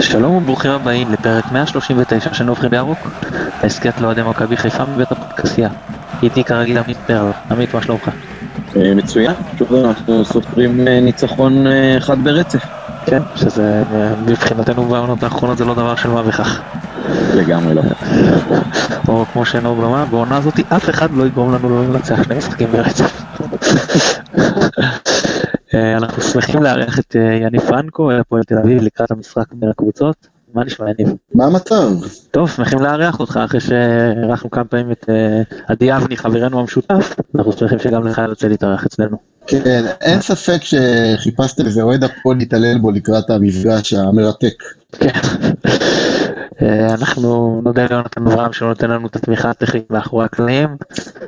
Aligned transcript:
שלום 0.00 0.34
וברוכים 0.34 0.70
הבאים 0.70 1.12
לפרק 1.12 1.52
139 1.52 2.34
של 2.34 2.44
נובחים 2.44 2.70
בירוק, 2.70 3.10
ההסכת 3.62 4.00
לאוהדי 4.00 4.22
מכבי 4.22 4.56
חיפה 4.56 4.84
מבית 4.84 5.12
הפודקסייה. 5.12 5.68
איתי 6.22 6.44
כרגיל 6.44 6.78
עמית 6.78 6.96
פרל, 7.06 7.30
עמית 7.50 7.74
מה 7.74 7.82
שלומך? 7.82 8.10
אה, 8.76 8.94
מצוין, 8.94 9.32
שוב 9.58 9.74
אנחנו 9.74 10.24
סופרים 10.24 10.88
אה, 10.88 11.00
ניצחון 11.00 11.66
אה, 11.66 11.96
אחד 11.98 12.24
ברצף. 12.24 12.64
כן, 13.06 13.22
שזה 13.34 13.82
מבחינתנו 14.26 14.84
בעונות 14.84 15.22
האחרונות 15.22 15.58
זה 15.58 15.64
לא 15.64 15.74
דבר 15.74 15.96
של 15.96 16.08
מה 16.08 16.22
בכך. 16.22 16.62
לגמרי 17.34 17.74
לא. 17.74 17.82
או 19.08 19.26
כמו 19.32 19.44
שנאור 19.44 19.86
אמר, 19.86 20.04
בעונה 20.04 20.36
הזאת 20.36 20.60
אף 20.68 20.90
אחד 20.90 21.10
לא 21.12 21.26
יגרום 21.26 21.52
לנו 21.54 21.68
לא 21.68 21.84
לנצח 21.84 22.22
שני 22.22 22.34
משחקים 22.34 22.72
ברצף. 22.72 23.37
שמחים 26.32 26.62
לארח 26.62 26.98
את 26.98 27.14
יניב 27.14 27.60
פרנקו, 27.60 28.12
הפועל 28.12 28.42
תל 28.42 28.58
אביב 28.58 28.82
לקראת 28.82 29.10
המשחק 29.10 29.52
בין 29.52 29.70
הקבוצות. 29.70 30.28
מה 30.54 30.64
נשמע 30.64 30.86
יניב? 30.90 31.14
מה 31.34 31.46
המצב? 31.46 31.90
טוב, 32.30 32.50
שמחים 32.50 32.78
לארח 32.78 33.20
אותך 33.20 33.40
אחרי 33.44 33.60
שאירחנו 33.60 34.50
כמה 34.50 34.64
פעמים 34.64 34.92
את 34.92 35.04
עדי 35.66 35.96
אבני 35.96 36.16
חברנו 36.16 36.60
המשותף, 36.60 37.16
אנחנו 37.34 37.52
שמחים 37.52 37.78
שגם 37.78 38.06
לך 38.06 38.22
יוצא 38.28 38.48
להתארח 38.48 38.86
אצלנו. 38.86 39.16
כן, 39.48 39.84
אין 40.00 40.20
ספק 40.20 40.58
שחיפשתם 40.62 41.66
איזה 41.66 41.82
אוהד 41.82 42.04
הפועל 42.04 42.36
להתעלל 42.36 42.78
בו 42.78 42.90
לקראת 42.90 43.30
המפגש 43.30 43.92
המרתק. 43.92 44.62
כן. 44.92 45.10
אנחנו 46.94 47.60
נודה 47.64 47.86
ליונתן 47.90 48.26
אברהם 48.26 48.52
שלא 48.52 48.68
נותן 48.68 48.90
לנו 48.90 49.06
את 49.06 49.16
התמיכה 49.16 49.50
הטכנית 49.50 49.90
מאחורי 49.90 50.24
הקלעים 50.24 50.68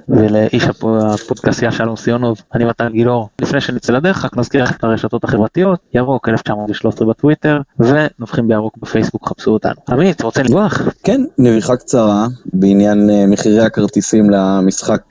ולאיש 0.08 0.64
הפודקאסיה 0.82 1.72
שלום 1.72 1.96
סיונוב, 1.96 2.42
אני 2.54 2.64
מתן 2.64 2.88
גילאור. 2.92 3.28
לפני 3.40 3.60
שנצא 3.60 3.92
לדרך 3.92 4.24
רק 4.24 4.36
נזכיר 4.36 4.64
את 4.64 4.84
הרשתות 4.84 5.24
החברתיות, 5.24 5.78
ירוק 5.94 6.28
1913 6.28 7.08
בטוויטר 7.08 7.60
ונובחים 7.80 8.48
בירוק 8.48 8.76
בפייסבוק, 8.78 9.28
חפשו 9.28 9.50
אותנו. 9.50 9.74
עמית, 9.88 10.22
רוצה 10.22 10.42
לברוח? 10.42 10.82
כן, 11.04 11.20
נביכה 11.38 11.76
קצרה 11.76 12.26
בעניין 12.52 13.10
מחירי 13.28 13.60
הכרטיסים 13.60 14.30
למשחק 14.30 15.02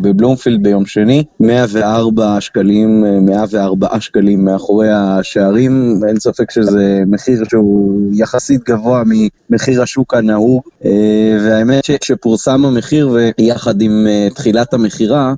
בבלומפילד 0.00 0.62
ביום 0.62 0.86
שני, 0.86 1.24
104 1.40 2.40
שקלים, 2.40 2.55
104 2.64 4.00
שקלים 4.00 4.44
מאחורי 4.44 4.88
השערים, 4.90 6.00
אין 6.08 6.20
ספק 6.20 6.50
שזה 6.50 7.02
מחיר 7.06 7.44
שהוא 7.48 8.10
יחסית 8.12 8.64
גבוה 8.64 9.02
ממחיר 9.06 9.82
השוק 9.82 10.14
הנהוג, 10.14 10.62
והאמת 11.40 11.84
שפורסם 12.04 12.64
המחיר 12.64 13.16
ויחד 13.38 13.82
עם 13.82 14.06
תחילת 14.34 14.74
המכירה, 14.74 15.34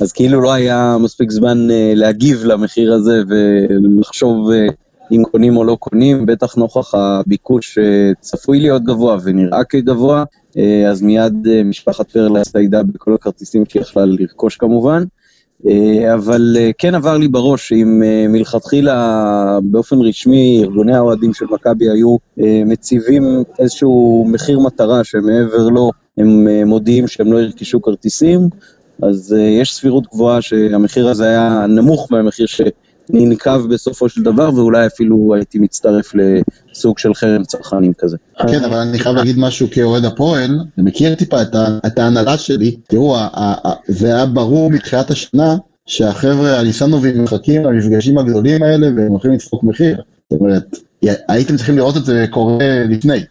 אז 0.00 0.12
כאילו 0.12 0.40
לא 0.40 0.52
היה 0.52 0.96
מספיק 1.00 1.30
זמן 1.30 1.68
להגיב 1.94 2.44
למחיר 2.44 2.92
הזה 2.92 3.22
ולחשוב 3.28 4.50
אם 5.12 5.22
קונים 5.30 5.56
או 5.56 5.64
לא 5.64 5.76
קונים, 5.80 6.26
בטח 6.26 6.54
נוכח 6.54 6.94
הביקוש 6.94 7.78
שצפוי 7.78 8.60
להיות 8.60 8.84
גבוה 8.84 9.16
ונראה 9.24 9.64
כגבוה, 9.64 10.24
אז 10.90 11.02
מיד 11.02 11.46
משפחת 11.64 12.10
פרלה 12.10 12.40
הצטיידה 12.40 12.82
בכל 12.82 13.14
הכרטיסים 13.14 13.64
שהיא 13.68 13.82
יכלה 13.82 14.04
לרכוש 14.04 14.56
כמובן. 14.56 15.04
אבל 16.14 16.56
כן 16.78 16.94
עבר 16.94 17.18
לי 17.18 17.28
בראש 17.28 17.68
שאם 17.68 18.02
מלכתחילה 18.28 19.58
באופן 19.62 19.96
רשמי 20.00 20.60
ארגוני 20.62 20.96
האוהדים 20.96 21.34
של 21.34 21.46
מכבי 21.50 21.90
היו 21.90 22.16
מציבים 22.66 23.42
איזשהו 23.58 24.26
מחיר 24.28 24.60
מטרה 24.60 25.04
שמעבר 25.04 25.68
לו 25.68 25.90
הם 26.18 26.48
מודיעים 26.66 27.08
שהם 27.08 27.32
לא 27.32 27.38
ירכשו 27.38 27.82
כרטיסים, 27.82 28.40
אז 29.02 29.36
יש 29.60 29.74
סבירות 29.74 30.06
גבוהה 30.12 30.42
שהמחיר 30.42 31.08
הזה 31.08 31.28
היה 31.28 31.66
נמוך 31.68 32.12
מהמחיר 32.12 32.46
שננקב 32.46 33.66
בסופו 33.66 34.08
של 34.08 34.22
דבר 34.22 34.50
ואולי 34.54 34.86
אפילו 34.86 35.34
הייתי 35.34 35.58
מצטרף 35.58 36.12
לסוג 36.72 36.98
של 36.98 37.14
חרם 37.14 37.44
צרכנים 37.44 37.92
כזה. 37.98 38.16
כן, 38.48 38.64
אבל 38.64 38.76
אני 38.76 38.98
חייב 38.98 39.16
להגיד 39.16 39.38
משהו 39.38 39.68
כאוהד 39.70 40.04
הפועל, 40.04 40.50
אני 40.78 40.86
מכיר 40.86 41.14
טיפה 41.14 41.42
את 41.86 41.98
ההנהלה 41.98 42.38
שלי, 42.38 42.76
תראו, 42.88 43.16
זה 43.88 44.06
היה 44.06 44.26
ברור 44.26 44.70
מתחילת 44.70 45.10
השנה 45.10 45.56
שהחבר'ה 45.86 46.58
הליסנובים 46.58 47.24
מחכים 47.24 47.64
למפגשים 47.64 48.18
הגדולים 48.18 48.62
האלה 48.62 48.86
והם 48.96 49.08
הולכים 49.08 49.32
לדפוק 49.32 49.64
מחיר, 49.64 50.02
זאת 50.30 50.40
אומרת, 50.40 50.76
הייתם 51.28 51.56
צריכים 51.56 51.76
לראות 51.76 51.96
את 51.96 52.04
זה 52.04 52.24
קורה 52.30 52.84
לפני. 52.88 53.24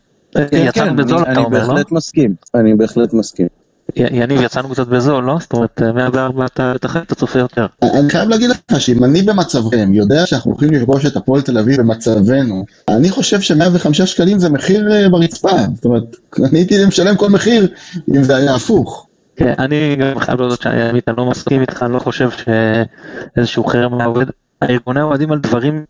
יצאנו 0.52 0.96
בזול 0.96 1.22
אתה 1.22 1.40
אומר, 1.40 1.58
לא? 1.58 1.63
אני 1.63 1.68
בהחלט 1.68 1.91
מסכים, 1.91 2.35
אני 2.56 2.73
בהחלט 2.73 3.13
מסכים. 3.13 3.47
יניב 3.96 4.42
יצאנו 4.42 4.69
קצת 4.69 4.88
בזול, 4.88 5.24
לא? 5.24 5.38
זאת 5.40 5.53
אומרת 5.53 5.81
104 5.81 6.46
אתה 6.46 6.74
תחלק 6.81 7.03
אתה 7.03 7.16
צופה 7.16 7.40
יותר. 7.40 7.66
אני 7.84 8.09
חייב 8.09 8.30
להגיד 8.30 8.50
לך 8.50 8.58
שאם 8.81 9.03
אני 9.03 9.22
במצבכם 9.22 9.94
יודע 9.94 10.25
שאנחנו 10.25 10.52
הולכים 10.52 10.72
לפגוש 10.72 11.06
את 11.06 11.16
הפועל 11.16 11.42
תל 11.42 11.58
אביב 11.58 11.81
במצבנו, 11.81 12.66
אני 12.88 13.09
חושב 13.09 13.40
ש105 13.40 14.06
שקלים 14.06 14.40
זה 14.40 14.50
מחיר 14.50 15.09
ברצפה, 15.12 15.58
זאת 15.75 15.86
אומרת, 15.86 16.16
אני 16.40 16.59
הייתי 16.59 16.86
משלם 16.86 17.16
כל 17.16 17.30
מחיר 17.30 17.68
אם 18.16 18.24
זה 18.24 18.36
היה 18.36 18.56
הפוך. 18.56 19.08
כן, 19.36 19.53
אני 19.59 19.96
גם 19.96 20.20
חייב 20.20 20.40
להודות 20.40 20.62
שאני 20.62 21.00
לא 21.18 21.25
מסכים 21.25 21.62
איתך, 21.62 21.84
אני 21.84 21.94
לא 21.94 22.00
חושב 22.00 22.30
שאיזשהו 22.31 23.64
חרם 23.64 23.97
מהעובד, 23.97 24.25
הארגוני 24.62 25.02
אוהדים 25.02 25.31
על 25.31 25.40
דברים 25.40 25.86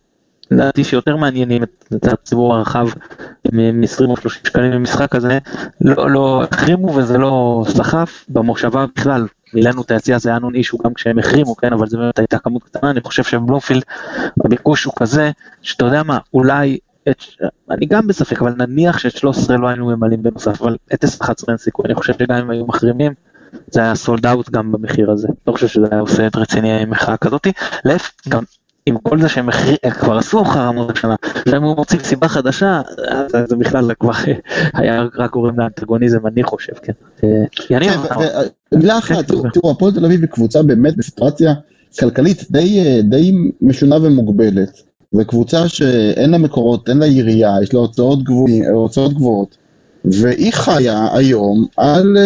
לדעתי 0.52 0.84
שיותר 0.84 1.16
מעניינים 1.16 1.64
את 1.64 2.08
הציבור 2.08 2.56
הרחב 2.56 2.88
מ-20 3.54 4.06
או 4.06 4.18
30 4.18 4.42
שקלים 4.46 4.72
במשחק 4.72 5.16
הזה, 5.16 5.40
לא, 5.82 6.12
לא 6.12 6.44
החרימו 6.52 6.96
וזה 6.96 7.18
לא 7.18 7.64
סחף, 7.68 8.26
במושבה 8.30 8.86
בכלל. 8.96 9.28
מילאנו 9.54 9.82
את 9.82 9.92
היציאה, 9.92 10.20
זה 10.20 10.30
היה 10.30 10.40
נון 10.40 10.56
אישו 10.56 10.78
גם 10.78 10.94
כשהם 10.94 11.20
החרימו, 11.20 11.56
כן, 11.56 11.74
אבל 11.74 11.88
זו 11.88 11.98
באמת 11.98 12.20
הייתה 12.20 12.40
כמות 12.40 12.64
קטנה, 12.64 12.92
אני 12.92 13.02
חושב 13.02 13.24
שבלומפילד 13.24 13.84
הביקוש 14.46 14.84
הוא 14.84 14.94
כזה, 14.98 15.32
שאתה 15.62 15.86
יודע 15.86 16.04
מה, 16.04 16.18
אולי, 16.34 16.78
את, 17.10 17.24
אני 17.72 17.86
גם 17.86 18.08
בספק, 18.08 18.42
אבל 18.42 18.54
נניח 18.58 18.98
שאת 18.98 19.18
13 19.18 19.58
לא 19.58 19.68
היינו 19.68 19.86
ממלאים 19.86 20.24
בנוסף, 20.24 20.62
אבל 20.62 20.78
את 20.94 21.06
11 21.22 21.46
אין 21.50 21.58
סיכוי, 21.58 21.86
אני 21.86 21.96
חושב 21.96 22.14
שגם 22.14 22.38
אם 22.38 22.50
היו 22.50 22.66
מחרימים, 22.66 23.14
זה 23.72 23.82
היה 23.82 23.96
סולד 23.96 24.26
אאוט 24.26 24.50
גם 24.50 24.72
במחיר 24.72 25.12
הזה, 25.12 25.28
לא 25.48 25.54
חושב 25.54 25.68
שזה 25.68 25.88
היה 25.92 26.02
עושה 26.02 26.28
את 26.28 26.36
רציני 26.36 26.86
מחאה 26.86 27.18
כזאתי, 27.18 27.52
להפך, 27.86 28.12
גם 28.30 28.44
עם 28.86 28.98
כל 29.04 29.22
זה 29.22 29.30
שהם 29.30 29.50
כבר 30.00 30.18
עשו 30.18 30.46
חרמות 30.46 30.98
השנה, 30.98 31.16
והם 31.46 31.64
מוצאים 31.64 32.02
סיבה 32.04 32.28
חדשה, 32.28 32.82
זה 33.48 33.56
בכלל 33.56 33.92
כבר 34.00 34.12
היה 34.74 35.04
רק 35.16 35.32
גורם 35.32 35.60
לאנטגוניזם, 35.60 36.28
אני 36.28 36.44
חושב, 36.44 36.74
כן. 36.84 36.94
יניב, 37.70 37.92
מילה 38.74 38.98
אחת, 38.98 39.26
תראו, 39.54 39.72
הפועל 39.72 39.92
תל 39.92 40.06
אביב 40.06 40.22
היא 40.22 40.30
קבוצה 40.30 40.64
באמת 40.64 40.98
בסיטואציה 40.98 41.54
כלכלית 42.00 42.46
די 43.04 43.32
משונה 43.62 43.96
ומוגבלת. 43.96 44.82
זו 45.12 45.26
קבוצה 45.26 45.68
שאין 45.68 46.30
לה 46.30 46.38
מקורות, 46.38 46.90
אין 46.90 46.98
לה 46.98 47.06
עירייה, 47.06 47.56
יש 47.64 47.74
לה 47.74 47.80
הוצאות 47.80 48.24
גבוהות, 49.14 49.58
והיא 50.06 50.54
חיה 50.54 51.08
היום 51.14 51.66
על 51.78 52.18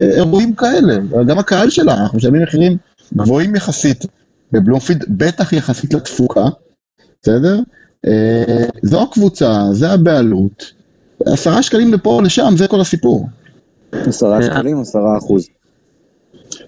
אירועים 0.00 0.54
כאלה, 0.54 0.96
גם 1.26 1.38
הקהל 1.38 1.70
שלה, 1.70 1.94
אנחנו 1.94 2.18
משלמים 2.18 2.42
מחירים 2.42 2.76
גבוהים 3.16 3.54
יחסית. 3.54 4.04
בבלומפילד, 4.52 5.04
בטח 5.08 5.52
יחסית 5.52 5.94
לתפוקה, 5.94 6.44
בסדר? 7.22 7.60
אה, 8.06 8.64
זו 8.82 9.02
הקבוצה, 9.02 9.64
זה 9.72 9.90
הבעלות, 9.90 10.72
עשרה 11.26 11.62
שקלים 11.62 11.92
לפה 11.92 12.10
או 12.10 12.20
לשם, 12.20 12.54
זה 12.56 12.68
כל 12.68 12.80
הסיפור. 12.80 13.28
עשרה 13.92 14.42
שקלים, 14.42 14.80
עשרה 14.80 15.18
אחוז. 15.18 15.48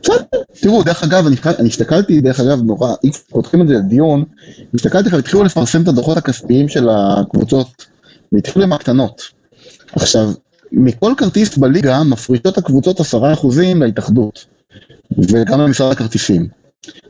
בסדר, 0.03 0.25
תראו, 0.61 0.83
דרך 0.83 1.03
אגב, 1.03 1.27
אני, 1.27 1.37
אני 1.59 1.69
הסתכלתי, 1.69 2.21
דרך 2.21 2.41
אגב, 2.41 2.63
נורא, 2.63 2.95
אם 3.05 3.11
פותחים 3.29 3.63
את 3.63 3.69
זה 3.69 3.75
לדיון, 3.75 4.25
הסתכלתי 4.75 5.09
והתחילו 5.15 5.45
לפרסם 5.45 5.83
את 5.83 5.89
הדוחות 5.89 6.17
הכספיים 6.17 6.69
של 6.69 6.89
הקבוצות, 6.89 7.87
והתחילו 8.33 8.65
עם 8.65 8.73
הקטנות. 8.73 9.23
עכשיו, 9.93 10.33
מכל 10.73 11.15
כרטיס 11.17 11.59
בליגה 11.59 12.03
מפריטות 12.05 12.59
הקבוצות 12.59 13.01
עשרה 13.01 13.33
אחוזים 13.33 13.83
להתאחדות, 13.83 14.47
וגם 15.19 15.60
למשרד 15.60 15.93
הכרטיסים. 15.93 16.59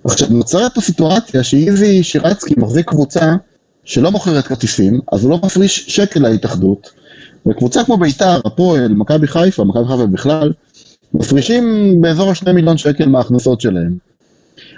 עכשיו 0.05 0.29
נוצרת 0.31 0.75
פה 0.75 0.81
סיטואציה 0.81 1.43
שאיזי 1.43 2.03
שירצקי 2.03 2.55
מחזיק 2.57 2.89
קבוצה 2.89 3.35
שלא 3.85 4.11
מוכרת 4.11 4.47
כרטיסים, 4.47 5.01
אז 5.13 5.25
הוא 5.25 5.31
לא 5.31 5.41
מפריש 5.45 5.85
שקל 5.89 6.21
להתאחדות, 6.21 6.91
וקבוצה 7.47 7.85
כמו 7.85 7.97
בית"ר, 7.97 8.41
הפועל, 8.45 8.89
מכבי 8.89 9.27
חיפה, 9.27 9.65
מכבי 9.65 9.85
חיפה 9.89 10.07
בכלל, 10.07 10.53
מפרישים 11.15 11.95
באזור 12.01 12.31
השני 12.31 12.53
מיליון 12.53 12.79
שקל 12.79 13.09
מההכנסות 13.09 13.61
שלהם. 13.61 13.97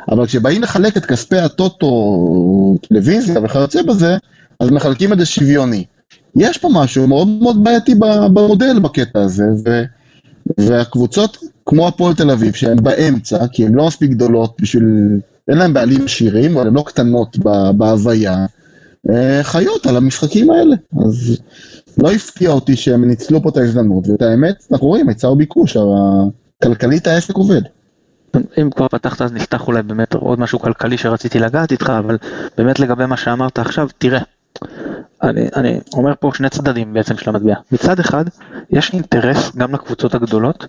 אבל 0.08 0.26
כשבאים 0.26 0.62
לחלק 0.62 0.96
את 0.96 1.06
כספי 1.06 1.38
הטוטו, 1.38 2.76
טלוויזיה 2.88 3.40
וכיוצא 3.44 3.82
בזה, 3.82 4.16
אז 4.60 4.70
מחלקים 4.70 5.12
את 5.12 5.18
זה 5.18 5.26
שוויוני. 5.26 5.84
יש 6.36 6.58
פה 6.58 6.68
משהו 6.72 7.06
מאוד 7.06 7.28
מאוד 7.28 7.64
בעייתי 7.64 7.94
במודל 8.34 8.78
בקטע 8.78 9.20
הזה, 9.20 9.44
ו... 9.66 9.82
והקבוצות 10.58 11.38
כמו 11.67 11.88
הפועל 11.88 12.14
תל 12.14 12.31
אביב, 12.31 12.55
שהן 12.55 12.82
באמצע, 12.82 13.47
כי 13.53 13.67
הן 13.67 13.75
לא 13.75 13.87
מספיק 13.87 14.11
גדולות 14.11 14.56
בשביל, 14.61 14.85
אין 15.49 15.59
להן 15.59 15.73
בעלים 15.73 16.05
עשירים, 16.05 16.56
אבל 16.56 16.67
הן 16.67 16.75
לא 16.75 16.85
קטנות 16.87 17.37
בהוויה, 17.76 18.47
חיות 19.43 19.87
על 19.87 19.97
המשחקים 19.97 20.50
האלה. 20.50 20.76
אז 21.06 21.38
לא 22.03 22.12
הפתיע 22.12 22.50
אותי 22.50 22.76
שהם 22.76 23.05
ניצלו 23.05 23.43
פה 23.43 23.49
את 23.49 23.56
ההזדמנות, 23.56 24.09
ואת 24.09 24.23
האמת, 24.23 24.67
אנחנו 24.73 24.87
רואים, 24.87 25.09
היצע 25.09 25.29
וביקוש, 25.29 25.76
כלכלית 26.62 27.06
העסק 27.06 27.35
עובד. 27.35 27.62
אם 28.61 28.70
כבר 28.70 28.88
פתחת 28.88 29.23
אז 29.23 29.32
נפתח 29.32 29.67
אולי 29.67 29.82
באמת 29.82 30.14
עוד 30.14 30.41
משהו 30.41 30.59
כלכלי 30.59 30.99
שרציתי 30.99 31.38
לגעת 31.38 31.73
איתך, 31.73 31.93
אבל 31.99 32.19
באמת 32.59 32.81
לגבי 32.81 33.06
מה 33.06 33.17
שאמרת 33.17 33.59
עכשיו, 33.59 33.88
תראה, 33.99 34.20
אני, 35.23 35.49
אני 35.56 35.81
אומר 35.94 36.12
פה 36.20 36.31
שני 36.35 36.49
צדדים 36.49 36.93
בעצם 36.93 37.17
של 37.17 37.31
המטבע. 37.31 37.55
מצד 37.73 38.00
אחד, 38.00 38.25
יש 38.70 38.93
אינטרס 38.93 39.56
גם 39.56 39.75
לקבוצות 39.75 40.14
הגדולות, 40.14 40.67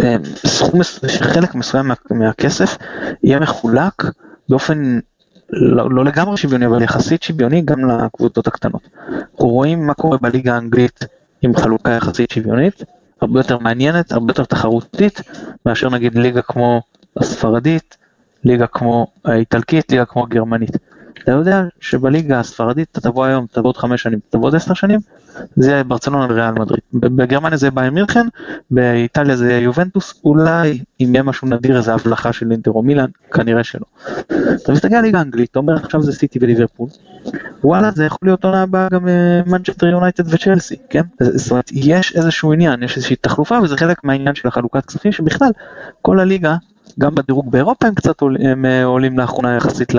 שסכום, 0.00 0.82
שחלק 0.82 1.54
מסוים 1.54 1.86
מה, 1.88 1.94
מהכסף 2.10 2.76
יהיה 3.22 3.40
מחולק 3.40 4.02
באופן 4.48 4.98
לא, 5.50 5.90
לא 5.90 6.04
לגמרי 6.04 6.36
שוויוני, 6.36 6.66
אבל 6.66 6.82
יחסית 6.82 7.22
שוויוני 7.22 7.62
גם 7.62 7.90
לקבוצות 7.90 8.46
הקטנות. 8.46 8.88
אנחנו 9.08 9.48
רואים 9.48 9.86
מה 9.86 9.94
קורה 9.94 10.18
בליגה 10.18 10.54
האנגלית 10.54 11.04
עם 11.42 11.56
חלוקה 11.56 11.90
יחסית 11.90 12.30
שוויונית, 12.30 12.82
הרבה 13.20 13.40
יותר 13.40 13.58
מעניינת, 13.58 14.12
הרבה 14.12 14.30
יותר 14.30 14.44
תחרותית, 14.44 15.20
מאשר 15.66 15.90
נגיד 15.90 16.14
ליגה 16.14 16.42
כמו 16.42 16.82
הספרדית, 17.16 17.96
ליגה 18.44 18.66
כמו 18.66 19.06
האיטלקית, 19.24 19.92
ליגה 19.92 20.04
כמו 20.04 20.24
הגרמנית. 20.24 20.76
אתה 21.28 21.36
יודע 21.36 21.62
שבליגה 21.80 22.40
הספרדית 22.40 22.88
אתה 22.92 23.00
תבוא 23.00 23.24
היום, 23.24 23.46
תבוא 23.52 23.68
עוד 23.68 23.76
חמש 23.76 24.02
שנים, 24.02 24.18
תבוא 24.30 24.46
עוד 24.46 24.54
עשר 24.54 24.74
שנים, 24.74 25.00
זה 25.56 25.70
יהיה 25.70 25.84
ברצלונה 25.84 26.26
וריאל 26.30 26.52
מדריד. 26.52 26.80
בגרמניה 26.92 27.56
זה 27.56 27.70
באיירן 27.70 27.90
מינכן, 27.90 28.26
באיטליה 28.70 29.36
זה 29.36 29.52
יובנטוס, 29.52 30.20
אולי 30.24 30.78
אם 31.00 31.14
יהיה 31.14 31.22
משהו 31.22 31.48
נדיר 31.48 31.76
איזה 31.76 31.94
הבלחה 31.94 32.32
של 32.32 32.52
אינטר 32.52 32.70
או 32.70 32.82
מילאן, 32.82 33.10
כנראה 33.32 33.64
שלא. 33.64 33.84
אתה 34.62 34.72
מסתכל 34.72 34.94
על 34.94 35.02
ליגה 35.02 35.18
האנגלית, 35.18 35.50
אתה 35.50 35.58
אומר 35.58 35.76
עכשיו 35.76 36.02
זה 36.02 36.12
סיטי 36.12 36.38
וליברפול, 36.42 36.88
וואלה 37.64 37.90
זה 37.90 38.04
יכול 38.04 38.28
להיות 38.28 38.44
עונה 38.44 38.62
הבאה 38.62 38.88
גם 38.92 39.08
מנצ'סטר 39.46 39.86
יונייטד 39.86 40.34
וצ'לסי, 40.34 40.76
כן? 40.90 41.02
זאת 41.20 41.50
אומרת, 41.50 41.70
יש 41.72 42.16
איזשהו 42.16 42.52
עניין, 42.52 42.82
יש 42.82 42.96
איזושהי 42.96 43.16
תחלופה 43.16 43.58
וזה 43.62 43.76
חלק 43.76 44.04
מהעניין 44.04 44.34
של 44.34 44.48
החלוקת 44.48 44.86
כספים 44.86 45.12
שבכלל 45.12 45.50
כל 46.02 46.20
הליגה 46.20 46.56
גם 46.98 47.14
בדירוג 47.14 47.50
באירופה 47.50 47.86
הם 47.86 47.94
קצת 47.94 48.20
עול, 48.20 48.36
הם 48.40 48.64
אה, 48.66 48.84
עולים 48.84 49.18
לאחרונה 49.18 49.56
יחסית 49.56 49.92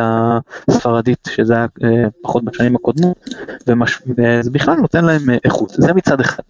לספרדית, 0.68 1.28
שזה 1.32 1.54
היה 1.54 1.66
אה, 1.84 2.08
פחות 2.22 2.44
בשנים 2.44 2.76
הקודמות, 2.76 3.30
ומש, 3.68 4.02
וזה 4.18 4.52
בכלל 4.52 4.76
נותן 4.76 5.06
להם 5.06 5.30
אה, 5.30 5.38
איכות, 5.46 5.70
זה 5.70 5.94
מצד 5.94 6.22
אחד. 6.22 6.44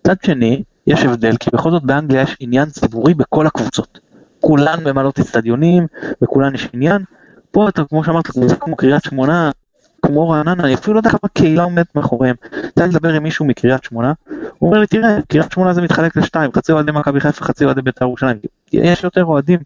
מצד 0.00 0.14
שני, 0.22 0.62
יש 0.86 1.04
הבדל, 1.04 1.36
כי 1.36 1.50
בכל 1.52 1.70
זאת 1.70 1.82
באנגליה 1.82 2.22
יש 2.22 2.36
עניין 2.40 2.70
ציבורי 2.70 3.14
בכל 3.14 3.46
הקבוצות. 3.46 3.98
כולן 4.40 4.84
ממלאות 4.84 5.18
אצטדיונים, 5.18 5.86
בכולן 6.20 6.54
יש 6.54 6.68
עניין. 6.72 7.02
פה 7.50 7.68
אתה, 7.68 7.84
כמו 7.84 8.04
שאמרת, 8.04 8.26
קבוצה 8.26 8.56
כמו 8.56 8.76
קריית 8.76 9.04
שמונה, 9.04 9.50
כמו 10.06 10.28
רעננה, 10.28 10.64
אני 10.64 10.74
אפילו 10.74 10.94
לא 10.94 10.98
יודע 10.98 11.10
כמה 11.10 11.28
קהילה 11.32 11.62
עומדת 11.62 11.96
מאחוריהם. 11.96 12.36
לי 12.76 12.88
לדבר 12.88 13.12
עם 13.12 13.22
מישהו 13.22 13.44
מקריית 13.44 13.84
שמונה, 13.84 14.12
הוא 14.58 14.68
אומר 14.68 14.80
לי, 14.80 14.86
תראה, 14.86 15.18
קריית 15.28 15.52
שמונה 15.52 15.72
זה 15.72 15.82
מתחלק 15.82 16.16
לשתיים, 16.16 16.52
חצי 16.52 16.72
אוהדי 16.72 16.92
מכבי 16.92 17.20
חיפה, 17.20 17.44
חצי 17.44 17.64
אוהדי 17.64 17.82
בית"ר 17.82 18.04
ירושלים. 18.04 18.36
יש 18.82 19.04
יותר 19.04 19.24
אוהדים 19.24 19.58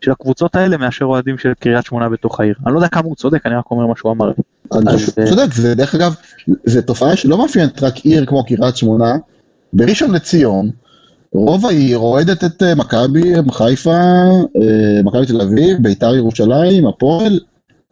של 0.00 0.10
הקבוצות 0.10 0.56
האלה 0.56 0.76
מאשר 0.76 1.04
אוהדים 1.04 1.38
של 1.38 1.52
קריית 1.58 1.86
שמונה 1.86 2.08
בתוך 2.08 2.40
העיר. 2.40 2.54
אני 2.66 2.74
לא 2.74 2.78
יודע 2.78 2.88
כמה 2.88 3.04
הוא 3.04 3.16
צודק, 3.16 3.46
אני 3.46 3.54
רק 3.54 3.64
אומר 3.70 3.86
מה 3.86 3.94
שהוא 3.96 4.12
אמר. 4.12 4.32
אני 4.72 4.92
חושב 4.92 5.12
שהוא 5.12 5.26
צודק, 5.26 5.54
זה 5.54 5.74
דרך 5.74 5.94
אגב, 5.94 6.14
זו 6.64 6.82
תופעה 6.82 7.16
שלא 7.16 7.38
מאפיינת 7.38 7.82
רק 7.82 7.96
עיר 7.96 8.26
כמו 8.26 8.44
קריית 8.44 8.76
שמונה. 8.76 9.16
בראשון 9.72 10.14
לציון, 10.14 10.70
רוב 11.32 11.66
העיר 11.66 11.98
אוהדת 11.98 12.44
את 12.44 12.62
אה, 12.62 12.74
מכבי 12.74 13.32
חיפה, 13.50 13.90
אה, 13.90 15.02
מכבי 15.04 15.26
תל 15.26 15.40
אביב, 15.40 15.76
בית"ר 15.80 16.14
ירושלים, 16.14 16.86
הפועל, 16.86 17.40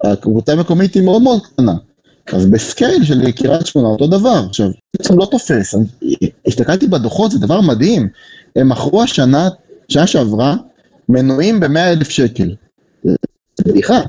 הקבוצה 0.04 0.52
המקומית 0.52 0.94
היא 0.94 1.02
מאוד 1.02 1.22
מאוד 1.22 1.46
קטנה. 1.46 1.74
אז 2.32 2.46
בסקייל 2.46 3.04
של 3.04 3.30
קריית 3.30 3.66
שמונה 3.66 3.88
אותו 3.88 4.06
דבר. 4.06 4.44
עכשיו, 4.48 4.70
בעצם 4.96 5.18
לא 5.18 5.26
תופס, 5.30 5.74
הסתכלתי 6.46 6.86
בדוחות, 6.86 7.30
זה 7.30 7.38
דבר 7.38 7.60
מדהים. 7.60 8.08
הם 8.56 8.68
מכרו 8.68 9.02
השנה, 9.02 9.48
שנה 9.90 10.06
שעברה, 10.06 10.56
מנויים 11.08 11.60
ב-100 11.60 11.78
אלף 11.78 12.08
שקל. 12.08 12.54
זה 13.04 13.14
בדיחה. 13.64 14.00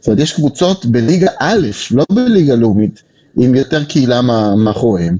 זאת 0.00 0.06
אומרת, 0.06 0.20
יש 0.20 0.32
קבוצות 0.32 0.86
בליגה 0.86 1.30
א', 1.38 1.66
לא 1.90 2.04
בליגה 2.12 2.54
לאומית, 2.54 3.02
עם 3.36 3.54
יותר 3.54 3.84
קהילה 3.84 4.20
מאחוריהם. 4.56 5.16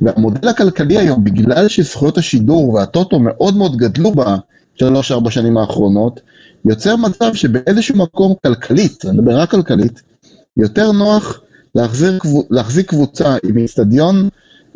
והמודל 0.00 0.48
הכלכלי 0.48 0.98
היום, 0.98 1.24
בגלל 1.24 1.68
שזכויות 1.68 2.18
השידור 2.18 2.68
והטוטו 2.68 3.18
מאוד 3.18 3.56
מאוד 3.56 3.76
גדלו 3.76 4.12
בשלוש-ארבע 4.12 5.30
שנים 5.30 5.58
האחרונות, 5.58 6.20
יוצר 6.64 6.96
מצב 6.96 7.34
שבאיזשהו 7.34 7.96
מקום 7.96 8.34
כלכלית, 8.46 9.04
אני 9.04 9.18
מדבר 9.18 9.40
רק 9.40 9.50
כלכלית, 9.50 10.02
יותר 10.56 10.92
נוח 10.92 11.40
להחזיר, 11.74 12.18
להחזיק 12.50 12.88
קבוצה 12.88 13.36
עם 13.44 13.58
איצטדיון 13.58 14.28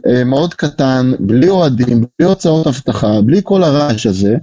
אה, 0.06 0.24
מאוד 0.24 0.54
קטן, 0.54 1.12
בלי 1.20 1.48
אוהדים, 1.48 2.04
בלי 2.18 2.28
הוצאות 2.28 2.66
אבטחה, 2.66 3.20
בלי 3.20 3.40
כל 3.44 3.62
הרעש 3.62 4.06
הזה, 4.06 4.36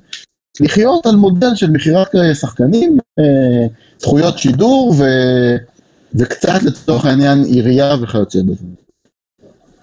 לחיות 0.61 1.05
על 1.05 1.15
מודל 1.15 1.55
של 1.55 1.71
מכירת 1.71 2.07
שחקנים, 2.33 2.97
אה, 3.19 3.67
זכויות 3.99 4.37
שידור 4.37 4.95
ו... 4.97 5.03
וקצת 6.15 6.63
לצורך 6.63 7.05
העניין 7.05 7.43
עירייה 7.43 7.95
וכיוצא 8.01 8.39
בזה. 8.41 8.65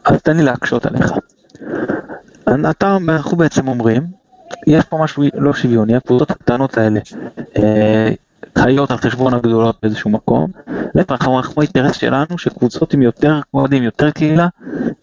אז 0.04 0.22
תן 0.22 0.36
לי 0.36 0.42
להקשות 0.42 0.86
עליך. 0.86 1.12
אתה, 2.70 2.96
אנחנו 3.08 3.36
בעצם 3.36 3.68
אומרים, 3.68 4.02
יש 4.66 4.84
פה 4.84 4.98
משהו 4.98 5.22
לא 5.34 5.54
שוויוני, 5.54 5.96
הקבוצות 5.96 6.30
הקטנות 6.30 6.78
האלה 6.78 7.00
אה, 7.56 8.12
חיות 8.58 8.90
על 8.90 8.96
חשבון 8.96 9.34
הגדולות 9.34 9.76
באיזשהו 9.82 10.10
מקום. 10.10 10.50
להפך, 10.94 11.28
אנחנו 11.28 11.62
האינטרס 11.62 11.96
שלנו 11.96 12.38
שקבוצות 12.38 12.94
עם 12.94 13.02
יותר 13.02 13.40
אוהדים, 13.54 13.82
יותר 13.82 14.10
קהילה, 14.10 14.48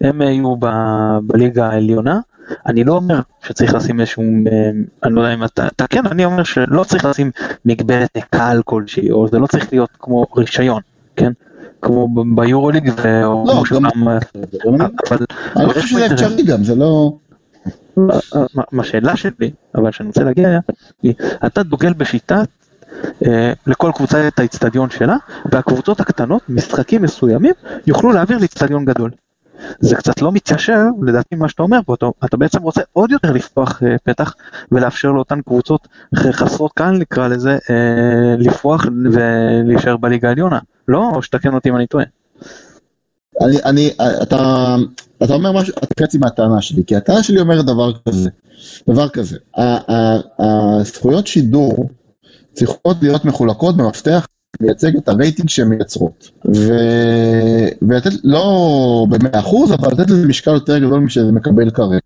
הם 0.01 0.21
יהיו 0.21 0.56
ב- 0.59 1.18
בליגה 1.24 1.69
העליונה. 1.69 2.19
אני 2.65 2.83
לא 2.83 2.94
אומר 2.94 3.19
שצריך 3.44 3.74
לשים 3.74 4.00
איזשהו, 4.00 4.24
אה, 4.24 4.71
אני 5.03 5.15
לא 5.15 5.21
יודע 5.21 5.33
אם 5.33 5.44
אתה, 5.44 5.68
אתה 5.68 5.88
כן, 5.88 6.07
אני 6.12 6.25
אומר 6.25 6.44
שלא 6.44 6.83
צריך 6.83 7.06
לשים 7.06 7.31
מגבלת 7.65 8.18
קהל 8.30 8.62
כלשהי, 8.65 9.12
או 9.12 9.27
זה 9.27 9.39
לא 9.39 9.48
צריך 9.48 9.74
להיות 9.74 9.89
כמו 10.00 10.25
רישיון, 10.38 10.81
כן? 11.15 11.31
כמו 11.81 12.07
ביורוליג, 12.36 12.89
לא, 13.06 13.63
גם, 13.74 13.86
אבל... 14.07 15.18
אני 15.56 15.74
חושב 15.74 15.88
שזה 15.88 16.06
אפשרי 16.06 16.44
גם, 16.44 16.63
זה 16.63 16.75
לא... 16.75 17.13
מה 18.74 18.81
השאלה 18.83 19.15
שלי, 19.15 19.51
אבל 19.75 19.92
שאני 19.92 20.07
רוצה 20.07 20.24
להגיע, 20.24 20.59
היא, 21.03 21.13
אתה 21.45 21.63
דוגל 21.63 21.94
בשיטת 21.94 22.48
לכל 23.67 23.91
קבוצה 23.95 24.27
את 24.27 24.39
האיצטדיון 24.39 24.89
שלה, 24.89 25.17
והקבוצות 25.45 25.99
הקטנות, 25.99 26.41
משחקים 26.49 27.01
מסוימים, 27.01 27.53
יוכלו 27.88 28.11
להעביר 28.11 28.38
לאיצטדיון 28.38 28.85
גדול. 28.85 29.11
זה 29.79 29.95
קצת 29.95 30.21
לא 30.21 30.31
מתיישר, 30.31 30.79
לדעתי 31.01 31.35
מה 31.35 31.49
שאתה 31.49 31.63
אומר 31.63 31.79
פה, 31.85 31.93
אתה, 31.93 32.05
אתה 32.25 32.38
בעצם 32.38 32.61
רוצה 32.61 32.81
עוד 32.93 33.11
יותר 33.11 33.31
לפתוח 33.31 33.83
אה, 33.83 33.95
פתח 34.03 34.33
ולאפשר 34.71 35.12
לאותן 35.12 35.41
קבוצות 35.41 35.88
חסרות 36.15 36.71
קהל 36.74 36.98
נקרא 36.98 37.27
לזה, 37.27 37.57
אה, 37.69 38.36
לפרוח 38.38 38.86
ולהישאר 39.13 39.98
בליגה 39.98 40.27
העליונה, 40.29 40.60
לא? 40.88 41.12
או 41.15 41.21
שתקן 41.24 41.53
אותי 41.53 41.69
אם 41.69 41.75
אני 41.75 41.88
טועה. 41.88 42.05
אני, 43.41 43.57
אני, 43.65 43.89
אתה, 44.21 44.75
אתה 45.24 45.33
אומר 45.33 45.51
משהו, 45.51 45.74
אתה 45.83 46.03
חצי 46.03 46.17
מהטענה 46.17 46.62
שלי, 46.62 46.83
כי 46.88 46.95
הטענה 46.95 47.24
שלי 47.24 47.39
אומרת 47.39 47.65
דבר 47.65 47.93
כזה, 48.07 48.29
דבר 48.89 49.10
כזה, 49.10 49.38
הזכויות 50.39 51.27
שידור 51.27 51.89
צריכות 52.53 52.98
להיות 53.01 53.25
מחולקות 53.25 53.77
במפתח 53.77 54.27
לייצג 54.62 54.96
את 54.96 55.10
הרייטינג 55.10 55.50
שהן 55.50 55.67
מייצרות. 55.67 56.29
ו... 56.55 56.74
ולתת, 57.81 58.12
לא 58.24 59.05
במאה 59.10 59.39
אחוז, 59.39 59.72
אבל 59.74 59.91
לתת 59.91 60.10
לזה 60.10 60.27
משקל 60.27 60.53
יותר 60.53 60.77
גדול 60.77 61.00
משזה 61.00 61.31
מקבל 61.31 61.70
כרגע. 61.70 62.00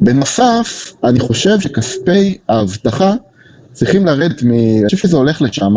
בנוסף, 0.00 0.92
אני 1.04 1.20
חושב 1.20 1.60
שכספי 1.60 2.38
האבטחה 2.48 3.14
צריכים 3.72 4.06
לרדת 4.06 4.42
מ... 4.42 4.50
אני 4.52 4.84
חושב 4.84 4.96
שזה 4.96 5.16
הולך 5.16 5.42
לשם, 5.42 5.74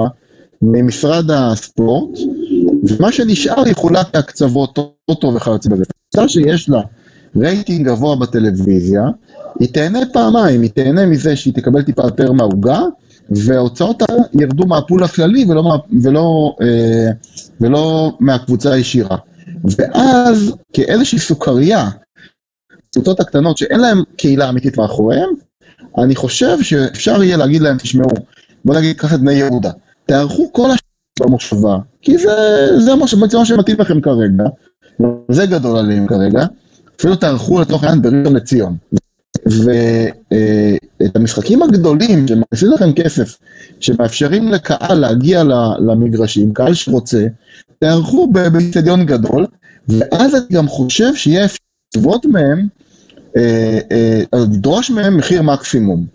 ממשרד 0.61 1.31
הספורט, 1.31 2.19
ומה 2.83 3.11
שנשאר 3.11 3.67
יחולק 3.67 4.15
להקצוות 4.15 4.79
טוטו 5.05 5.33
וכיוצא 5.35 5.69
בזה. 5.69 5.83
קבוצה 5.85 6.29
שיש 6.29 6.69
לה 6.69 6.81
רייטינג 7.35 7.87
גבוה 7.87 8.15
בטלוויזיה, 8.15 9.03
היא 9.59 9.69
תהנה 9.73 9.99
פעמיים, 10.13 10.61
היא 10.61 10.69
תהנה 10.69 11.05
מזה 11.05 11.35
שהיא 11.35 11.53
תקבל 11.53 11.81
טיפה 11.81 12.03
יותר 12.03 12.31
מהעוגה, 12.31 12.81
וההוצאות 13.31 14.03
ירדו 14.33 14.65
מהפול 14.65 15.03
הכללי 15.03 15.45
ולא, 15.49 15.77
ולא, 16.03 16.55
אה, 16.61 17.07
ולא 17.61 18.11
מהקבוצה 18.19 18.73
הישירה. 18.73 19.17
ואז 19.77 20.53
כאיזושהי 20.73 21.19
סוכריה, 21.19 21.89
קבוצות 22.93 23.19
הקטנות 23.19 23.57
שאין 23.57 23.79
להן 23.79 23.97
קהילה 24.15 24.49
אמיתית 24.49 24.77
מאחוריהן, 24.77 25.29
אני 25.97 26.15
חושב 26.15 26.61
שאפשר 26.61 27.23
יהיה 27.23 27.37
להגיד 27.37 27.61
להם, 27.61 27.77
תשמעו, 27.77 28.09
בוא 28.65 28.75
נגיד, 28.75 28.97
קח 28.97 29.13
את 29.13 29.19
בני 29.19 29.33
יהודה, 29.33 29.71
תערכו 30.05 30.53
כל 30.53 30.65
השנה 30.65 30.79
במושבה, 31.19 31.77
כי 32.01 32.17
זה, 32.17 32.31
זה 32.79 32.95
מה 32.95 33.07
שמתאים 33.07 33.79
לכם 33.79 34.01
כרגע, 34.01 34.43
וזה 35.29 35.45
גדול 35.45 35.77
עליהם 35.77 36.07
כרגע, 36.07 36.45
אפילו 36.99 37.15
תערכו 37.15 37.61
לתוך 37.61 37.83
העניין 37.83 38.01
בראשון 38.01 38.35
לציון. 38.35 38.77
ואת 39.45 40.15
המשחקים 41.27 41.63
הגדולים 41.63 42.27
שמכניסים 42.27 42.71
לכם 42.71 42.93
כסף, 42.93 43.37
שמאפשרים 43.79 44.47
לקהל 44.47 44.99
להגיע 44.99 45.43
למגרשים, 45.79 46.53
קהל 46.53 46.73
שרוצה, 46.73 47.25
תערכו 47.79 48.27
באיצטדיון 48.27 49.05
גדול, 49.05 49.45
ואז 49.87 50.35
אני 50.35 50.43
גם 50.51 50.67
חושב 50.67 51.15
שיהיה 51.15 51.45
אפשר 51.45 51.57
לצוות 51.95 52.25
מהם, 52.25 52.67
אה, 53.37 53.79
אה, 53.91 54.21
לדרוש 54.33 54.89
מהם 54.89 55.17
מחיר 55.17 55.41
מקסימום. 55.41 56.05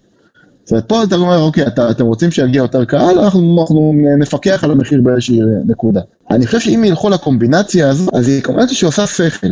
זאת 0.64 0.71
אומרת, 0.71 0.88
פה 0.88 1.02
אתה 1.02 1.16
אומר, 1.16 1.38
אוקיי, 1.38 1.66
אתה, 1.66 1.90
אתם 1.90 2.04
רוצים 2.04 2.31
שיגיע 2.31 2.62
יותר 2.62 2.85
קהל, 2.85 3.19
אנחנו, 3.19 3.61
אנחנו 3.61 3.92
נפקח 4.19 4.64
על 4.64 4.71
המחיר 4.71 5.00
באיזושהי 5.00 5.38
נקודה. 5.66 6.00
אני 6.31 6.47
חושב 6.47 6.61
שאם 6.61 6.85
ילכו 6.85 7.11
לקומבינציה 7.11 7.90
הזו, 7.90 8.11
אז 8.12 8.28
היא 8.28 8.42
קומבינציה 8.42 8.76
שעושה 8.76 9.07
שכל. 9.07 9.47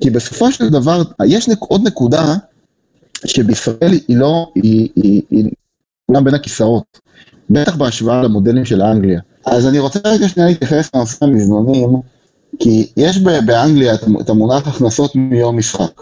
כי 0.00 0.10
בסופו 0.10 0.52
של 0.52 0.68
דבר, 0.68 1.02
יש 1.24 1.48
נק, 1.48 1.58
עוד 1.60 1.86
נקודה 1.86 2.34
שבישראל 3.26 3.92
היא 4.08 4.16
לא, 4.16 4.52
היא, 4.54 4.88
היא, 4.96 5.22
היא, 5.30 5.44
היא 6.08 6.20
בין 6.24 6.34
הכיסאות. 6.34 7.00
בטח 7.50 7.76
בהשוואה 7.76 8.22
למודלים 8.22 8.64
של 8.64 8.82
אנגליה. 8.82 9.20
אז 9.46 9.66
אני 9.66 9.78
רוצה 9.78 9.98
רגע 10.04 10.28
שנייה 10.28 10.48
להתייחס 10.48 10.90
לנושא 10.94 11.24
המזנונים, 11.24 11.88
כי 12.58 12.86
יש 12.96 13.18
באנגליה 13.18 13.94
את 14.20 14.30
המונח 14.30 14.68
הכנסות 14.68 15.16
מיום 15.16 15.58
משחק. 15.58 16.00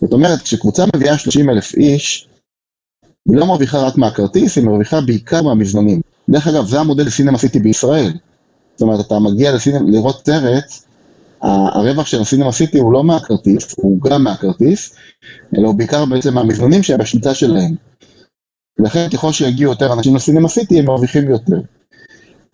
זאת 0.00 0.12
אומרת, 0.12 0.42
כשקבוצה 0.42 0.84
מביאה 0.96 1.18
30 1.18 1.50
אלף 1.50 1.74
איש, 1.74 2.28
היא 3.28 3.36
לא 3.36 3.46
מרוויחה 3.46 3.78
רק 3.78 3.98
מהכרטיס, 3.98 4.56
היא 4.56 4.64
מרוויחה 4.64 5.00
בעיקר 5.00 5.42
מהמזנונים. 5.42 6.00
דרך 6.28 6.46
אגב, 6.46 6.66
זה 6.66 6.80
המודל 6.80 7.10
סינמה 7.10 7.38
סיטי 7.38 7.58
בישראל. 7.58 8.12
זאת 8.74 8.82
אומרת, 8.82 9.06
אתה 9.06 9.18
מגיע 9.18 9.54
לסינמה, 9.54 9.90
לראות 9.90 10.26
סרט, 10.26 10.72
הרווח 11.42 12.06
של 12.06 12.20
הסינמה 12.20 12.52
סיטי 12.52 12.78
הוא 12.78 12.92
לא 12.92 13.04
מהכרטיס, 13.04 13.74
הוא 13.76 14.00
גם 14.00 14.24
מהכרטיס, 14.24 14.94
אלא 15.58 15.66
הוא 15.66 15.74
בעיקר 15.74 16.04
בעצם 16.04 16.34
מהמזנונים 16.34 16.82
שהם 16.82 16.98
בשליטה 16.98 17.34
שלהם. 17.34 17.74
ולכן 18.78 19.08
ככל 19.12 19.32
שיגיעו 19.32 19.72
יותר 19.72 19.92
אנשים 19.92 20.16
לסינמה 20.16 20.48
סיטי, 20.48 20.78
הם 20.78 20.84
מרוויחים 20.84 21.30
יותר. 21.30 21.60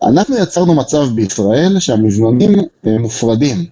אנחנו 0.03 0.37
יצרנו 0.37 0.73
מצב 0.73 1.07
בישראל 1.15 1.79
שהמזנונים 1.79 2.51
מופרדים. 2.99 3.65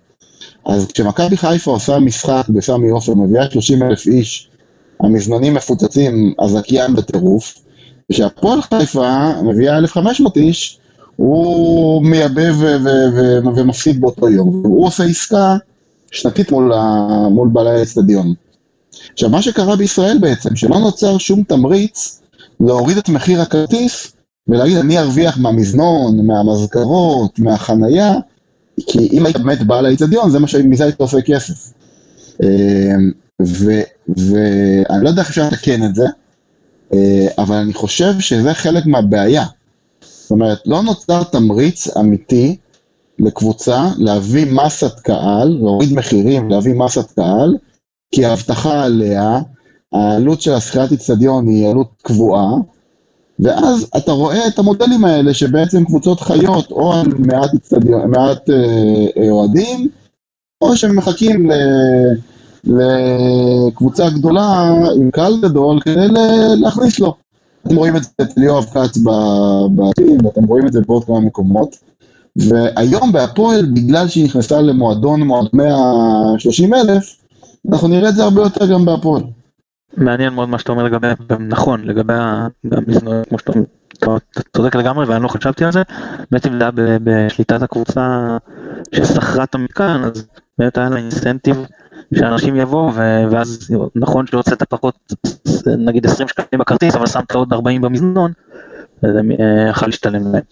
אז 0.66 0.88
כשמכבי 0.92 1.38
חיפה 1.38 1.72
עושה 1.72 2.00
משחק 2.00 2.44
בסמי 2.50 2.90
עופר, 2.90 3.14
מביאה 3.14 3.52
30 3.52 3.84
אלף 3.84 4.08
איש, 4.08 4.50
המזנונים 5.00 5.54
מפוצצים, 5.54 6.34
הזכיין 6.40 6.96
בטירוף, 6.96 7.56
וכשהפועל 8.12 8.62
חיפה 8.62 9.42
מביאה 9.44 9.78
1,500 9.78 10.38
איש, 10.38 10.80
הוא 11.16 12.06
מייבא 12.06 12.42
ומפסיד 13.56 14.02
באותו 14.02 14.30
יום. 14.30 14.62
הוא 14.66 14.88
עושה 14.88 15.04
עסקה 15.04 15.58
שנתית 16.12 16.52
מול, 16.52 16.72
מול 17.32 17.50
בעלי 17.54 17.70
האצטדיון. 17.70 18.34
עכשיו, 19.14 19.30
מה 19.30 19.42
שקרה 19.42 19.76
בישראל 19.76 20.18
בעצם, 20.22 20.56
שלא 20.56 20.80
נוצר 20.80 21.18
שום 21.18 21.44
תמריץ 21.44 22.22
להוריד 22.60 22.98
את 22.98 23.10
מחיר 23.10 23.42
הכרטיס 23.42 24.14
ולהגיד 24.48 24.78
אני 24.78 25.00
ארוויח 25.00 25.38
מהמזנון, 25.38 26.28
מהמזכרות, 26.28 27.40
מהחנייה, 27.40 28.14
כי 28.88 29.10
אם 29.12 29.26
היית 29.26 29.38
באמת 29.38 29.64
בעל 29.64 29.86
האיצטדיון, 29.86 30.30
זה 30.30 30.40
מה 30.40 30.48
שמזה 30.48 30.84
היית 30.84 31.00
עושה 31.00 31.22
כסף. 31.22 31.74
אמ, 32.44 33.12
ואני 34.10 35.04
לא 35.04 35.10
יודע 35.10 35.22
איך 35.22 35.30
אפשר 35.30 35.48
לתקן 35.48 35.84
את 35.84 35.96
זה, 35.96 36.06
אה, 36.94 37.28
אבל 37.38 37.56
אני 37.56 37.74
חושב 37.74 38.20
שזה 38.20 38.54
חלק 38.54 38.86
מהבעיה. 38.86 39.46
זאת 40.02 40.32
אומרת, 40.32 40.60
לא 40.66 40.82
נוצר 40.82 41.24
תמריץ 41.24 41.98
אמיתי 41.98 42.58
לקבוצה 43.20 43.90
להביא 43.98 44.46
מסת 44.52 45.00
קהל, 45.00 45.58
להוריד 45.62 45.94
מחירים, 45.94 46.50
להביא 46.50 46.74
מסת 46.74 47.12
קהל, 47.12 47.58
כי 48.14 48.26
ההבטחה 48.26 48.84
עליה, 48.84 49.40
העלות 49.94 50.42
של 50.42 50.54
השכירת 50.54 50.92
איצטדיון 50.92 51.48
היא 51.48 51.68
עלות 51.68 51.88
קבועה, 52.02 52.52
ואז 53.40 53.88
אתה 53.98 54.12
רואה 54.12 54.48
את 54.48 54.60
המודלים 54.60 55.06
האלה 55.06 55.34
שבעצם 55.34 55.86
קבוצות 55.86 56.20
חיות 56.20 56.72
או 56.72 56.94
על 56.94 57.08
מעט, 57.20 57.54
אצטדיון, 57.54 58.12
מעט 58.12 58.50
אה, 58.50 58.56
אה, 59.18 59.30
אוהדים, 59.30 59.90
או 60.62 60.78
שהם 60.78 60.96
מחכים 60.96 61.52
ל, 61.52 61.54
לקבוצה 62.64 64.10
גדולה 64.10 64.74
עם 64.96 65.12
קהל 65.12 65.34
גדול 65.42 65.80
כדי 65.82 66.08
להכניס 66.58 67.00
לו. 67.00 67.16
אתם 67.68 67.76
רואים 67.76 67.96
את 67.96 68.04
זה 68.04 68.10
אצל 68.22 68.44
יואב 68.44 68.66
כץ 68.66 68.98
בטים, 69.76 70.26
ואתם 70.26 70.44
רואים 70.44 70.68
את 70.68 70.74
זה 70.74 70.82
בעוד 70.88 71.04
כמה 71.04 71.20
מקומות. 71.20 71.76
והיום 72.36 73.12
בהפועל, 73.12 73.66
בגלל 73.66 74.08
שהיא 74.08 74.26
נכנסה 74.26 74.62
למועדון 74.62 75.22
מועד 75.22 75.48
130 75.54 76.74
אלף, 76.74 77.23
אנחנו 77.72 77.88
נראה 77.88 78.10
את 78.10 78.16
זה 78.16 78.24
הרבה 78.24 78.42
יותר 78.42 78.72
גם 78.74 78.86
בהפועל. 78.86 79.24
מעניין 79.98 80.34
מאוד 80.34 80.50
מה 80.50 80.60
שאתה 80.60 80.72
אומר 80.72 80.84
לגבי, 80.84 81.08
נכון, 81.40 81.84
לגבי 81.84 82.14
המזנון, 82.72 83.24
כמו 83.30 83.40
שאתה 83.40 83.52
אומר, 83.52 83.66
אתה 83.98 84.12
צודק 84.58 84.76
לגמרי 84.76 85.06
ואני 85.06 85.24
לא 85.24 85.28
חשבתי 85.28 85.66
על 85.66 85.72
זה, 85.72 85.82
בעצם 86.32 86.58
זה 86.58 86.64
היה 86.64 87.00
בשליטת 87.04 87.62
הקבוצה 87.62 88.38
ששכרה 88.96 89.44
את 89.44 89.56
המתקן, 89.56 90.02
אז 90.04 90.28
באמת 90.58 90.78
היה 90.78 90.90
לה 90.90 90.98
אינסנטיב 90.98 91.66
שאנשים 92.16 92.56
יבואו 92.56 92.94
ואז 93.32 93.72
נכון 93.96 94.28
שהוצאת 94.28 94.64
פחות 94.64 95.14
נגיד 95.78 96.06
20 96.06 96.28
שקלים 96.28 96.60
בכרטיס 96.60 96.96
אבל 96.96 97.08
שמת 97.08 97.32
עוד 97.32 97.54
40 97.54 97.82
במזנון, 97.82 98.32
זה 99.02 99.22
אה, 99.40 99.70
יכול 99.70 99.88
להשתלם 99.88 100.32
להם. 100.32 100.44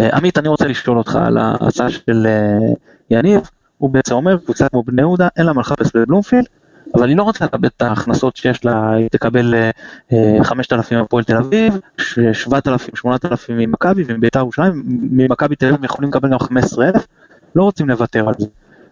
אה, 0.00 0.16
עמית 0.16 0.38
אני 0.38 0.48
רוצה 0.48 0.64
לשאול 0.64 0.98
אותך 0.98 1.16
על 1.16 1.38
ההצעה 1.38 1.90
של 1.90 2.26
אה, 2.26 2.74
יניב, 3.10 3.40
הוא 3.78 3.90
בעצם 3.90 4.14
אומר 4.14 4.38
קבוצה 4.38 4.68
כמו 4.68 4.82
בני 4.82 5.02
יהודה 5.02 5.28
אין 5.36 5.46
לה 5.46 5.52
מה 5.52 5.60
לחפש 5.60 5.96
בבלומפילד 5.96 6.46
אבל 6.94 7.08
היא 7.08 7.16
לא 7.16 7.22
רוצה 7.22 7.44
לקבל 7.44 7.68
את 7.68 7.82
ההכנסות 7.82 8.36
שיש 8.36 8.64
לה, 8.64 8.92
היא 8.92 9.08
תקבל 9.08 9.54
5,000 10.42 10.98
מהפועל 10.98 11.24
תל 11.24 11.36
אביב, 11.36 11.78
7,000, 12.32 12.96
8,000 12.96 13.56
ממכבי 13.56 14.04
ומביתר 14.06 14.38
ירושלים, 14.38 14.82
ממכבי 14.86 15.56
תל 15.56 15.66
אביב 15.66 15.84
יכולים 15.84 16.10
לקבל 16.10 16.30
גם 16.30 16.38
15,000, 16.38 17.06
לא 17.56 17.62
רוצים 17.62 17.88
לוותר 17.88 18.28
על 18.28 18.34
זה. 18.38 18.46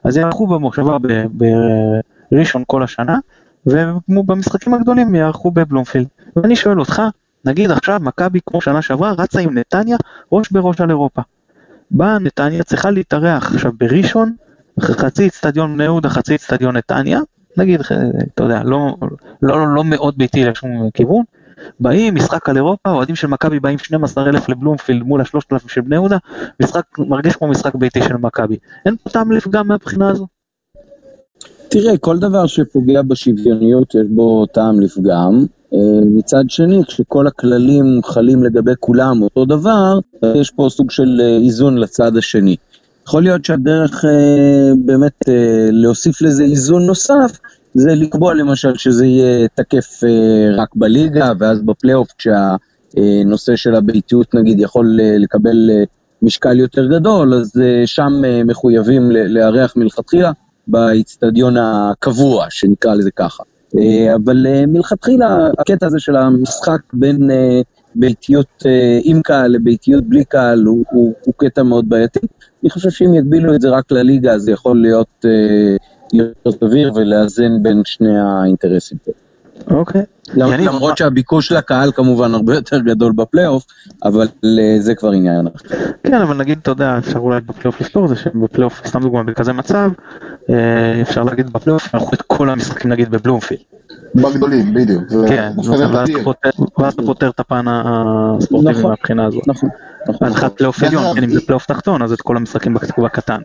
אז 0.05 0.17
יערכו 0.17 0.47
במושבה 0.47 0.97
בראשון 2.33 2.62
כל 2.67 2.83
השנה, 2.83 3.19
וכמו 3.67 4.23
במשחקים 4.23 4.75
הגדולים 4.75 5.14
יערכו 5.14 5.50
בבלומפילד. 5.50 6.07
ואני 6.37 6.57
שואל 6.57 6.81
אותך, 6.81 7.03
נגיד 7.45 7.71
עכשיו 7.71 8.00
מכבי 8.03 8.38
כמו 8.47 8.61
שנה 8.61 8.83
שעברה 8.83 9.12
רצה 9.12 9.41
עם 9.41 9.59
נתניה 9.59 9.97
ראש 10.33 10.50
בראש 10.50 10.81
על 10.81 10.91
אירופה. 10.91 11.23
באה 11.91 12.19
נתניה 12.19 12.62
צריכה 12.62 12.91
להתארח 12.91 13.55
עכשיו 13.55 13.73
בראשון, 13.79 14.33
חצי 14.81 15.26
אצטדיון 15.26 15.75
בני 15.75 15.85
יהודה, 15.85 16.09
חצי 16.09 16.35
אצטדיון 16.35 16.76
נתניה, 16.76 17.21
נגיד, 17.57 17.81
אתה 18.35 18.45
יודע, 18.45 18.62
לא, 18.64 18.97
לא, 19.43 19.59
לא, 19.59 19.75
לא 19.75 19.85
מאוד 19.85 20.19
ביתי 20.19 20.45
לשום 20.45 20.90
כיוון, 20.95 21.25
באים, 21.81 22.14
משחק 22.14 22.49
על 22.49 22.57
אירופה, 22.57 22.90
אוהדים 22.90 23.16
של 23.16 23.26
מכבי 23.26 23.61
באים 23.61 23.78
12 23.78 24.28
אלף 24.28 24.49
לבלומפילד 24.49 25.02
מול 25.02 25.21
השלושת 25.21 25.52
אלפים 25.52 25.69
של 25.69 25.81
בני 25.81 25.97
יהודה, 25.97 26.16
משחק 26.62 26.85
מרגיש 26.99 27.37
כמו 27.37 27.49
משחק 27.49 27.75
ביתי 27.75 28.02
של 28.02 28.16
מכבי. 28.16 28.57
אין 28.87 28.97
פה 29.02 29.11
טעם 29.11 29.33
לפגם 29.33 29.69
מהבחינה 29.69 30.09
הזו? 30.09 30.26
תראה, 31.69 31.99
כל 31.99 32.19
דבר 32.19 32.47
שפוגע 32.47 33.02
בשוויוניות 33.02 33.95
יש 33.95 34.07
בו 34.11 34.47
טעם 34.47 34.81
לפגם. 34.81 35.45
אה, 35.75 35.78
מצד 36.16 36.45
שני, 36.49 36.83
כשכל 36.87 37.26
הכללים 37.26 38.00
חלים 38.04 38.45
לגבי 38.45 38.73
כולם 38.81 39.23
אותו 39.23 39.45
דבר, 39.45 39.99
יש 40.35 40.50
פה 40.50 40.66
סוג 40.71 40.90
של 40.90 41.21
אה, 41.21 41.37
איזון 41.37 41.78
לצד 41.78 42.16
השני. 42.16 42.57
יכול 43.06 43.23
להיות 43.23 43.44
שהדרך 43.44 44.04
אה, 44.04 44.73
באמת 44.84 45.28
אה, 45.28 45.68
להוסיף 45.70 46.23
לזה 46.23 46.44
איזון 46.44 46.87
נוסף, 46.87 47.38
זה 47.75 47.94
לקבוע 47.94 48.34
למשל 48.34 48.76
שזה 48.76 49.06
יהיה 49.06 49.49
תקף 49.54 50.04
אה, 50.04 50.62
רק 50.62 50.68
בליגה, 50.75 51.32
ואז 51.38 51.62
בפלייאוף 51.62 52.08
כשהנושא 52.18 53.56
של 53.56 53.75
הביתיות 53.75 54.34
נגיד 54.34 54.61
יכול 54.61 54.99
לקבל 55.18 55.70
משקל 56.23 56.58
יותר 56.58 56.87
גדול, 56.87 57.34
אז 57.34 57.52
שם 57.87 58.12
מחויבים 58.44 59.11
לארח 59.11 59.76
מלכתחילה 59.76 60.32
באיצטדיון 60.66 61.56
הקבוע, 61.56 62.46
שנקרא 62.50 62.94
לזה 62.94 63.11
ככה. 63.11 63.42
אבל 64.14 64.46
מלכתחילה 64.66 65.49
הקטע 65.58 65.87
הזה 65.87 66.00
של 66.00 66.16
המשחק 66.16 66.80
בין 66.92 67.30
ביתיות 67.95 68.63
עם 69.03 69.23
קהל 69.23 69.51
לביתיות 69.51 70.05
בלי 70.05 70.25
קהל 70.25 70.65
הוא, 70.65 70.85
הוא, 70.91 71.13
הוא 71.25 71.35
קטע 71.37 71.63
מאוד 71.63 71.89
בעייתי. 71.89 72.21
אני 72.63 72.71
חושב 72.71 72.91
שאם 72.91 73.15
יגבילו 73.15 73.55
את 73.55 73.61
זה 73.61 73.69
רק 73.69 73.93
לליגה, 73.93 74.33
אז 74.33 74.43
זה 74.43 74.53
יכול 74.53 74.83
להיות 74.83 75.25
אה, 75.25 75.77
יותר 76.13 76.51
סביר 76.51 76.93
ולאזן 76.95 77.63
בין 77.63 77.83
שני 77.85 78.19
האינטרסים 78.19 78.99
פה. 79.05 79.13
אוקיי. 79.71 80.03
למרות 80.35 80.97
שהביקוש 80.97 81.53
לקהל 81.53 81.93
כמובן 81.93 82.35
הרבה 82.35 82.55
יותר 82.55 82.79
גדול 82.79 83.13
בפלייאוף, 83.13 83.65
אבל 84.05 84.29
אה, 84.45 84.77
זה 84.81 84.95
כבר 84.95 85.11
עניין 85.11 85.47
אחר. 85.47 85.77
כן, 86.03 86.23
אבל 86.23 86.37
נגיד, 86.37 86.59
אתה 86.63 86.71
יודע, 86.71 86.99
אפשר 86.99 87.19
אולי 87.19 87.41
בפלייאוף 87.41 87.81
לספור 87.81 88.09
זה 88.09 88.17
שבפלייאוף, 88.17 88.87
סתם 88.87 89.01
דוגמא, 89.01 89.23
בכזה 89.23 89.53
מצב, 89.53 89.91
אה, 90.51 91.03
אפשר 91.03 91.23
להגיד 91.23 91.51
בפלייאוף, 91.51 91.95
אנחנו 91.95 92.09
את 92.15 92.23
כל 92.23 92.51
המשחקים 92.51 92.93
נגיד 92.93 93.11
בבלומפילד. 93.11 93.61
בגדולים, 94.14 94.75
בדיוק. 94.75 95.02
כן, 95.28 95.52
ואז 96.78 96.92
אתה 96.94 97.02
פותר 97.02 97.30
את 97.30 97.40
הפן 97.40 97.64
הספורטיבי 97.68 98.73
נכון, 98.73 98.90
מהבחינה 98.90 99.26
הזאת. 99.26 99.49
נכון. 99.49 99.68
נכון. 100.09 100.28
הנחת 100.28 100.56
פלייאוף 100.56 100.83
עליון, 100.83 101.25
אם 101.25 101.30
זה 101.30 101.40
פלייאוף 101.40 101.66
תחתון, 101.66 102.02
אז 102.02 102.12
את 102.12 102.21
כל 102.23 102.37
המשחקים 102.37 102.75
בקטן. 102.99 103.40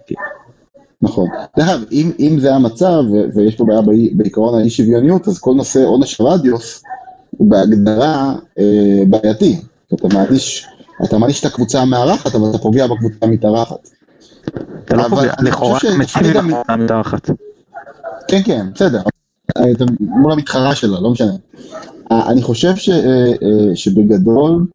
נכון. 1.02 1.28
דרך 1.58 1.70
אגב, 1.70 1.84
אם 2.20 2.38
זה 2.40 2.56
המצב, 2.56 3.04
ויש 3.36 3.56
פה 3.56 3.66
בעיה 3.66 3.82
בעיקרון 4.14 4.60
האי 4.60 4.70
שוויוניות, 4.70 5.28
אז 5.28 5.40
כל 5.40 5.54
נושא 5.54 5.86
עונש 5.86 6.22
הרדיוס 6.22 6.84
הוא 7.38 7.50
בהגדרה 7.50 8.36
אה, 8.60 9.04
בעייתי. 9.10 9.62
אתה 9.94 10.08
מעניש, 10.14 10.68
אתה 11.04 11.18
מעניש 11.18 11.40
את 11.40 11.46
הקבוצה 11.46 11.82
המארחת, 11.82 12.36
אבל 12.36 12.50
אתה 12.50 12.58
פוגע 12.58 12.88
בקבוצה 12.88 13.16
המתארחת. 13.22 13.90
אתה 14.86 14.96
לא 14.96 15.04
פוגע, 15.10 15.34
לכאורה 15.42 15.80
מציבים 16.00 16.32
את 16.32 16.36
הקבוצה 16.36 16.74
המתארחת. 16.74 17.30
כן, 18.28 18.42
כן, 18.46 18.66
בסדר. 18.74 19.02
מול 20.00 20.32
המתחרה 20.32 20.76
שלה, 20.76 21.00
לא 21.00 21.12
משנה. 21.12 21.34
אני 22.12 22.42
חושב 22.42 22.76
ש, 22.76 22.90
שבגדול, 23.76 24.66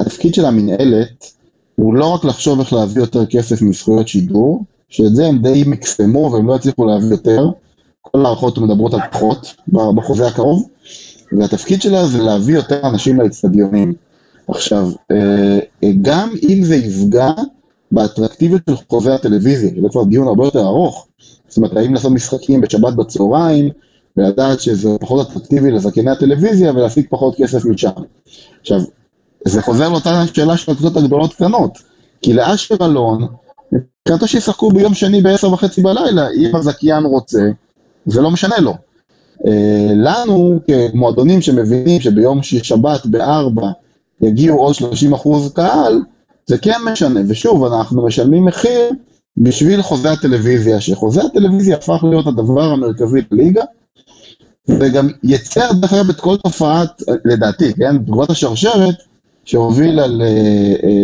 התפקיד 0.00 0.34
של 0.34 0.44
המנהלת 0.44 1.32
הוא 1.76 1.94
לא 1.94 2.14
רק 2.14 2.24
לחשוב 2.24 2.60
איך 2.60 2.72
להביא 2.72 3.02
יותר 3.02 3.26
כסף 3.26 3.62
מזכויות 3.62 4.08
שידור, 4.08 4.64
שאת 4.88 5.14
זה 5.14 5.26
הם 5.26 5.38
די 5.38 5.64
מקסמו 5.66 6.30
והם 6.32 6.48
לא 6.48 6.54
הצליחו 6.54 6.84
להביא 6.84 7.10
יותר, 7.10 7.50
כל 8.02 8.24
ההערכות 8.24 8.58
מדברות 8.58 8.94
על 8.94 9.00
פחות 9.12 9.54
בחוזה 9.72 10.26
הקרוב, 10.26 10.68
והתפקיד 11.32 11.82
שלה 11.82 12.06
זה 12.06 12.22
להביא 12.22 12.54
יותר 12.54 12.80
אנשים 12.88 13.20
לאצטדיונים. 13.20 13.94
עכשיו, 14.48 14.90
גם 16.02 16.30
אם 16.48 16.64
זה 16.64 16.76
יפגע 16.76 17.32
באטרקטיביות 17.92 18.62
של 18.70 18.76
חוזה 18.88 19.14
הטלוויזיה, 19.14 19.70
זה 19.82 19.88
כבר 19.90 20.04
דיון 20.04 20.28
הרבה 20.28 20.44
יותר 20.44 20.60
ארוך, 20.60 21.06
זאת 21.48 21.56
אומרת, 21.56 21.76
האם 21.76 21.94
לעשות 21.94 22.12
משחקים 22.12 22.60
בשבת 22.60 22.94
בצהריים, 22.94 23.70
ולדעת 24.16 24.60
שזה 24.60 24.98
פחות 25.00 25.30
אטרקטיבי 25.30 25.70
לזכייני 25.70 26.10
הטלוויזיה 26.10 26.72
ולהשיג 26.72 27.06
פחות 27.10 27.34
כסף 27.36 27.64
משם. 27.64 27.90
עכשיו, 28.60 28.80
זה 29.44 29.62
חוזר 29.62 29.88
לאותה 29.88 30.24
שאלה 30.34 30.56
של 30.56 30.72
הקבוצות 30.72 30.96
הגדולות 30.96 31.34
קטנות, 31.34 31.78
כי 32.22 32.32
לאשר 32.32 32.74
אלון, 32.82 33.26
מבחינתו 33.72 34.28
שישחקו 34.28 34.70
ביום 34.70 34.94
שני 34.94 35.20
בעשר 35.20 35.52
וחצי 35.52 35.82
בלילה, 35.82 36.28
אם 36.30 36.56
הזכיין 36.56 37.04
רוצה, 37.04 37.42
זה 38.06 38.20
לא 38.20 38.30
משנה 38.30 38.58
לו. 38.58 38.74
לנו, 39.94 40.58
כמועדונים 40.66 41.40
שמבינים 41.40 42.00
שביום 42.00 42.42
שבת 42.42 43.06
בארבע 43.06 43.70
יגיעו 44.20 44.58
עוד 44.58 44.74
30 44.74 45.12
אחוז 45.12 45.52
קהל, 45.52 46.02
זה 46.46 46.58
כן 46.58 46.78
משנה, 46.92 47.20
ושוב, 47.28 47.64
אנחנו 47.64 48.06
משלמים 48.06 48.44
מחיר 48.44 48.90
בשביל 49.40 49.82
חוזה 49.82 50.12
הטלוויזיה, 50.12 50.80
שחוזה 50.80 51.22
הטלוויזיה 51.22 51.76
הפך 51.76 52.04
להיות 52.10 52.26
הדבר 52.26 52.62
המרכזי 52.62 53.20
בליגה, 53.30 53.62
וגם 54.68 55.08
יצר 55.22 55.72
דרך 55.72 55.92
אגב 55.92 56.10
את 56.10 56.20
כל 56.20 56.36
תופעת, 56.36 57.02
לדעתי, 57.24 57.74
כן, 57.74 57.98
תגובת 57.98 58.30
השרשרת, 58.30 58.94
שהובילה 59.44 60.06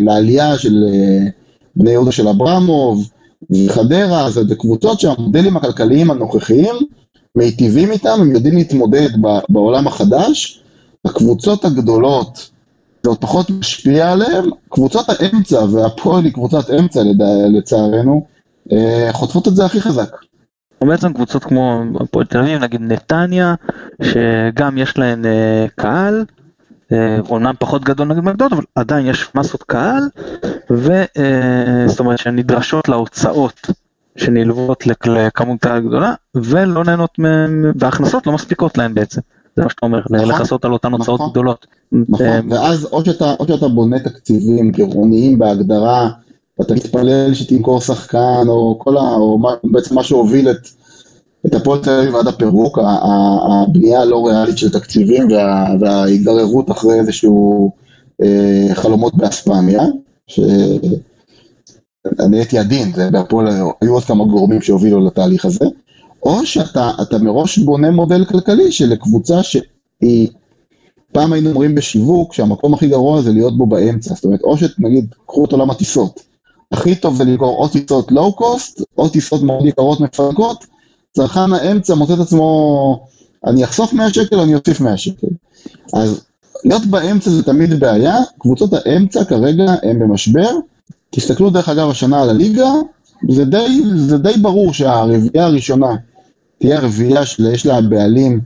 לעלייה 0.02 0.58
של 0.58 0.84
בני 1.76 1.90
יהודה 1.90 2.12
של 2.12 2.28
אברמוב 2.28 3.10
וחדרה, 3.50 4.30
זה 4.30 4.54
קבוצות 4.54 5.00
שהמודלים 5.00 5.56
הכלכליים 5.56 6.10
הנוכחיים 6.10 6.74
מיטיבים 7.36 7.90
איתם, 7.90 8.18
הם 8.20 8.30
יודעים 8.30 8.56
להתמודד 8.56 9.08
בעולם 9.48 9.86
החדש, 9.86 10.60
הקבוצות 11.04 11.64
הגדולות 11.64 12.50
זה 13.04 13.10
עוד 13.10 13.18
פחות 13.18 13.50
משפיע 13.50 14.12
עליהם, 14.12 14.44
קבוצות 14.68 15.06
האמצע, 15.08 15.64
והפועל 15.64 16.24
היא 16.24 16.32
קבוצת 16.32 16.70
אמצע 16.70 17.00
לצערנו, 17.58 18.26
חוטפות 19.12 19.48
את 19.48 19.56
זה 19.56 19.64
הכי 19.64 19.80
חזק. 19.80 20.16
בעצם 20.84 21.12
קבוצות 21.12 21.44
כמו 21.44 21.82
הפועל 22.00 22.26
תל 22.26 22.38
אביב, 22.38 22.62
נגיד 22.62 22.80
נתניה, 22.80 23.54
שגם 24.02 24.78
יש 24.78 24.98
להן 24.98 25.24
קהל, 25.76 26.24
אומנם 27.30 27.54
פחות 27.58 27.84
גדול 27.84 28.08
נגיד 28.08 28.24
מהגדולות, 28.24 28.52
אבל 28.52 28.64
עדיין 28.74 29.06
יש 29.06 29.28
מסות 29.34 29.62
קהל, 29.62 30.02
וזאת 30.70 32.00
אומרת 32.00 32.18
שנדרשות 32.18 32.88
להוצאות 32.88 33.70
שנלוות 34.16 34.86
לכמות 35.06 35.66
הגדולה, 35.66 36.14
ולא 36.34 36.84
נהנות, 36.84 37.18
וההכנסות 37.74 38.26
לא 38.26 38.32
מספיקות 38.32 38.78
להן 38.78 38.94
בעצם. 38.94 39.20
זה 39.56 39.62
מה 39.62 39.70
שאתה 39.70 39.86
אומר, 39.86 40.00
לכסות 40.10 40.64
על 40.64 40.72
אותן 40.72 40.92
הוצאות 40.92 41.20
גדולות. 41.30 41.66
נכון, 41.92 42.52
ואז 42.52 42.88
או 42.92 43.04
שאתה 43.04 43.68
בונה 43.74 43.98
תקציבים 43.98 44.70
גירעוניים 44.70 45.38
בהגדרה, 45.38 46.10
ואתה 46.58 46.74
מתפלל 46.74 47.34
שתמכור 47.34 47.80
שחקן, 47.80 48.44
או 48.48 48.78
כל 48.78 48.96
ה... 48.96 49.00
או 49.00 49.38
בעצם 49.64 49.94
מה 49.94 50.02
שהוביל 50.02 50.50
את, 50.50 50.68
את 51.46 51.54
הפועל 51.54 51.82
תל 51.82 51.90
אביב 51.90 52.16
עד 52.16 52.26
הפירוק, 52.26 52.78
הבנייה 52.82 54.00
הלא 54.00 54.26
ריאלית 54.26 54.58
של 54.58 54.70
תקציבים 54.70 55.28
וה, 55.30 55.66
וההיגררות 55.80 56.70
אחרי 56.70 57.00
איזשהו 57.00 57.72
אה, 58.22 58.68
חלומות 58.74 59.14
באספמיה, 59.14 59.82
שאני 60.26 62.36
הייתי 62.36 62.58
עדין, 62.58 62.92
זה 62.92 63.10
בהפועל 63.10 63.46
היו 63.80 63.94
עוד 63.94 64.04
כמה 64.04 64.24
גורמים 64.24 64.62
שהובילו 64.62 65.06
לתהליך 65.06 65.44
הזה, 65.44 65.64
או 66.24 66.46
שאתה 66.46 67.18
מראש 67.20 67.58
בונה 67.58 67.90
מודל 67.90 68.24
כלכלי 68.24 68.72
של 68.72 68.96
קבוצה 68.96 69.42
שהיא, 69.42 70.28
פעם 71.12 71.32
היינו 71.32 71.50
אומרים 71.50 71.74
בשיווק 71.74 72.34
שהמקום 72.34 72.74
הכי 72.74 72.88
גרוע 72.88 73.22
זה 73.22 73.32
להיות 73.32 73.58
בו 73.58 73.66
באמצע, 73.66 74.14
זאת 74.14 74.24
אומרת, 74.24 74.40
או 74.42 74.56
שנגיד, 74.58 75.14
קחו 75.26 75.44
את 75.44 75.52
עולם 75.52 75.70
הטיסות, 75.70 76.20
הכי 76.72 76.94
טוב 76.94 77.16
זה 77.16 77.24
למכור 77.24 77.58
או 77.58 77.68
טיסות 77.68 78.12
לואו 78.12 78.32
קוסט, 78.32 78.82
או 78.98 79.08
טיסות 79.08 79.42
מאוד 79.42 79.66
יקרות 79.66 80.00
מפרקות, 80.00 80.64
צרכן 81.12 81.52
האמצע 81.52 81.94
מוצא 81.94 82.14
את 82.14 82.18
עצמו, 82.18 83.06
אני 83.46 83.64
אחסוך 83.64 83.92
100 83.92 84.12
שקל, 84.12 84.40
אני 84.40 84.54
אוסיף 84.54 84.80
100 84.80 84.96
שקל. 84.96 85.26
אז 85.92 86.24
להיות 86.64 86.86
באמצע 86.86 87.30
זה 87.30 87.42
תמיד 87.42 87.80
בעיה, 87.80 88.16
קבוצות 88.38 88.70
האמצע 88.72 89.24
כרגע 89.24 89.74
הן 89.82 89.98
במשבר, 89.98 90.50
תסתכלו 91.10 91.50
דרך 91.50 91.68
אגב 91.68 91.90
השנה 91.90 92.22
על 92.22 92.30
הליגה, 92.30 92.70
זה 93.30 93.44
די, 93.44 93.82
זה 93.96 94.18
די 94.18 94.32
ברור 94.42 94.72
שהרביעייה 94.72 95.46
הראשונה 95.46 95.96
תהיה 96.58 96.80
רביעייה 96.80 97.26
שיש 97.26 97.66
לה 97.66 97.80
בעלים 97.80 98.40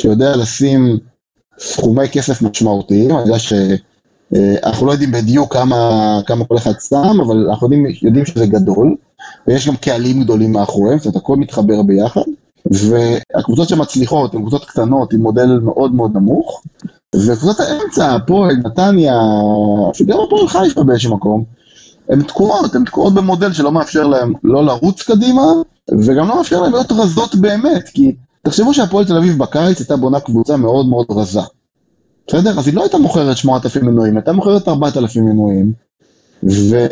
שיודע 0.00 0.36
לשים 0.36 0.98
סכומי 1.58 2.08
כסף 2.08 2.42
משמעותיים, 2.42 3.10
אני 3.10 3.20
יודע 3.20 3.38
שאנחנו 3.38 4.86
לא 4.86 4.92
יודעים 4.92 5.12
בדיוק 5.12 5.52
כמה, 5.52 6.20
כמה 6.26 6.44
כל 6.44 6.56
אחד 6.56 6.72
שם, 6.88 7.20
אבל 7.26 7.46
אנחנו 7.50 7.66
יודעים, 7.66 7.86
יודעים 8.02 8.26
שזה 8.26 8.46
גדול, 8.46 8.94
ויש 9.46 9.68
גם 9.68 9.76
קהלים 9.76 10.22
גדולים 10.22 10.52
מאחוריהם, 10.52 10.98
זאת 10.98 11.06
אומרת 11.06 11.16
הכל 11.16 11.36
מתחבר 11.36 11.82
ביחד, 11.82 12.20
והקבוצות 12.70 13.68
שמצליחות 13.68 14.34
הן 14.34 14.40
קבוצות 14.40 14.64
קטנות 14.64 15.12
עם 15.12 15.20
מודל 15.20 15.58
מאוד 15.62 15.94
מאוד 15.94 16.16
נמוך, 16.16 16.62
וקבוצות 17.14 17.60
האמצע, 17.60 18.14
הפועל, 18.14 18.56
נתניה, 18.56 19.14
גם 20.06 20.18
הפועל 20.26 20.48
חיפה 20.48 20.82
באיזשהו 20.82 21.16
מקום, 21.16 21.44
הן 22.08 22.22
תקועות, 22.22 22.74
הן 22.74 22.84
תקועות 22.84 23.14
במודל 23.14 23.52
שלא 23.52 23.72
מאפשר 23.72 24.06
להן 24.06 24.32
לא 24.44 24.64
לרוץ 24.64 25.02
קדימה, 25.02 25.42
וגם 25.90 26.28
לא 26.28 26.36
מאפשר 26.36 26.62
להן 26.62 26.72
להיות 26.72 26.92
רזות 26.92 27.34
באמת, 27.34 27.88
כי 27.88 28.16
תחשבו 28.42 28.74
שהפועל 28.74 29.04
תל 29.04 29.16
אביב 29.16 29.38
בקיץ 29.38 29.78
הייתה 29.78 29.96
בונה 29.96 30.20
קבוצה 30.20 30.56
מאוד 30.56 30.88
מאוד 30.88 31.06
רזה. 31.10 31.40
בסדר? 32.28 32.58
אז 32.58 32.66
היא 32.66 32.74
לא 32.74 32.82
הייתה 32.82 32.98
מוכרת 32.98 33.36
8,000 33.36 33.84
מנויים, 33.84 34.16
הייתה 34.16 34.32
מוכרת 34.32 34.68
4,000 34.68 35.24
מנויים, 35.24 35.72
ו... 36.44 36.86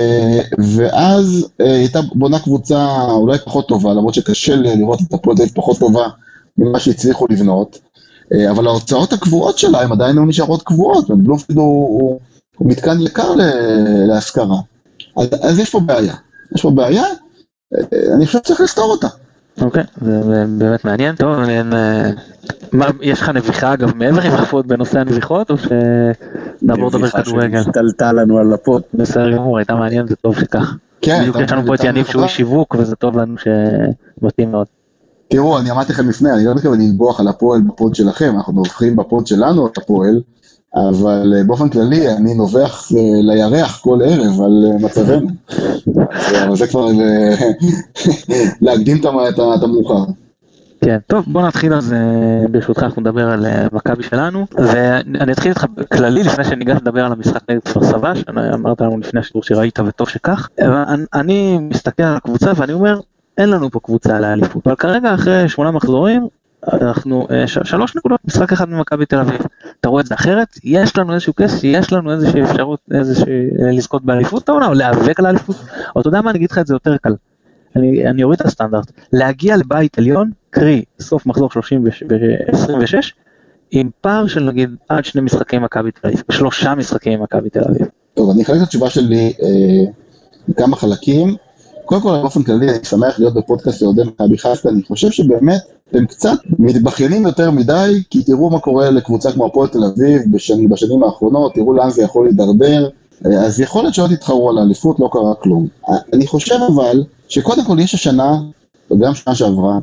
ואז 0.76 1.48
אה, 1.60 1.66
היא 1.66 1.74
הייתה 1.74 2.00
בונה 2.14 2.38
קבוצה 2.38 3.04
אולי 3.10 3.38
פחות 3.38 3.68
טובה, 3.68 3.94
למרות 3.94 4.14
שקשה 4.14 4.56
לראות 4.56 5.00
את 5.08 5.14
הפועל 5.14 5.36
תל 5.36 5.42
אביב 5.42 5.54
פחות 5.54 5.78
טובה 5.78 6.08
ממה 6.58 6.80
שהצליחו 6.80 7.26
לבנות, 7.30 7.78
אה, 8.32 8.50
אבל 8.50 8.66
ההוצאות 8.66 9.12
הקבועות 9.12 9.58
שלה 9.58 9.80
הן 9.80 9.92
עדיין 9.92 10.16
לא 10.16 10.26
נשארות 10.26 10.62
קבועות, 10.62 11.10
בלומפילד 11.10 11.58
הוא, 11.58 12.00
הוא, 12.00 12.20
הוא 12.56 12.70
מתקן 12.70 13.00
יקר 13.00 13.34
להשכרה. 14.08 14.56
אז, 15.16 15.28
אז 15.42 15.58
יש 15.58 15.70
פה 15.70 15.80
בעיה, 15.80 16.14
יש 16.54 16.62
פה 16.62 16.70
בעיה, 16.70 17.04
אני 18.16 18.26
חושב 18.26 18.38
שצריך 18.38 18.60
לפתור 18.60 18.90
אותה. 18.90 19.08
אוקיי, 19.60 19.84
זה 20.00 20.44
באמת 20.58 20.84
מעניין. 20.84 21.16
טוב, 21.16 21.36
מה, 22.72 22.86
יש 23.00 23.20
לך 23.20 23.28
נביכה 23.28 23.72
אגב 23.72 23.96
מעבר 23.96 24.20
לנביחות 24.28 24.66
בנושא 24.66 25.00
הנביחות, 25.00 25.50
או 25.50 25.56
שנעבור 25.58 26.88
לדבר 26.88 27.08
כדורגל? 27.08 27.62
שהשתלטה 27.62 28.12
לנו 28.12 28.38
על 28.38 28.52
הפוד. 28.52 28.82
בסדר 28.94 29.36
גמור, 29.36 29.58
הייתה 29.58 29.74
מעניין, 29.74 30.06
זה 30.06 30.16
טוב 30.16 30.38
שכך. 30.38 30.74
כן. 31.00 31.20
בדיוק 31.20 31.36
יש 31.40 31.52
לנו 31.52 31.66
פה 31.66 31.74
את 31.74 31.84
יניב 31.84 32.06
שהוא 32.06 32.22
איש 32.22 32.36
שיווק, 32.36 32.76
וזה 32.78 32.96
טוב 32.96 33.18
לנו 33.18 33.34
שמתאים 33.38 34.50
מאוד. 34.50 34.66
תראו, 35.28 35.58
אני 35.58 35.70
אמרתי 35.70 35.92
לכם 35.92 36.08
לפני, 36.08 36.32
אני 36.32 36.44
לא 36.44 36.54
מתכוון 36.54 36.80
לנבוח 36.80 37.20
על 37.20 37.28
הפועל 37.28 37.60
בפוד 37.60 37.94
שלכם, 37.94 38.34
אנחנו 38.36 38.52
נובחים 38.52 38.96
בפוד 38.96 39.26
שלנו 39.26 39.66
את 39.66 39.78
הפועל, 39.78 40.20
אבל 40.76 41.42
באופן 41.46 41.68
כללי 41.68 42.08
אני 42.08 42.34
נובח 42.34 42.88
לירח 43.22 43.80
כל 43.82 43.98
ערב 44.04 44.42
על 44.42 44.64
מצבנו. 44.80 45.28
אבל 46.46 46.56
זה 46.56 46.66
כבר 46.66 46.86
להקדים 48.62 49.00
את 49.00 49.62
המאוחר. 49.62 50.04
כן, 50.80 50.98
טוב 51.06 51.24
בוא 51.28 51.42
נתחיל 51.42 51.74
אז 51.74 51.94
ברשותך 52.50 52.82
אנחנו 52.82 53.02
נדבר 53.02 53.30
על 53.30 53.46
מכבי 53.72 54.02
שלנו 54.02 54.46
ואני 54.52 55.32
אתחיל 55.32 55.50
איתך 55.50 55.66
כללי 55.92 56.22
לפני 56.22 56.44
שניגש 56.44 56.76
לדבר 56.76 57.04
על 57.04 57.12
המשחק 57.12 57.50
נגד 57.50 57.60
כפר 57.64 57.84
סבא 57.84 58.14
שאמרת 58.14 58.80
לנו 58.80 58.98
לפני 58.98 59.20
השידור 59.20 59.42
שראית 59.42 59.78
וטוב 59.78 60.08
שכך 60.08 60.48
אני 61.14 61.58
מסתכל 61.60 62.02
על 62.02 62.16
הקבוצה 62.16 62.52
ואני 62.56 62.72
אומר 62.72 63.00
אין 63.38 63.48
לנו 63.48 63.70
פה 63.70 63.80
קבוצה 63.80 64.20
לאליפות 64.20 64.66
אבל 64.66 64.76
כרגע 64.76 65.14
אחרי 65.14 65.48
שמונה 65.48 65.70
מחזורים 65.70 66.28
אנחנו 66.72 67.26
שלוש 67.64 67.96
נקודות 67.96 68.20
משחק 68.24 68.52
אחד 68.52 68.68
ממכבי 68.68 69.06
תל 69.06 69.18
אביב. 69.18 69.40
אתה 69.80 69.88
רואה 69.88 70.00
את 70.00 70.06
זה 70.06 70.14
אחרת? 70.14 70.48
יש 70.64 70.98
לנו 70.98 71.12
איזשהו 71.12 71.34
כסף 71.36 71.64
יש 71.64 71.92
לנו 71.92 72.12
איזושהי 72.12 72.42
אפשרות 72.42 72.80
איזושהי 72.94 73.50
לזכות 73.72 74.04
באליפות 74.04 74.48
העונה 74.48 74.66
או 74.66 74.74
להיאבק 74.74 75.20
על 75.20 75.26
האליפות? 75.26 75.56
או 75.96 76.00
אתה 76.00 76.08
יודע 76.08 76.20
מה 76.20 76.30
אני 76.30 76.38
אגיד 76.38 76.50
לך 76.50 76.58
את 76.58 76.66
זה 76.66 76.74
יותר 76.74 76.96
קל. 76.96 77.14
אני, 77.76 78.08
אני 78.08 78.22
אוריד 78.22 78.40
את 78.40 78.46
הסטנדרט. 78.46 78.92
להגיע 79.12 79.56
לבית 79.56 79.98
עליון 79.98 80.30
קרי 80.50 80.84
סוף 81.00 81.26
מחזור 81.26 81.48
26 82.46 83.14
עם 83.70 83.90
פער 84.00 84.26
של 84.26 84.44
נגיד 84.44 84.70
עד 84.88 85.04
שני 85.04 85.20
משחקים 85.20 85.62
מכבי 85.62 85.90
תל 85.90 86.08
אביב 86.08 86.22
שלושה 86.30 86.74
משחקים 86.74 87.22
מכבי 87.22 87.50
תל 87.50 87.64
אביב. 87.68 87.86
טוב 88.14 88.30
אני 88.30 88.42
אחלק 88.42 88.56
את 88.56 88.62
התשובה 88.62 88.90
שלי 88.90 89.32
אה, 89.42 89.92
בכמה 90.48 90.76
חלקים 90.76 91.36
קודם 91.84 92.00
כל 92.00 92.20
באופן 92.22 92.42
כללי 92.42 92.70
אני 92.70 92.84
שמח 92.84 93.18
להיות 93.18 93.34
בפודקאסט 93.34 93.78
של 93.78 93.86
אוהדי 93.86 94.02
מכבי 94.02 94.38
חיפה, 94.38 94.68
אני 94.68 94.82
חושב 94.82 95.10
שבאמת 95.10 95.60
אתם 95.90 96.06
קצת 96.06 96.38
מתבכיינים 96.58 97.26
יותר 97.26 97.50
מדי, 97.50 98.02
כי 98.10 98.22
תראו 98.22 98.50
מה 98.50 98.60
קורה 98.60 98.90
לקבוצה 98.90 99.32
כמו 99.32 99.46
הפועל 99.46 99.68
תל 99.68 99.84
אביב 99.84 100.22
בשנים, 100.32 100.68
בשנים 100.68 101.02
האחרונות, 101.02 101.54
תראו 101.54 101.72
לאן 101.72 101.90
זה 101.90 102.02
יכול 102.02 102.24
להידרדר, 102.24 102.88
אז 103.24 103.60
יכול 103.60 103.82
להיות 103.82 103.94
שלא 103.94 104.06
תתחרו 104.06 104.50
על 104.50 104.58
האליפות, 104.58 105.00
לא 105.00 105.08
קרה 105.12 105.34
כלום. 105.34 105.66
אני 106.12 106.26
חושב 106.26 106.58
אבל, 106.74 107.04
שקודם 107.28 107.64
כל 107.64 107.76
יש 107.78 107.94
השנה, 107.94 108.40
וגם 108.90 109.14
שנה 109.14 109.34
שעברה, 109.34 109.78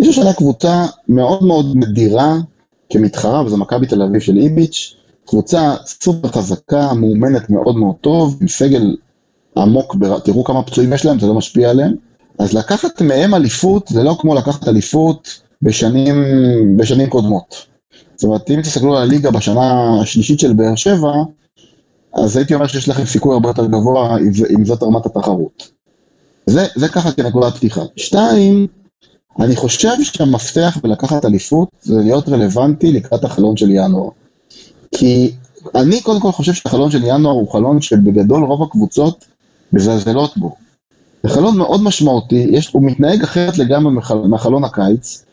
יש 0.00 0.08
השנה 0.08 0.32
קבוצה 0.32 0.86
מאוד 1.08 1.44
מאוד 1.44 1.66
נדירה 1.74 2.36
כמתחרה, 2.90 3.44
וזו 3.44 3.56
מכבי 3.56 3.86
תל 3.86 4.02
אביב 4.02 4.20
של 4.20 4.36
איביץ', 4.36 4.94
קבוצה 5.26 5.74
סופר 5.86 6.28
חזקה, 6.28 6.94
מאומנת 6.94 7.50
מאוד 7.50 7.76
מאוד 7.76 7.94
טוב, 8.00 8.38
עם 8.40 8.48
סגל 8.48 8.96
עמוק. 9.56 9.96
תראו 10.24 10.44
כמה 10.44 10.62
פצועים 10.62 10.92
יש 10.92 11.04
להם, 11.04 11.18
זה 11.18 11.26
לא 11.26 11.34
משפיע 11.34 11.70
עליהם. 11.70 11.94
אז 12.38 12.52
לקחת 12.52 13.02
מהם 13.02 13.34
אליפות 13.34 13.88
זה 13.88 14.02
לא 14.02 14.16
כמו 14.20 14.34
לקחת 14.34 14.68
אליפות 14.68 15.40
בשנים, 15.62 16.24
בשנים 16.76 17.10
קודמות. 17.10 17.66
זאת 18.16 18.24
אומרת, 18.24 18.50
אם 18.50 18.62
תסתכלו 18.62 18.96
על 18.96 19.02
הליגה 19.02 19.30
בשנה 19.30 20.00
השלישית 20.00 20.40
של 20.40 20.52
באר 20.52 20.74
שבע, 20.74 21.12
אז 22.14 22.36
הייתי 22.36 22.54
אומר 22.54 22.66
שיש 22.66 22.88
לכם 22.88 23.04
סיכוי 23.04 23.34
הרבה 23.34 23.48
יותר 23.48 23.66
גבוה 23.66 24.18
אם 24.56 24.64
זאת 24.64 24.82
רמת 24.82 25.06
התחרות. 25.06 25.70
זה, 26.46 26.66
זה 26.76 26.88
ככה 26.88 27.12
כנקודת 27.12 27.56
פתיחה. 27.56 27.82
שתיים, 27.96 28.66
אני 29.40 29.56
חושב 29.56 30.02
שהמפתח 30.02 30.78
בלקחת 30.82 31.24
אליפות 31.24 31.68
זה 31.82 31.94
להיות 31.94 32.28
רלוונטי 32.28 32.92
לקראת 32.92 33.24
החלון 33.24 33.56
של 33.56 33.70
ינואר. 33.70 34.08
כי 34.94 35.32
אני 35.74 36.00
קודם 36.00 36.20
כל 36.20 36.32
חושב 36.32 36.52
שהחלון 36.52 36.90
של 36.90 37.04
ינואר 37.04 37.34
הוא 37.34 37.52
חלון 37.52 37.80
שבגדול 37.80 38.44
רוב 38.44 38.62
הקבוצות 38.62 39.24
מזלזלות 39.72 40.36
בו. 40.38 40.54
זה 41.22 41.28
חלון 41.28 41.58
מאוד 41.58 41.82
משמעותי, 41.82 42.46
יש, 42.50 42.70
הוא 42.72 42.82
מתנהג 42.82 43.22
אחרת 43.22 43.58
לגמרי 43.58 43.92
מחלון 44.28 44.64
הקיץ. 44.64 45.24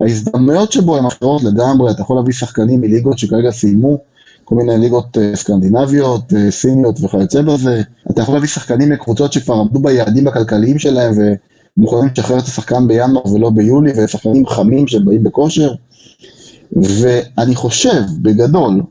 ההזדמנויות 0.00 0.72
שבו 0.72 0.96
הן 0.96 1.06
אחרות 1.06 1.42
לגמרי, 1.42 1.90
אתה 1.90 2.02
יכול 2.02 2.16
להביא 2.16 2.32
שחקנים 2.32 2.80
מליגות 2.80 3.18
שכרגע 3.18 3.50
סיימו, 3.50 3.98
כל 4.44 4.54
מיני 4.54 4.78
ליגות 4.78 5.18
אה, 5.18 5.36
סקנדינביות, 5.36 6.32
אה, 6.32 6.50
סיניות 6.50 7.00
וכיוצא 7.04 7.42
בזה. 7.42 7.82
אתה 8.10 8.22
יכול 8.22 8.34
להביא 8.34 8.48
שחקנים 8.48 8.90
מקבוצות 8.90 9.32
שכבר 9.32 9.54
עמדו 9.54 9.80
ביעדים 9.80 10.28
הכלכליים 10.28 10.78
שלהם 10.78 11.12
ומוכנים 11.76 12.10
לשחרר 12.12 12.38
את 12.38 12.44
השחקן 12.44 12.88
בינואר 12.88 13.32
ולא 13.32 13.50
ביולי, 13.50 13.92
ושחקנים 13.96 14.46
חמים 14.46 14.86
שבאים 14.86 15.24
בכושר. 15.24 15.72
ואני 16.72 17.54
חושב, 17.54 18.02
בגדול, 18.22 18.82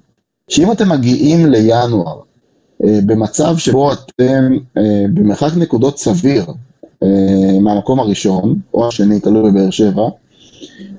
שאם 0.49 0.71
אתם 0.71 0.89
מגיעים 0.89 1.45
לינואר 1.45 2.19
במצב 2.79 3.57
שבו 3.57 3.93
אתם 3.93 4.53
אה, 4.77 5.05
במרחק 5.13 5.57
נקודות 5.57 5.99
סביר 5.99 6.45
אה, 7.03 7.59
מהמקום 7.61 7.99
הראשון, 7.99 8.59
או 8.73 8.87
השני, 8.87 9.19
תלוי 9.19 9.51
בבאר 9.51 9.69
שבע, 9.69 10.09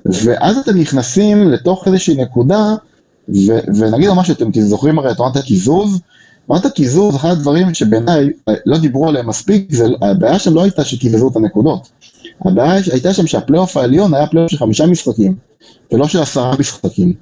ואז 0.05 0.57
אתם 0.57 0.77
נכנסים 0.77 1.49
לתוך 1.51 1.87
איזושהי 1.87 2.15
נקודה, 2.15 2.75
ו- 3.29 3.59
ונגיד 3.79 4.09
ממש 4.09 4.27
שאתם 4.27 4.61
זוכרים 4.61 4.99
הרי 4.99 5.11
את 5.11 5.19
עונת 5.19 5.35
הקיזוז, 5.35 5.99
עונת 6.47 6.65
הקיזוז, 6.65 7.15
אחד 7.15 7.29
הדברים 7.29 7.73
שבעיניי 7.73 8.29
לא 8.65 8.77
דיברו 8.77 9.07
עליהם 9.07 9.27
מספיק, 9.27 9.67
זה, 9.71 9.85
הבעיה 10.01 10.39
שם 10.39 10.53
לא 10.53 10.63
הייתה 10.63 10.83
שקיזזו 10.83 11.27
את 11.27 11.35
הנקודות. 11.35 11.89
הבעיה 12.45 12.81
הייתה 12.91 13.13
שם 13.13 13.27
שהפלייאוף 13.27 13.77
העליון 13.77 14.13
היה 14.13 14.27
פלייאוף 14.27 14.51
של 14.51 14.57
חמישה 14.57 14.85
משחקים, 14.85 15.35
ולא 15.91 16.07
של 16.07 16.21
עשרה 16.21 16.55
משחקים. 16.59 17.13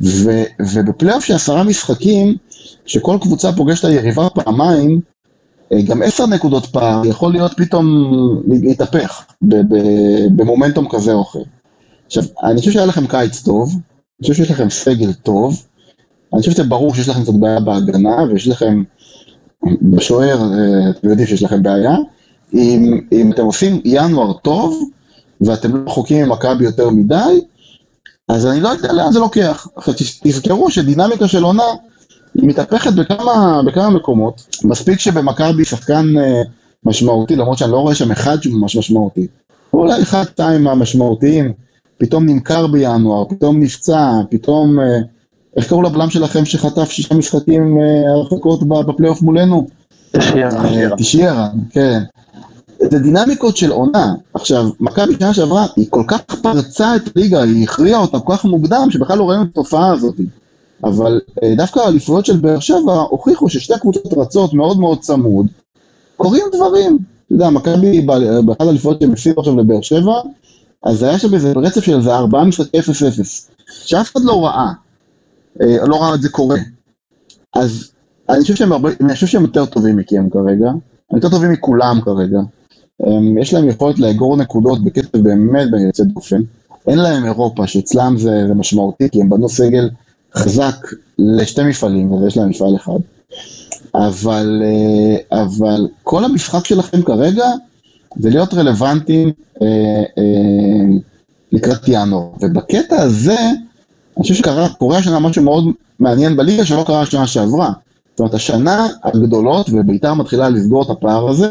ו- 0.00 0.44
ובפלייאוף 0.60 1.24
של 1.24 1.34
עשרה 1.34 1.64
משחקים, 1.64 2.36
שכל 2.86 3.18
קבוצה 3.20 3.52
פוגשת 3.52 3.84
היריבה 3.84 4.28
פעמיים, 4.30 5.00
אה, 5.72 5.82
גם 5.82 6.02
עשר 6.02 6.26
נקודות 6.26 6.66
פער 6.66 7.06
יכול 7.06 7.32
להיות 7.32 7.52
פתאום 7.56 7.86
להתהפך 8.48 9.24
במומנטום 10.36 10.88
כזה 10.88 11.12
או 11.12 11.22
אחר. 11.22 11.42
עכשיו, 12.06 12.22
אני 12.42 12.58
חושב 12.58 12.70
שהיה 12.70 12.86
לכם 12.86 13.06
קיץ 13.06 13.42
טוב, 13.42 13.70
אני 13.72 14.22
חושב 14.22 14.34
שיש 14.34 14.50
לכם 14.50 14.70
סגל 14.70 15.12
טוב, 15.12 15.62
אני 16.32 16.40
חושב 16.40 16.52
שזה 16.52 16.64
ברור 16.64 16.94
שיש 16.94 17.08
לכם 17.08 17.22
קצת 17.22 17.34
בעיה 17.34 17.60
בהגנה, 17.60 18.22
ויש 18.22 18.48
לכם, 18.48 18.82
בשוער, 19.82 20.38
אה, 20.42 20.90
אתם 20.90 21.08
יודעים 21.08 21.28
שיש 21.28 21.42
לכם 21.42 21.62
בעיה. 21.62 21.96
אם, 22.54 23.00
אם 23.12 23.32
אתם 23.32 23.44
עושים 23.44 23.80
ינואר 23.84 24.32
טוב, 24.32 24.90
ואתם 25.40 25.76
לא 25.76 25.82
רחוקים 25.86 26.26
ממכבי 26.26 26.64
יותר 26.64 26.90
מדי, 26.90 27.40
אז 28.28 28.46
אני 28.46 28.60
לא 28.60 28.68
יודע 28.68 28.92
לאן 28.92 29.12
זה 29.12 29.18
לוקח. 29.18 29.68
עכשיו 29.76 29.94
תזכרו 30.22 30.70
שדינמיקה 30.70 31.28
של 31.28 31.42
עונה 31.42 31.62
מתהפכת 32.34 32.92
בכמה, 32.92 33.60
בכמה 33.66 33.90
מקומות. 33.90 34.46
מספיק 34.64 35.00
שבמכבי 35.00 35.64
שחקן 35.64 36.18
אה, 36.18 36.42
משמעותי, 36.84 37.36
למרות 37.36 37.58
שאני 37.58 37.72
לא 37.72 37.76
רואה 37.76 37.94
שם 37.94 38.10
אחד 38.10 38.42
שהוא 38.42 38.60
ממש 38.60 38.76
משמעותי. 38.76 39.26
אולי 39.72 40.02
אחד, 40.02 40.24
שתיים 40.24 40.64
מהמשמעותיים, 40.64 41.52
פתאום 41.98 42.26
נמכר 42.26 42.66
בינואר, 42.66 43.24
פתאום 43.28 43.60
נפצע, 43.60 44.20
פתאום... 44.30 44.80
אה, 44.80 44.98
איך 45.56 45.68
קראו 45.68 45.82
לבלם 45.82 46.10
שלכם 46.10 46.44
שחטף 46.44 46.90
שישה 46.90 47.14
משחקים 47.14 47.78
אה, 47.78 48.12
הרחקות 48.12 48.68
בפלייאוף 48.68 49.22
מולנו? 49.22 49.66
תשיירה, 50.96 51.48
כן. 51.70 51.98
זה 52.90 52.98
דינמיקות 52.98 53.56
של 53.56 53.70
עונה. 53.70 54.14
עכשיו, 54.34 54.68
מכבי 54.80 55.14
שנה 55.18 55.34
שעברה, 55.34 55.66
היא 55.76 55.86
כל 55.90 56.02
כך 56.08 56.20
פרצה 56.42 56.96
את 56.96 57.16
הליגה, 57.16 57.42
היא 57.42 57.64
הכריעה 57.64 58.00
אותה 58.00 58.20
כל 58.20 58.36
כך 58.36 58.44
מוקדם, 58.44 58.88
שבכלל 58.90 59.18
לא 59.18 59.30
ראינו 59.30 59.42
את 59.42 59.48
התופעה 59.52 59.92
הזאת. 59.92 60.14
אבל 60.84 61.20
אה, 61.42 61.54
דווקא 61.56 61.80
האליפויות 61.80 62.26
של 62.26 62.36
באר 62.36 62.60
שבע 62.60 62.94
הוכיחו 63.10 63.48
ששתי 63.48 63.74
הקבוצות 63.74 64.12
רצות 64.16 64.54
מאוד 64.54 64.80
מאוד 64.80 65.00
צמוד, 65.00 65.46
קורים 66.16 66.44
דברים. 66.52 66.98
אתה 67.26 67.34
יודע, 67.34 67.50
מכבי 67.50 68.00
באחד 68.46 68.66
האליפויות 68.66 69.00
שהם 69.00 69.12
הפסידו 69.12 69.40
עכשיו 69.40 69.56
לבאר 69.56 69.80
שבע, 69.80 70.20
אז 70.84 71.02
היה 71.02 71.18
שם 71.18 71.34
איזה 71.34 71.52
רצף 71.56 71.80
של 71.80 71.96
איזה 71.96 72.14
ארבעה 72.14 72.44
משחקי 72.44 72.78
0-0, 72.78 72.82
שאף 73.66 74.12
אחד 74.12 74.20
לא 74.24 74.44
ראה, 74.44 74.72
אה, 75.62 75.86
לא 75.86 76.02
ראה 76.02 76.14
את 76.14 76.22
זה 76.22 76.28
קורה. 76.28 76.58
אז 77.56 77.90
אני 78.28 78.42
חושב 78.42 78.54
שהם, 78.54 78.72
הרבה, 78.72 78.90
אני 79.00 79.14
חושב 79.14 79.26
שהם 79.26 79.42
יותר 79.42 79.66
טובים 79.66 79.96
מכם 79.96 80.30
כרגע, 80.30 80.68
הם 81.10 81.16
יותר 81.16 81.28
טובים 81.28 81.52
מכולם 81.52 82.00
כרגע. 82.00 82.38
הם, 83.00 83.38
יש 83.38 83.54
להם 83.54 83.68
יכולת 83.68 83.98
לאגור 83.98 84.36
נקודות 84.36 84.84
בקצב 84.84 85.18
באמת 85.18 85.70
ביוצא 85.70 86.04
דופן. 86.04 86.40
אין 86.86 86.98
להם 86.98 87.24
אירופה, 87.24 87.66
שאצלם 87.66 88.14
זה, 88.18 88.44
זה 88.48 88.54
משמעותי, 88.54 89.10
כי 89.10 89.20
הם 89.20 89.30
בנו 89.30 89.48
סגל 89.48 89.90
חזק 90.34 90.76
לשתי 91.18 91.62
מפעלים, 91.62 92.12
ויש 92.12 92.36
להם 92.36 92.48
מפעל 92.48 92.76
אחד. 92.76 92.98
אבל, 93.94 94.62
אה, 94.64 95.42
אבל 95.42 95.88
כל 96.02 96.24
המשחק 96.24 96.64
שלכם 96.64 97.02
כרגע 97.02 97.46
זה 98.16 98.30
להיות 98.30 98.54
רלוונטיים 98.54 99.32
אה, 99.62 99.66
אה, 100.18 100.96
לקראת 101.52 101.88
ינואר. 101.88 102.28
ובקטע 102.40 103.02
הזה, 103.02 103.38
אני 104.16 104.22
חושב 104.22 104.34
שקורה 104.34 104.98
השנה 104.98 105.18
משהו 105.18 105.42
מאוד 105.42 105.64
מעניין 105.98 106.36
בליגה 106.36 106.64
שלא 106.64 106.84
קרה 106.86 107.00
השנה 107.00 107.26
שעברה. 107.26 107.72
זאת 108.10 108.20
אומרת, 108.20 108.34
השנה 108.34 108.86
הגדולות, 109.04 109.70
ובית"ר 109.72 110.14
מתחילה 110.14 110.48
לסגור 110.48 110.82
את 110.82 110.90
הפער 110.90 111.28
הזה, 111.28 111.50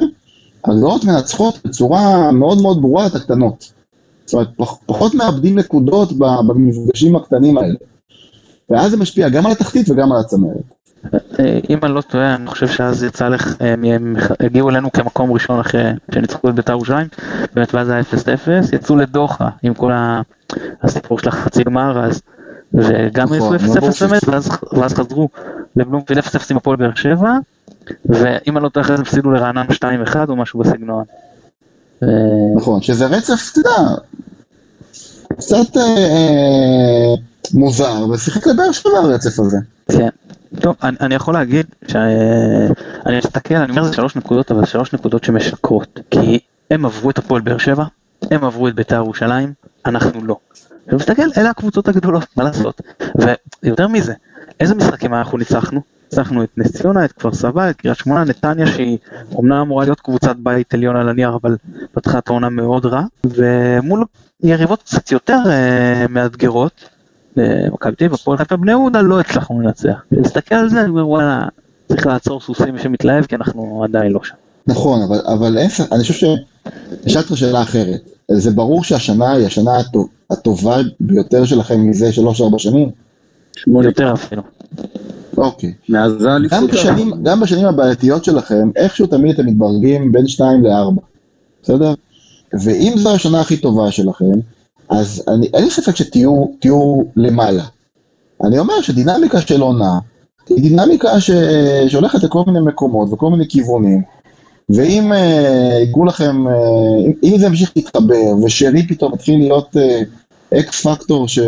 הגדולות 0.65 1.03
מנצחות 1.03 1.59
בצורה 1.65 2.31
מאוד 2.31 2.61
מאוד 2.61 2.81
ברורה 2.81 3.07
את 3.07 3.15
הקטנות. 3.15 3.71
זאת 4.25 4.33
אומרת, 4.33 4.47
פחות 4.85 5.15
מאבדים 5.15 5.59
נקודות 5.59 6.13
במפגשים 6.47 7.15
הקטנים 7.15 7.57
האלה. 7.57 7.75
ואז 8.69 8.91
זה 8.91 8.97
משפיע 8.97 9.29
גם 9.29 9.45
על 9.45 9.51
התחתית 9.51 9.89
וגם 9.89 10.11
על 10.11 10.19
הצמרת. 10.19 10.77
אם 11.69 11.79
אני 11.83 11.93
לא 11.93 12.01
טועה, 12.01 12.35
אני 12.35 12.47
חושב 12.47 12.67
שאז 12.67 13.03
יצא 13.03 13.27
לך, 13.27 13.55
הם 13.59 14.15
הגיעו 14.39 14.69
אלינו 14.69 14.91
כמקום 14.91 15.31
ראשון 15.31 15.59
אחרי 15.59 15.83
שניצחו 16.11 16.49
את 16.49 16.55
בית"ר 16.55 16.71
ירושלים, 16.71 17.07
באמת 17.53 17.73
ואז 17.73 17.89
היה 17.89 18.01
0-0, 18.01 18.75
יצאו 18.75 18.95
לדוחה 18.95 19.49
עם 19.63 19.73
כל 19.73 19.91
הסיפור 20.83 21.19
של 21.19 21.29
החצי 21.29 21.63
גמר 21.63 22.05
אז, 22.05 22.21
וגם 22.73 23.27
יצאו 23.33 23.55
0-0 23.55 23.59
באמת, 24.07 24.23
ואז 24.73 24.93
חזרו 24.93 25.29
לבלומפילד 25.75 26.23
0-0 26.23 26.27
עם 26.51 26.57
הפועל 26.57 26.77
באר 26.77 26.95
שבע, 26.95 27.31
ואם 28.05 28.57
אני 28.57 28.63
לא 28.63 28.69
טועה, 28.69 28.85
אחרי 28.85 28.95
זה 28.97 29.01
הפסידו 29.01 29.31
לרענן 29.31 29.65
2-1 29.71 30.15
או 30.29 30.35
משהו 30.35 30.59
בסגנון. 30.59 31.03
נכון, 32.55 32.81
שזה 32.81 33.05
רצף, 33.05 33.51
אתה 33.51 33.59
יודע, 33.59 33.95
קצת 35.37 35.77
אה, 35.77 37.15
מוזר, 37.53 38.09
ושיחק 38.09 38.47
לבאר 38.47 38.71
שבע 38.71 38.97
הרצף 38.97 39.39
הזה. 39.39 39.57
כן. 39.91 40.09
טוב, 40.59 40.75
אני, 40.83 40.97
אני 41.01 41.15
יכול 41.15 41.33
להגיד 41.33 41.65
שאני 41.87 43.17
מסתכל, 43.17 43.55
אני 43.55 43.71
אומר 43.71 43.83
זה 43.83 43.93
שלוש 43.93 44.15
נקודות, 44.15 44.51
אבל 44.51 44.65
שלוש 44.65 44.93
נקודות 44.93 45.23
שמשקרות. 45.23 45.99
כי 46.11 46.39
הם 46.71 46.85
עברו 46.85 47.09
את 47.09 47.17
הפועל 47.17 47.41
באר 47.41 47.57
שבע, 47.57 47.85
הם 48.31 48.43
עברו 48.43 48.67
את 48.67 48.75
בית"ר 48.75 48.95
ירושלים, 48.95 49.53
אנחנו 49.85 50.25
לא. 50.25 50.37
ומסתכל, 50.87 51.29
אלה 51.37 51.49
הקבוצות 51.49 51.87
הגדולות, 51.87 52.25
מה 52.37 52.43
לעשות? 52.43 52.81
ויותר 53.63 53.87
מזה, 53.87 54.13
איזה 54.59 54.75
משחקים 54.75 55.13
אנחנו 55.13 55.37
ניצחנו? 55.37 55.81
ניצחנו 56.11 56.43
את 56.43 56.49
נס 56.57 56.77
ציונה, 56.77 57.05
את 57.05 57.11
כפר 57.11 57.33
סבא, 57.33 57.69
את 57.69 57.75
קריית 57.75 57.97
שמונה, 57.97 58.23
נתניה 58.23 58.67
שהיא 58.67 58.97
אומנם 59.35 59.57
אמורה 59.57 59.85
להיות 59.85 59.99
קבוצת 59.99 60.35
בית 60.35 60.73
עליון 60.73 60.95
על 60.95 61.09
הנייר, 61.09 61.37
אבל 61.41 61.57
פתחה 61.91 62.17
את 62.17 62.27
העונה 62.27 62.49
מאוד 62.49 62.85
רע, 62.85 63.03
ומול 63.23 64.05
יריבות 64.43 64.83
קצת 64.83 65.11
יותר 65.11 65.39
uh, 65.45 66.11
מאתגרות, 66.11 66.89
מכבי 67.73 67.95
תל 67.95 68.05
אביב, 68.05 68.13
הפועל 68.13 68.37
חיפה 68.37 68.57
בני 68.57 68.71
יהודה, 68.71 69.01
לא 69.01 69.19
הצלחנו 69.19 69.61
לנצח. 69.61 70.03
להסתכל 70.11 70.55
על 70.55 70.69
זה, 70.69 70.81
אני 70.81 70.89
אומר 70.89 71.07
וואלה, 71.07 71.47
צריך 71.87 72.07
לעצור 72.07 72.41
סוסים 72.41 72.77
שמתלהב, 72.77 73.25
כי 73.25 73.35
אנחנו 73.35 73.83
עדיין 73.83 74.11
לא 74.11 74.19
שם. 74.23 74.35
נכון, 74.67 75.01
אבל, 75.01 75.19
אבל 75.33 75.57
אין, 75.57 75.69
ספק- 75.69 75.93
אני 75.93 76.01
חושב 76.01 76.13
שאשאל 76.13 77.21
אותך 77.21 77.37
שאלה 77.37 77.61
אחרת. 77.61 78.01
זה 78.31 78.51
ברור 78.51 78.83
שהשנה 78.83 79.31
היא 79.31 79.45
השנה 79.45 79.77
הטוב, 79.77 80.09
הטובה 80.31 80.77
ביותר 80.99 81.45
שלכם 81.45 81.89
מזה 81.89 82.11
שלוש-ארבע 82.11 82.59
שנים? 82.59 82.89
שמונה, 83.57 83.87
יותר 83.87 84.13
אפילו. 84.13 84.41
אוקיי. 85.37 85.73
מאז 85.89 86.11
גם. 86.49 86.67
בשנים, 86.67 87.11
גם 87.23 87.39
בשנים 87.39 87.65
הבעייתיות 87.65 88.23
שלכם, 88.23 88.69
איכשהו 88.75 89.07
תמיד 89.07 89.33
אתם 89.39 89.45
מתברגים 89.45 90.11
בין 90.11 90.27
2 90.27 90.65
ל-4, 90.65 91.01
בסדר? 91.63 91.93
ואם 92.63 92.93
זו 92.97 93.15
השנה 93.15 93.41
הכי 93.41 93.57
טובה 93.57 93.91
שלכם, 93.91 94.25
אז 94.89 95.23
אני, 95.27 95.47
אין 95.53 95.63
לי 95.63 95.71
ספק 95.71 95.95
שתהיו 95.95 96.45
תהיו 96.59 97.01
למעלה. 97.15 97.63
אני 98.43 98.59
אומר 98.59 98.81
שדינמיקה 98.81 99.41
של 99.41 99.61
עונה, 99.61 99.99
היא 100.49 100.61
דינמיקה 100.61 101.21
ש, 101.21 101.31
שהולכת 101.87 102.23
לכל 102.23 102.43
מיני 102.47 102.59
מקומות 102.59 103.13
וכל 103.13 103.29
מיני 103.29 103.47
כיוונים, 103.49 104.01
ואם 104.69 105.13
אה, 105.13 105.77
ייגעו 105.79 106.05
לכם, 106.05 106.47
אה, 106.47 106.53
אם, 107.23 107.37
זה 107.37 107.45
ימשיך 107.45 107.71
להתחבר, 107.75 108.35
ושרי 108.45 108.87
פתאום 108.87 109.13
מתחיל 109.13 109.39
להיות 109.39 109.77
אה, 109.77 110.01
אקס 110.59 110.87
פקטור 110.87 111.27
ש... 111.27 111.39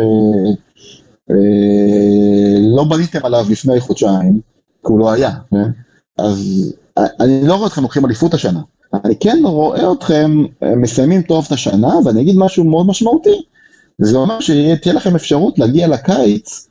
אה, 1.30 2.58
לא 2.76 2.84
בניתם 2.84 3.18
עליו 3.22 3.46
לפני 3.50 3.80
חודשיים, 3.80 4.40
כי 4.86 4.92
הוא 4.92 4.98
לא 4.98 5.12
היה, 5.12 5.30
כן? 5.50 5.70
אז 6.18 6.72
אה, 6.98 7.06
אני 7.20 7.46
לא 7.48 7.54
רואה 7.54 7.66
אתכם 7.66 7.82
לוקחים 7.82 8.04
אליפות 8.04 8.34
השנה. 8.34 8.60
אני 8.94 9.16
כן 9.16 9.38
רואה 9.44 9.92
אתכם 9.92 10.44
אה, 10.62 10.76
מסיימים 10.76 11.22
טוב 11.22 11.44
את 11.46 11.52
השנה, 11.52 11.94
ואני 12.04 12.20
אגיד 12.20 12.36
משהו 12.38 12.64
מאוד 12.64 12.86
משמעותי. 12.86 13.42
זה 13.98 14.16
אומר 14.16 14.40
שתהיה 14.40 14.94
לכם 14.94 15.14
אפשרות 15.14 15.58
להגיע 15.58 15.88
לקיץ 15.88 16.68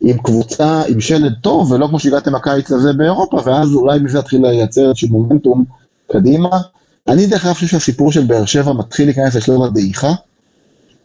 עם 0.00 0.18
קבוצה, 0.18 0.82
עם 0.88 1.00
שלד 1.00 1.34
טוב, 1.42 1.72
ולא 1.72 1.86
כמו 1.86 1.98
שהגעתם 1.98 2.34
הקיץ 2.34 2.70
הזה 2.70 2.92
באירופה, 2.92 3.40
ואז 3.44 3.74
אולי 3.74 3.98
מזה 3.98 4.18
יתחיל 4.18 4.42
לייצר 4.42 4.88
איזשהו 4.88 5.08
מומנטום 5.08 5.64
קדימה. 6.12 6.48
אני 7.08 7.26
דרך 7.26 7.44
אגב 7.44 7.54
חושב 7.54 7.66
שהסיפור 7.66 8.12
של 8.12 8.24
באר 8.24 8.44
שבע 8.44 8.72
מתחיל 8.72 9.06
להיכנס 9.06 9.34
לשלב 9.34 9.62
הדעיכה. 9.62 10.12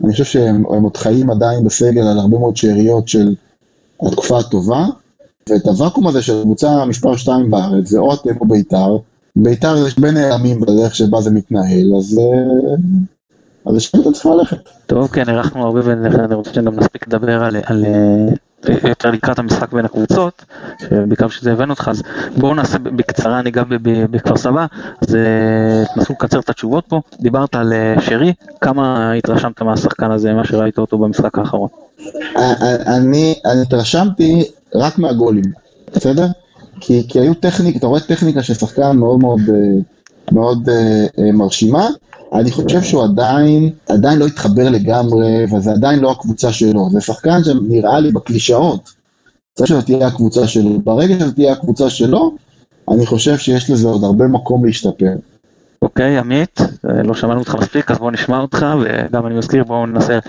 אני 0.04 0.12
חושב 0.12 0.24
שהם 0.24 0.64
הם 0.70 0.84
עוד 0.84 0.98
חיים 0.98 1.32
עדיין 1.32 1.64
בסגל 1.64 2.02
על 2.02 2.20
הרבה 2.20 2.38
מאוד 2.40 2.58
שאריות 2.58 3.08
של 3.08 3.36
התקופה 4.02 4.40
הטובה, 4.40 4.86
ואת 5.50 5.66
הוואקום 5.66 6.08
הזה 6.08 6.22
של 6.22 6.42
קבוצה 6.44 6.86
מספר 6.86 7.16
2 7.16 7.52
בארץ, 7.52 7.88
זה 7.88 8.00
או 8.00 8.14
אתם 8.14 8.38
או 8.42 8.46
בית"ר, 8.46 8.98
בית"ר 9.36 9.88
יש 9.88 10.00
בין 10.00 10.14
נעלמים 10.14 10.60
בדרך 10.60 10.96
שבה 10.96 11.22
זה 11.22 11.32
מתנהל, 11.32 11.96
אז 11.98 12.20
אה, 12.20 12.76
אז 13.66 13.76
לשם 13.76 14.02
אתה 14.02 14.12
צריך 14.12 14.26
ללכת. 14.26 14.70
טוב, 14.86 15.08
כן, 15.08 15.30
הארכנו 15.30 15.66
הרבה 15.66 15.80
ואני 15.84 16.36
רוצה 16.36 16.54
שגם 16.54 16.76
נספיק 16.76 17.08
לדבר 17.08 17.44
על, 17.44 17.56
על 17.66 17.86
אה, 17.86 18.34
יותר 18.90 19.12
לקראת 19.12 19.40
המשחק 19.40 19.74
בין 19.74 19.86
הקבוצות, 19.86 20.46
שבעיקר 20.80 21.30
שזה 21.30 21.52
הבאנו 21.52 21.74
אותך, 21.74 21.88
אז 21.92 22.04
בואו 22.38 22.54
נעשה 22.54 22.80
בקצרה, 22.80 23.40
אני 23.40 23.52
גם 23.52 23.66
בכפר 23.82 24.38
סבא, 24.38 24.66
אז 25.02 25.16
אה, 25.16 25.84
תנסו 25.96 26.14
לקצר 26.14 26.40
את 26.40 26.50
התשובות 26.50 26.86
פה, 26.88 27.02
דיברת 27.20 27.56
על 27.56 27.74
אה, 27.74 27.96
שרי, 28.02 28.34
כמה 28.62 29.14
התרשמת 29.14 29.62
מהשחקן 29.62 30.12
הזה, 30.12 30.34
מה 30.34 30.44
שראית 30.46 30.78
אותו 30.78 30.98
במשחק 30.98 31.38
האחרון? 31.38 31.70
אה, 32.38 32.54
אה, 32.62 32.98
אני 32.98 33.36
התרשמתי 33.62 34.44
רק 34.76 34.98
מהגולים, 34.98 35.46
בסדר? 35.96 36.26
כי 36.82 37.08
כי 37.08 37.20
היו 37.20 37.34
טכניקה, 37.34 37.78
אתה 37.78 37.88
רואה 37.88 38.00
טכניקה 38.00 38.44
של 38.44 38.54
שחקן 38.54 38.98
מאוד 38.98 39.20
מאוד 39.20 39.40
אה, 39.50 39.56
מאוד 40.32 40.70
אה, 40.70 41.06
אה, 41.20 41.32
מרשימה. 41.32 41.88
אני 42.34 42.52
חושב 42.52 42.82
שהוא 42.82 43.04
עדיין, 43.04 43.70
עדיין 43.90 44.20
לא 44.20 44.26
התחבר 44.26 44.70
לגמרי, 44.70 45.46
וזה 45.46 45.72
עדיין 45.72 46.00
לא 46.00 46.12
הקבוצה 46.12 46.54
שלו. 46.54 46.90
זה 46.90 47.02
שחקן 47.02 47.44
שנראה 47.44 48.00
לי 48.00 48.12
בקלישאות, 48.12 48.90
צריך 49.54 49.70
שזו 49.70 49.82
תהיה 49.82 50.08
הקבוצה 50.08 50.48
שלו. 50.48 50.80
ברגע 50.80 51.16
שזו 51.20 51.32
תהיה 51.32 51.54
הקבוצה 51.54 51.90
שלו, 51.90 52.36
אני 52.92 53.06
חושב 53.06 53.38
שיש 53.38 53.70
לזה 53.70 53.88
עוד 53.88 54.04
הרבה 54.04 54.28
מקום 54.28 54.66
להשתפר. 54.66 55.14
אוקיי, 55.82 56.18
עמית, 56.18 56.60
אה, 56.62 57.04
לא 57.04 57.14
שמענו 57.14 57.40
אותך 57.40 57.56
מספיק, 57.56 57.92
אז 57.92 57.98
בואו 57.98 58.12
נשמע 58.12 58.40
אותך, 58.40 58.66
וגם 58.82 59.28
אני 59.28 59.36
מזכיר, 59.36 59.64
בואו 59.64 59.86
ננסה 59.86 60.20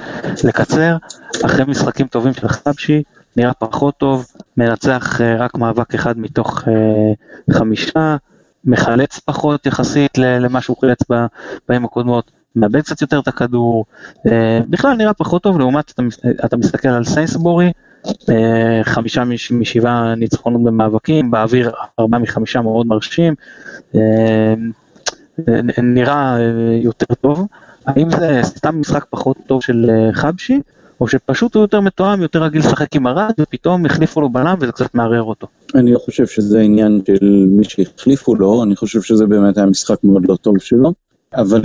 לקצר. 0.45 0.97
אחרי 1.45 1.65
משחקים 1.65 2.07
טובים 2.07 2.33
של 2.35 2.49
חבשי, 2.49 3.03
נראה 3.37 3.53
פחות 3.55 3.97
טוב, 3.97 4.27
מנצח 4.57 5.21
אה, 5.21 5.37
רק 5.37 5.55
מאבק 5.59 5.95
אחד 5.95 6.18
מתוך 6.18 6.64
אה, 6.68 7.12
חמישה, 7.55 8.16
מחלץ 8.64 9.18
פחות 9.18 9.66
יחסית 9.66 10.18
למה 10.18 10.61
שהוא 10.61 10.77
חילץ 10.81 10.99
ב- 11.12 11.27
בימים 11.68 11.85
הקודמות, 11.85 12.31
מאבד 12.57 12.81
קצת 12.81 13.03
יותר 13.03 13.18
את 13.18 13.29
הכדור, 13.29 13.85
אה, 14.27 14.61
בכלל 14.68 14.97
נראה 14.97 15.12
פחות 15.14 15.42
טוב, 15.42 15.59
לעומת 15.59 15.90
אתה, 15.90 16.03
אתה 16.45 16.57
מסתכל 16.57 16.88
על 16.88 17.05
סיינסבורי, 17.05 17.73
אה, 18.31 18.81
חמישה 18.85 19.25
מש- 19.25 19.53
משבעה 19.53 20.14
ניצחונות 20.14 20.62
במאבקים, 20.64 21.31
באוויר 21.31 21.71
ארבעה 22.01 22.21
מחמישה 22.21 22.61
מאוד 22.61 22.87
מרשים. 22.87 23.35
אה, 23.95 24.55
נראה 25.83 26.37
אה, 26.37 26.42
יותר 26.83 27.14
טוב. 27.21 27.47
האם 27.87 28.11
זה 28.11 28.40
סתם 28.42 28.81
משחק 28.81 29.05
פחות 29.11 29.37
טוב 29.47 29.62
של 29.62 29.90
חבשי, 30.12 30.61
או 31.00 31.09
שפשוט 31.09 31.55
הוא 31.55 31.62
יותר 31.62 31.81
מתואם, 31.81 32.22
יותר 32.22 32.42
רגיל 32.42 32.61
לשחק 32.61 32.96
עם 32.96 33.07
ארד, 33.07 33.33
ופתאום 33.40 33.87
החליפו 33.87 34.20
לו 34.20 34.28
בלם 34.28 34.57
וזה 34.61 34.72
קצת 34.72 34.94
מערער 34.94 35.22
אותו. 35.22 35.46
אני 35.74 35.92
לא 35.92 35.98
חושב 35.98 36.26
שזה 36.26 36.61
עניין 36.61 37.00
של 37.07 37.46
מי 37.48 37.64
שהחליפו 37.64 38.35
לו, 38.35 38.62
אני 38.62 38.76
חושב 38.76 39.02
שזה 39.02 39.26
באמת 39.26 39.57
היה 39.57 39.66
משחק 39.66 40.05
מאוד 40.05 40.22
לא 40.28 40.37
טוב 40.37 40.59
שלו. 40.59 40.92
אבל 41.35 41.62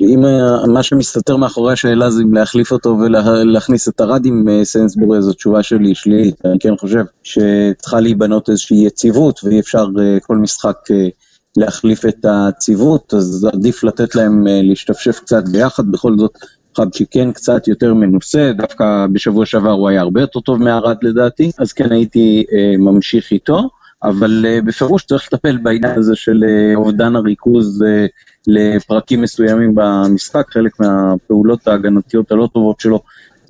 אם 0.00 0.24
אה, 0.24 0.66
מה 0.66 0.82
שמסתתר 0.82 1.36
מאחורי 1.36 1.72
השאלה 1.72 2.10
זה 2.10 2.22
אם 2.22 2.34
להחליף 2.34 2.72
אותו 2.72 2.98
ולהכניס 2.98 3.88
את 3.88 4.00
ארד 4.00 4.26
עם 4.26 4.48
סיינסבורי, 4.64 5.22
זו 5.22 5.32
תשובה 5.32 5.62
שלי 5.62 5.94
שלילית. 5.94 6.34
אני 6.44 6.58
כן 6.60 6.76
חושב 6.76 7.04
שצריכה 7.22 8.00
להיבנות 8.00 8.48
איזושהי 8.48 8.86
יציבות, 8.86 9.40
ואי 9.44 9.60
אפשר 9.60 9.86
אה, 9.98 10.18
כל 10.20 10.36
משחק 10.36 10.76
אה, 10.90 11.08
להחליף 11.56 12.06
את 12.06 12.26
הציוות, 12.28 13.14
אז 13.14 13.48
עדיף 13.52 13.84
לתת 13.84 14.14
להם 14.14 14.46
אה, 14.46 14.60
להשתפשף 14.62 15.20
קצת 15.20 15.48
ביחד, 15.48 15.90
בכל 15.90 16.18
זאת 16.18 16.32
חבשי 16.76 17.04
כן 17.10 17.32
קצת 17.32 17.68
יותר 17.68 17.94
מנוסה, 17.94 18.52
דווקא 18.56 19.06
בשבוע 19.12 19.46
שעבר 19.46 19.70
הוא 19.70 19.88
היה 19.88 20.00
הרבה 20.00 20.20
יותר 20.20 20.40
טוב 20.40 20.62
מארד 20.62 20.96
לדעתי, 21.02 21.50
אז 21.58 21.72
כן 21.72 21.92
הייתי 21.92 22.44
אה, 22.52 22.74
ממשיך 22.78 23.32
איתו, 23.32 23.70
אבל 24.02 24.46
אה, 24.48 24.58
בפירוש 24.64 25.04
צריך 25.04 25.28
לטפל 25.32 25.56
בעניין 25.56 25.98
הזה 25.98 26.16
של 26.16 26.44
אה, 26.48 26.76
אובדן 26.76 27.16
הריכוז 27.16 27.82
אה, 27.82 28.06
לפרקים 28.46 29.22
מסוימים 29.22 29.72
במשחק, 29.74 30.46
חלק 30.50 30.80
מהפעולות 30.80 31.68
ההגנתיות 31.68 32.32
הלא 32.32 32.48
טובות 32.52 32.80
שלו 32.80 33.00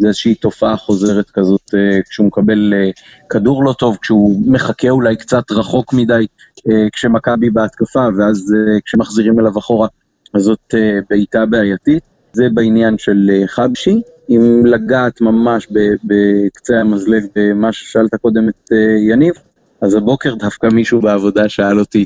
זה 0.01 0.09
איזושהי 0.09 0.35
תופעה 0.35 0.77
חוזרת 0.77 1.31
כזאת, 1.31 1.75
אה, 1.75 2.03
כשהוא 2.11 2.27
מקבל 2.27 2.75
אה, 2.75 2.91
כדור 3.31 3.65
לא 3.65 3.73
טוב, 3.73 3.99
כשהוא 4.03 4.43
מחכה 4.47 4.91
אולי 4.91 5.17
קצת 5.17 5.51
רחוק 5.51 5.93
מדי 5.93 6.27
אה, 6.71 6.87
כשמכבי 6.93 7.51
בהתקפה, 7.51 8.09
ואז 8.19 8.55
אה, 8.57 8.81
כשמחזירים 8.85 9.41
אליו 9.41 9.59
אחורה, 9.59 9.89
אז 10.35 10.43
זאת 10.43 10.75
אה, 10.75 10.99
בעיטה 11.11 11.47
בעייתית. 11.47 12.10
זה 12.33 12.49
בעניין 12.55 12.99
של 12.99 13.31
אה, 13.33 13.47
חבשי. 13.47 14.01
אם 14.31 14.67
לגעת 14.67 15.21
ממש 15.21 15.69
בקצה 16.05 16.81
המזלג 16.81 17.27
במה 17.37 17.73
ששאלת 17.73 18.15
קודם 18.15 18.49
את 18.49 18.73
אה, 18.73 19.13
יניב, 19.13 19.35
אז 19.81 19.95
הבוקר 19.95 20.35
דווקא 20.35 20.67
מישהו 20.67 21.01
בעבודה 21.01 21.49
שאל 21.49 21.79
אותי 21.79 22.05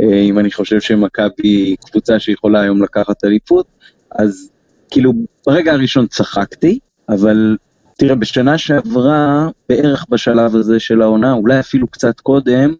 אה, 0.00 0.20
אם 0.20 0.38
אני 0.38 0.50
חושב 0.50 0.80
שמכבי 0.80 1.76
קבוצה 1.90 2.18
שיכולה 2.18 2.60
היום 2.60 2.82
לקחת 2.82 3.24
אליפות, 3.24 3.66
אז 4.10 4.50
כאילו 4.90 5.12
ברגע 5.46 5.72
הראשון 5.72 6.06
צחקתי, 6.06 6.78
אבל 7.08 7.56
תראה, 7.98 8.14
בשנה 8.14 8.58
שעברה, 8.58 9.48
בערך 9.68 10.06
בשלב 10.08 10.56
הזה 10.56 10.80
של 10.80 11.02
העונה, 11.02 11.32
אולי 11.32 11.60
אפילו 11.60 11.86
קצת 11.86 12.20
קודם, 12.20 12.74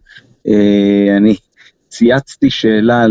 אה, 0.47 1.17
אני 1.17 1.35
צייצתי 1.97 2.49
שאלה 2.49 3.05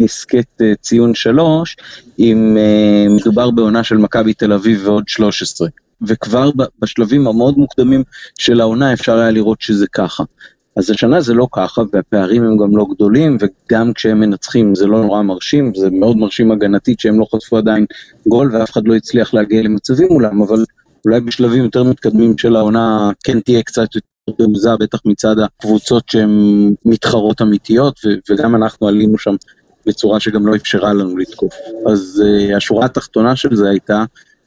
להסכת 0.00 0.46
אה, 0.60 0.72
ציון 0.80 1.14
שלוש, 1.14 1.76
אם 2.18 2.56
אה, 2.58 3.06
מדובר 3.16 3.50
בעונה 3.50 3.84
של 3.84 3.96
מכבי 3.96 4.34
תל 4.34 4.52
אביב 4.52 4.80
ועוד 4.84 5.08
13. 5.08 5.68
וכבר 6.02 6.50
בשלבים 6.78 7.28
המאוד 7.28 7.58
מוקדמים 7.58 8.02
של 8.38 8.60
העונה 8.60 8.92
אפשר 8.92 9.18
היה 9.18 9.30
לראות 9.30 9.60
שזה 9.60 9.86
ככה. 9.86 10.24
אז 10.76 10.90
השנה 10.90 11.20
זה 11.20 11.34
לא 11.34 11.46
ככה, 11.52 11.82
והפערים 11.92 12.44
הם 12.44 12.56
גם 12.56 12.76
לא 12.76 12.86
גדולים, 12.94 13.36
וגם 13.40 13.92
כשהם 13.92 14.20
מנצחים 14.20 14.74
זה 14.74 14.86
לא 14.86 15.02
נורא 15.02 15.22
מרשים, 15.22 15.72
זה 15.74 15.90
מאוד 15.90 16.16
מרשים 16.16 16.50
הגנתית 16.50 17.00
שהם 17.00 17.20
לא 17.20 17.26
חטפו 17.34 17.56
עדיין 17.56 17.86
גול, 18.28 18.50
ואף 18.52 18.70
אחד 18.70 18.88
לא 18.88 18.94
הצליח 18.94 19.34
להגיע 19.34 19.62
למצבים 19.62 20.08
מולם, 20.10 20.42
אבל 20.42 20.64
אולי 21.04 21.20
בשלבים 21.20 21.64
יותר 21.64 21.82
מתקדמים 21.82 22.38
של 22.38 22.56
העונה 22.56 23.10
כן 23.24 23.40
תהיה 23.40 23.62
קצת 23.62 23.94
יותר 23.94 24.08
תעוזה, 24.32 24.76
בטח 24.80 24.98
מצד 25.04 25.36
הקבוצות 25.38 26.08
שהן 26.08 26.74
מתחרות 26.84 27.42
אמיתיות, 27.42 28.00
וגם 28.30 28.56
אנחנו 28.56 28.88
עלינו 28.88 29.18
שם 29.18 29.34
בצורה 29.86 30.20
שגם 30.20 30.46
לא 30.46 30.56
אפשרה 30.56 30.92
לנו 30.92 31.16
לתקוף. 31.16 31.54
אז 31.86 32.22
uh, 32.24 32.56
השורה 32.56 32.84
התחתונה 32.84 33.36
של 33.36 33.56
זה 33.56 33.70
הייתה, 33.70 34.04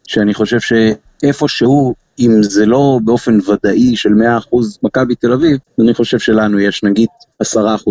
שאני 0.08 0.34
חושב 0.34 0.58
שאיפשהו, 0.60 1.94
אם 2.20 2.44
זה 2.44 2.66
לא 2.66 3.00
באופן 3.04 3.40
ודאי 3.50 3.96
של 3.96 4.10
100% 4.10 4.56
מכבי 4.84 5.16
תל 5.16 5.34
אביב, 5.34 5.58
אני 5.80 5.94
חושב 5.94 6.20
שלנו 6.20 6.60
יש 6.60 6.84
נגיד 6.84 7.08
10% 7.44 7.46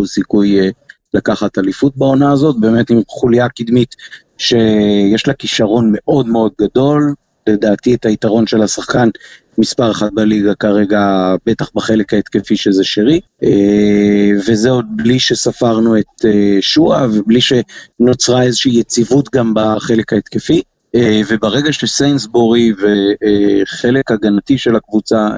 סיכוי 0.05 0.69
uh, 0.69 0.73
לקחת 1.13 1.57
אליפות 1.57 1.97
בעונה 1.97 2.31
הזאת, 2.31 2.59
באמת 2.59 2.89
עם 2.89 3.01
חוליה 3.07 3.49
קדמית 3.49 3.95
שיש 4.37 5.27
לה 5.27 5.33
כישרון 5.33 5.93
מאוד 5.93 6.27
מאוד 6.27 6.51
גדול, 6.61 7.13
לדעתי 7.47 7.93
את 7.93 8.05
היתרון 8.05 8.47
של 8.47 8.61
השחקן 8.61 9.09
מספר 9.57 9.91
אחת 9.91 10.11
בליגה 10.13 10.55
כרגע, 10.55 11.35
בטח 11.45 11.69
בחלק 11.75 12.13
ההתקפי 12.13 12.57
שזה 12.57 12.83
שרי, 12.83 13.19
אה, 13.43 14.31
וזה 14.47 14.69
עוד 14.69 14.85
בלי 14.89 15.19
שספרנו 15.19 15.97
את 15.97 16.25
אה, 16.25 16.57
שואה 16.61 17.07
ובלי 17.13 17.39
שנוצרה 17.41 18.43
איזושהי 18.43 18.79
יציבות 18.79 19.29
גם 19.35 19.53
בחלק 19.55 20.13
ההתקפי. 20.13 20.61
אה, 20.95 21.21
וברגע 21.29 21.73
שסיינסבורי 21.73 22.71
וחלק 22.73 24.11
הגנתי 24.11 24.57
של 24.57 24.75
הקבוצה 24.75 25.29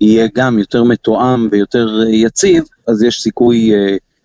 יהיה 0.00 0.28
גם 0.34 0.58
יותר 0.58 0.82
מתואם 0.82 1.48
ויותר 1.50 2.02
יציב, 2.08 2.64
אז 2.88 3.02
יש 3.02 3.22
סיכוי 3.22 3.72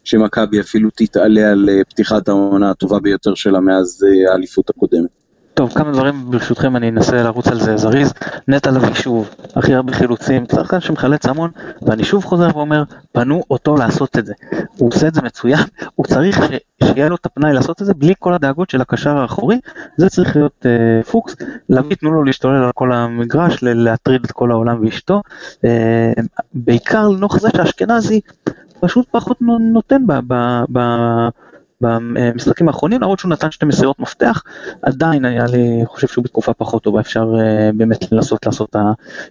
שמכבי 0.04 0.60
אפילו 0.60 0.89
תתעלה 0.96 1.52
על 1.52 1.70
פתיחת 1.89 2.28
העונה 2.28 2.70
הטובה 2.70 3.00
ביותר 3.00 3.36
שלה 3.36 3.60
מאז 3.60 4.06
האליפות 4.32 4.70
הקודמת. 4.70 5.18
טוב, 5.60 5.74
כמה 5.74 5.91
דברים 5.91 6.32
ברשותכם, 6.32 6.76
אני 6.76 6.89
אנסה 6.89 7.24
לרוץ 7.24 7.48
על 7.48 7.60
זה 7.60 7.78
זריז. 7.78 8.13
נטע 8.48 8.72
לביא 8.72 8.93
שוב, 8.93 9.30
הכי 9.56 9.74
הרבה 9.74 9.93
חילוצים, 9.93 10.45
שחקן 10.56 10.80
שמחלץ 10.80 11.26
המון, 11.26 11.52
ואני 11.82 12.04
שוב 12.04 12.26
חוזר 12.26 12.48
ואומר, 12.58 12.84
פנו 13.12 13.43
אותו 13.52 13.76
לעשות 13.76 14.17
את 14.17 14.26
זה. 14.26 14.34
הוא 14.78 14.89
עושה 14.89 15.08
את 15.08 15.13
זה 15.13 15.22
מצוין, 15.22 15.60
הוא 15.95 16.06
צריך 16.06 16.43
ש... 16.43 16.50
שיהיה 16.84 17.10
לו 17.10 17.15
את 17.15 17.26
הפנאי 17.26 17.54
לעשות 17.54 17.82
את 17.82 17.86
זה 17.86 17.93
בלי 17.93 18.13
כל 18.19 18.34
הדאגות 18.34 18.69
של 18.69 18.82
הקשר 18.82 19.17
האחורי, 19.17 19.60
זה 19.98 20.10
צריך 20.10 20.36
להיות 20.36 20.65
אה, 20.65 21.04
פוקס. 21.04 21.36
לביא 21.69 21.95
תנו 21.95 22.12
לו 22.12 22.24
להשתולל 22.24 22.63
על 22.63 22.72
כל 22.76 22.91
המגרש, 22.91 23.58
להטריד 23.62 24.24
את 24.26 24.32
כל 24.32 24.52
העולם 24.52 24.86
ואשתו. 24.86 25.22
אה, 25.65 26.12
בעיקר 26.54 27.08
לנוכח 27.08 27.39
זה 27.39 27.50
שאשכנזי 27.58 28.19
פשוט 28.80 29.08
פחות 29.12 29.38
נותן 29.74 30.08
ב... 30.08 30.13
ב, 30.28 30.63
ב 30.72 30.80
במשחקים 31.82 32.68
האחרונים, 32.68 33.02
למרות 33.02 33.20
שהוא 33.20 33.32
נתן 33.32 33.52
שתי 33.52 33.65
מסירות 33.65 34.00
מפתח, 34.00 34.44
עדיין 34.82 35.26
היה 35.26 35.46
לי 35.46 35.82
חושב 35.86 36.08
שהוא 36.08 36.24
בתקופה 36.24 36.54
פחות 36.54 36.84
טובה, 36.84 37.00
אפשר 37.00 37.26
אה, 37.39 37.70
באמת 37.74 38.12
לנסות 38.12 38.46
לעשות 38.46 38.70
את 38.70 38.76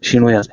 השינוי 0.02 0.36
הזה. 0.36 0.50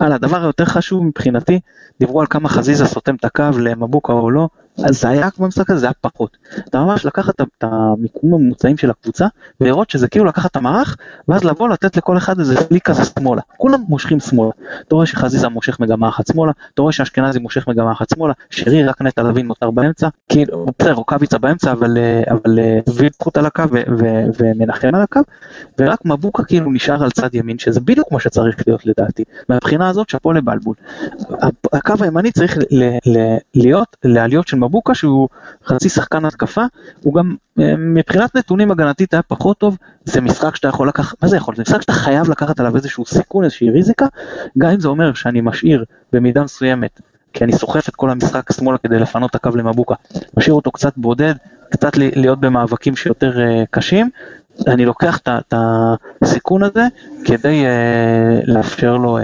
הלאה, 0.00 0.16
הדבר 0.16 0.42
היותר 0.42 0.64
חשוב 0.64 1.04
מבחינתי, 1.04 1.60
דיברו 2.00 2.20
על 2.20 2.26
כמה 2.26 2.48
חזיזה 2.48 2.86
סותם 2.86 3.14
את 3.14 3.24
הקו 3.24 3.44
למבוקה 3.58 4.12
או 4.12 4.30
לא, 4.30 4.48
אז 4.84 5.00
זה 5.00 5.08
היה 5.08 5.28
במשחק 5.38 5.70
הזה, 5.70 5.80
זה 5.80 5.86
היה 5.86 5.92
פחות. 6.00 6.36
אתה 6.68 6.80
ממש 6.80 7.06
לקחת 7.06 7.40
את 7.40 7.64
המיקום 7.64 8.34
הממוצעים 8.34 8.76
של 8.76 8.90
הקבוצה, 8.90 9.26
ולראות 9.60 9.90
שזה 9.90 10.08
כאילו 10.08 10.24
לקחת 10.24 10.50
את 10.50 10.56
המערך, 10.56 10.96
ואז 11.28 11.44
לבוא 11.44 11.68
לתת 11.68 11.96
לכל 11.96 12.16
אחד 12.16 12.38
איזה 12.38 12.56
פליק 12.68 12.84
כזה 12.88 13.04
שמאלה. 13.04 13.42
כולם 13.56 13.80
מושכים 13.88 14.20
שמאלה. 14.20 14.50
אתה 14.86 14.94
רואה 14.94 15.06
שחזיזה 15.06 15.48
מושך 15.48 15.80
מגמה 15.80 16.08
אחת 16.08 16.26
שמאלה, 16.26 16.52
אתה 16.74 16.82
רואה 16.82 16.92
שאשכנזי 16.92 17.38
מושך 17.38 17.68
מגמה 17.68 17.92
אחת 17.92 18.08
שמאלה, 18.14 18.32
שרי 18.50 18.84
רק 18.84 19.02
נטע 19.02 19.22
לוין 19.22 19.46
נותר 19.46 19.70
באמצע, 19.70 20.08
כאילו, 20.28 20.66
בסדר, 20.78 20.92
רוקאביצה 20.92 21.38
באמצע, 21.38 21.72
אבל, 21.72 21.98
אבל 22.30 22.58
וידחוט 22.94 23.36
על 23.36 23.46
הקו 23.46 23.62
ומנחם 24.38 24.94
על 24.94 25.02
הקו, 25.02 25.20
ורק 25.80 26.04
מבוקה 26.04 26.44
כאילו 26.44 26.72
נשאר 26.72 27.02
על 27.02 27.10
צד 27.10 27.34
ימין, 27.34 27.58
שזה 27.58 27.80
בדיוק 27.80 28.08
כמו 28.08 28.20
שצריך 28.20 28.56
להיות 28.66 28.86
לדעתי. 28.86 29.24
מהבחינה 29.48 29.88
הזאת 29.88 30.08
שאפו 30.08 30.32
לבלבול. 30.32 30.74
הקו 31.72 31.94
הימני 32.00 32.32
צריך 32.32 32.58
להיות 33.54 33.96
לעליות 34.04 34.48
של 34.48 34.56
מבוקה 34.56 34.94
שהוא 34.94 35.28
חצי 35.66 35.88
שחקן 35.88 36.24
התקפה, 36.24 36.64
הוא 37.02 37.14
גם 37.14 37.34
אה, 37.60 37.74
מבחינת 37.76 38.34
נתונים 38.36 38.70
הגנתית 38.70 39.14
היה 39.14 39.22
פחות 39.22 39.58
טוב, 39.58 39.76
זה 40.04 40.20
משחק 40.20 40.56
שאתה 40.56 40.68
יכול 40.68 40.88
לקחת, 40.88 41.22
מה 41.22 41.28
זה 41.28 41.36
יכול? 41.36 41.56
זה 41.56 41.62
משחק 41.62 41.82
שאתה 41.82 41.92
חייב 41.92 42.30
לקחת 42.30 42.60
עליו 42.60 42.76
איזשהו 42.76 43.06
סיכון, 43.06 43.44
איזושהי 43.44 43.70
ריזיקה, 43.70 44.06
גם 44.58 44.70
אם 44.70 44.80
זה 44.80 44.88
אומר 44.88 45.14
שאני 45.14 45.40
משאיר 45.40 45.84
במידה 46.12 46.42
מסוימת, 46.42 47.00
כי 47.32 47.44
אני 47.44 47.52
סוחף 47.52 47.88
את 47.88 47.96
כל 47.96 48.10
המשחק 48.10 48.52
שמאלה 48.52 48.78
כדי 48.78 48.98
לפנות 48.98 49.30
את 49.30 49.34
הקו 49.34 49.56
למבוקה, 49.56 49.94
משאיר 50.36 50.54
אותו 50.54 50.70
קצת 50.70 50.92
בודד, 50.96 51.34
קצת 51.70 51.96
להיות 51.96 52.40
במאבקים 52.40 52.96
שיותר 52.96 53.32
uh, 53.36 53.66
קשים, 53.70 54.10
אני 54.66 54.84
לוקח 54.84 55.18
את 55.18 55.54
הסיכון 56.22 56.62
הזה 56.62 56.86
כדי 57.24 57.64
uh, 57.64 58.50
לאפשר 58.50 58.96
לו 58.96 59.18
uh, 59.18 59.22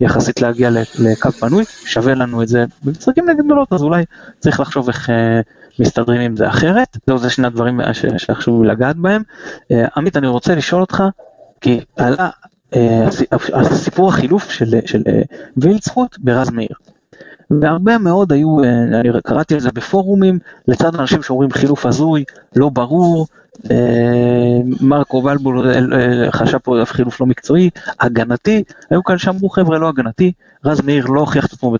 יחסית 0.00 0.42
להגיע 0.42 0.70
לקו 0.98 1.32
פנוי, 1.32 1.64
שווה 1.64 2.14
לנו 2.14 2.42
את 2.42 2.48
זה 2.48 2.64
במשחקים 2.84 3.30
נגד 3.30 3.44
גדולות, 3.44 3.72
אז 3.72 3.82
אולי 3.82 4.04
צריך 4.38 4.60
לחשוב 4.60 4.88
איך 4.88 5.08
uh, 5.08 5.12
מסתדרים 5.80 6.20
עם 6.20 6.36
זה 6.36 6.48
אחרת. 6.48 6.96
זהו, 7.06 7.18
זה 7.18 7.30
שני 7.30 7.46
הדברים 7.46 7.80
שחשוב 8.18 8.64
לגעת 8.64 8.96
בהם. 8.96 9.22
Uh, 9.72 9.76
עמית, 9.96 10.16
אני 10.16 10.26
רוצה 10.26 10.54
לשאול 10.54 10.80
אותך, 10.80 11.02
כי 11.60 11.80
עלה 11.96 12.28
uh, 12.74 12.76
הסיפור 13.54 14.08
החילוף 14.08 14.50
של, 14.50 14.74
של 14.86 15.00
uh, 15.00 15.36
וילצחוט 15.56 16.16
ברז 16.18 16.50
מאיר. 16.50 16.76
והרבה 17.60 17.98
מאוד 17.98 18.32
היו, 18.32 18.56
אני 19.00 19.08
קראתי 19.24 19.54
על 19.54 19.60
זה 19.60 19.70
בפורומים, 19.74 20.38
לצד 20.68 20.94
אנשים 20.94 21.22
שאומרים 21.22 21.50
חילוף 21.50 21.86
הזוי, 21.86 22.24
לא 22.56 22.68
ברור, 22.68 23.26
מרקו 24.80 25.24
ולבול 25.24 25.68
אה, 25.68 25.78
אה, 25.78 26.32
חשב 26.32 26.58
פה 26.58 26.82
אף 26.82 26.92
חילוף 26.92 27.20
לא 27.20 27.26
מקצועי, 27.26 27.70
הגנתי, 28.00 28.62
היו 28.90 29.04
כאלה 29.04 29.18
שאמרו 29.18 29.48
חבר'ה 29.48 29.78
לא 29.78 29.88
הגנתי, 29.88 30.32
רז 30.64 30.80
מאיר 30.80 31.06
לא 31.06 31.20
הוכיח 31.20 31.46
את 31.46 31.52
עצמו 31.52 31.74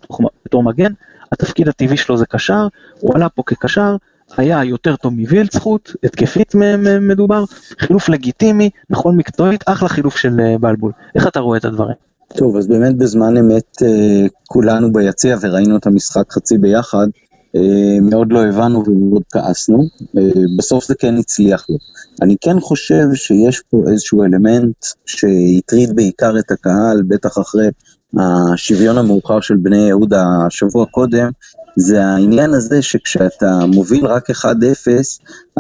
בתור 0.45 0.63
מגן, 0.63 0.93
התפקיד 1.33 1.69
הטבעי 1.69 1.97
שלו 1.97 2.17
זה 2.17 2.27
קשר, 2.27 2.69
הוא 3.01 3.15
עלה 3.15 3.29
פה 3.29 3.43
כקשר, 3.47 3.97
היה 4.37 4.65
יותר 4.65 4.97
טוב 4.97 5.15
מווילצחוט, 5.15 5.91
התקפית 6.05 6.55
מדובר, 7.01 7.45
חילוף 7.79 8.09
לגיטימי, 8.09 8.71
נכון 8.91 9.17
מקצועית, 9.17 9.65
אחלה 9.67 9.89
חילוף 9.89 10.17
של 10.17 10.57
בלבול. 10.61 10.93
איך 11.15 11.27
אתה 11.27 11.41
רואה 11.41 11.59
את 11.59 11.65
הדברים? 11.65 11.95
טוב, 12.37 12.57
אז 12.57 12.67
באמת 12.67 12.97
בזמן 12.97 13.37
אמת 13.37 13.77
כולנו 14.49 14.93
ביציע 14.93 15.37
וראינו 15.41 15.77
את 15.77 15.87
המשחק 15.87 16.33
חצי 16.33 16.59
ביחד, 16.59 16.97
אה, 16.97 17.26
מאוד 18.03 18.33
לא 18.33 18.45
הבנו 18.45 18.85
ומאוד 18.87 19.23
כעסנו, 19.33 19.89
אה, 20.19 20.23
בסוף 20.59 20.87
זה 20.87 20.95
כן 20.95 21.17
הצליח 21.17 21.67
לו. 21.69 21.77
אני 22.23 22.37
כן 22.41 22.61
חושב 22.61 23.07
שיש 23.15 23.63
פה 23.71 23.83
איזשהו 23.93 24.25
אלמנט 24.25 24.87
שהטריד 25.07 25.97
בעיקר 25.97 26.39
את 26.39 26.51
הקהל, 26.51 27.03
בטח 27.09 27.39
אחרי 27.39 27.69
השוויון 28.19 28.99
המאוחר 28.99 29.41
של 29.41 29.57
בני 29.57 29.89
יהודה 29.89 30.25
השבוע 30.47 30.87
קודם, 30.87 31.31
זה 31.77 32.05
העניין 32.05 32.55
הזה 32.55 32.83
שכשאתה 32.83 33.67
מוביל 33.67 34.07
רק 34.07 34.31
1-0, 34.31 34.45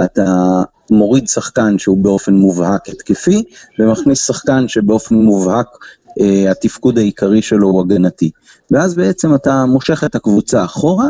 אתה 0.05 0.63
מוריד 0.91 1.29
שחקן 1.29 1.79
שהוא 1.79 1.99
באופן 1.99 2.35
מובהק 2.35 2.89
התקפי, 2.89 3.43
ומכניס 3.79 4.27
שחקן 4.27 4.69
שבאופן 4.69 5.15
מובהק 5.15 5.67
uh, 5.67 6.51
התפקוד 6.51 6.99
העיקרי 6.99 7.43
שלו 7.43 7.69
הוא 7.69 7.81
הגנתי. 7.81 8.31
ואז 8.71 8.95
בעצם 8.95 9.35
אתה 9.35 9.65
מושך 9.65 10.05
את 10.05 10.15
הקבוצה 10.15 10.65
אחורה, 10.65 11.09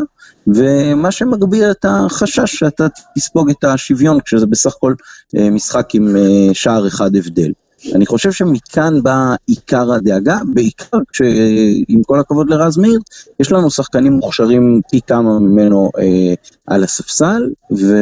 ומה 0.55 1.11
שמגביר 1.11 1.71
את 1.71 1.85
החשש 1.89 2.55
שאתה 2.55 2.87
תספוג 3.15 3.49
את 3.49 3.63
השוויון, 3.63 4.19
כשזה 4.25 4.45
בסך 4.45 4.73
הכל 4.75 4.93
אה, 5.37 5.49
משחק 5.49 5.95
עם 5.95 6.15
אה, 6.17 6.53
שער 6.53 6.87
אחד 6.87 7.15
הבדל. 7.15 7.51
אני 7.95 8.05
חושב 8.05 8.31
שמכאן 8.31 9.03
בא 9.03 9.35
עיקר 9.47 9.93
הדאגה, 9.93 10.39
בעיקר 10.53 10.97
שעם 11.13 12.03
כל 12.05 12.19
הכבוד 12.19 12.49
לרז 12.49 12.77
מאיר, 12.77 12.99
יש 13.39 13.51
לנו 13.51 13.71
שחקנים 13.71 14.13
מוכשרים 14.13 14.81
פי 14.91 14.99
כמה 15.07 15.39
ממנו 15.39 15.91
אה, 15.99 16.33
על 16.67 16.83
הספסל, 16.83 17.49
ו... 17.71 17.95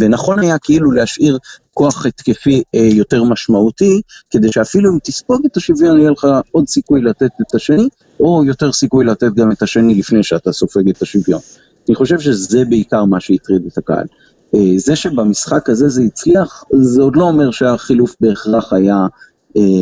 ונכון 0.00 0.38
היה 0.38 0.58
כאילו 0.58 0.92
להשאיר 0.92 1.38
כוח 1.74 2.06
התקפי 2.06 2.62
אה, 2.74 2.80
יותר 2.80 3.24
משמעותי, 3.24 4.00
כדי 4.30 4.52
שאפילו 4.52 4.92
אם 4.92 4.98
תספוג 5.02 5.40
את 5.46 5.56
השוויון 5.56 5.98
יהיה 5.98 6.10
לך 6.10 6.26
עוד 6.50 6.68
סיכוי 6.68 7.02
לתת 7.02 7.30
את 7.40 7.54
השני, 7.54 7.88
או 8.20 8.44
יותר 8.44 8.72
סיכוי 8.72 9.04
לתת 9.04 9.34
גם 9.34 9.52
את 9.52 9.62
השני 9.62 9.94
לפני 9.94 10.22
שאתה 10.22 10.52
סופג 10.52 10.88
את 10.88 11.02
השוויון. 11.02 11.40
אני 11.88 11.94
חושב 11.94 12.20
שזה 12.20 12.64
בעיקר 12.64 13.04
מה 13.04 13.20
שהטריד 13.20 13.62
את 13.72 13.78
הקהל. 13.78 14.06
אה, 14.54 14.60
זה 14.76 14.96
שבמשחק 14.96 15.70
הזה 15.70 15.88
זה 15.88 16.02
הצליח, 16.02 16.64
זה 16.72 17.02
עוד 17.02 17.16
לא 17.16 17.24
אומר 17.24 17.50
שהחילוף 17.50 18.16
בהכרח 18.20 18.72
היה 18.72 19.06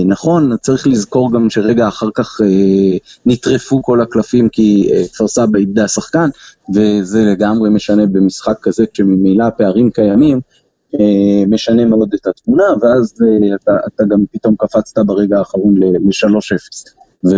נכון, 0.07 0.57
צריך 0.57 0.87
לזכור 0.87 1.33
גם 1.33 1.51
שרגע 1.51 1.89
אחר 1.89 2.09
כך 2.15 2.41
אה, 2.45 2.97
נטרפו 3.27 3.83
כל 3.83 4.01
הקלפים 4.01 4.49
כי 4.49 4.91
כפר 5.13 5.29
סבא 5.29 5.59
איבדה 5.59 5.89
שחקן, 5.89 6.29
וזה 6.75 7.25
לגמרי 7.25 7.71
משנה 7.71 8.07
במשחק 8.07 8.57
כזה, 8.63 8.85
כשממילא 8.93 9.45
הפערים 9.45 9.91
קיימים, 9.91 10.41
משנה 11.49 11.85
מאוד 11.85 12.15
את 12.15 12.27
התמונה, 12.27 12.65
ואז 12.81 13.15
אתה, 13.55 13.73
אתה 13.87 14.05
גם 14.05 14.25
פתאום 14.33 14.55
קפצת 14.59 14.99
ברגע 14.99 15.39
האחרון 15.39 15.77
ל-3-0. 15.77 17.29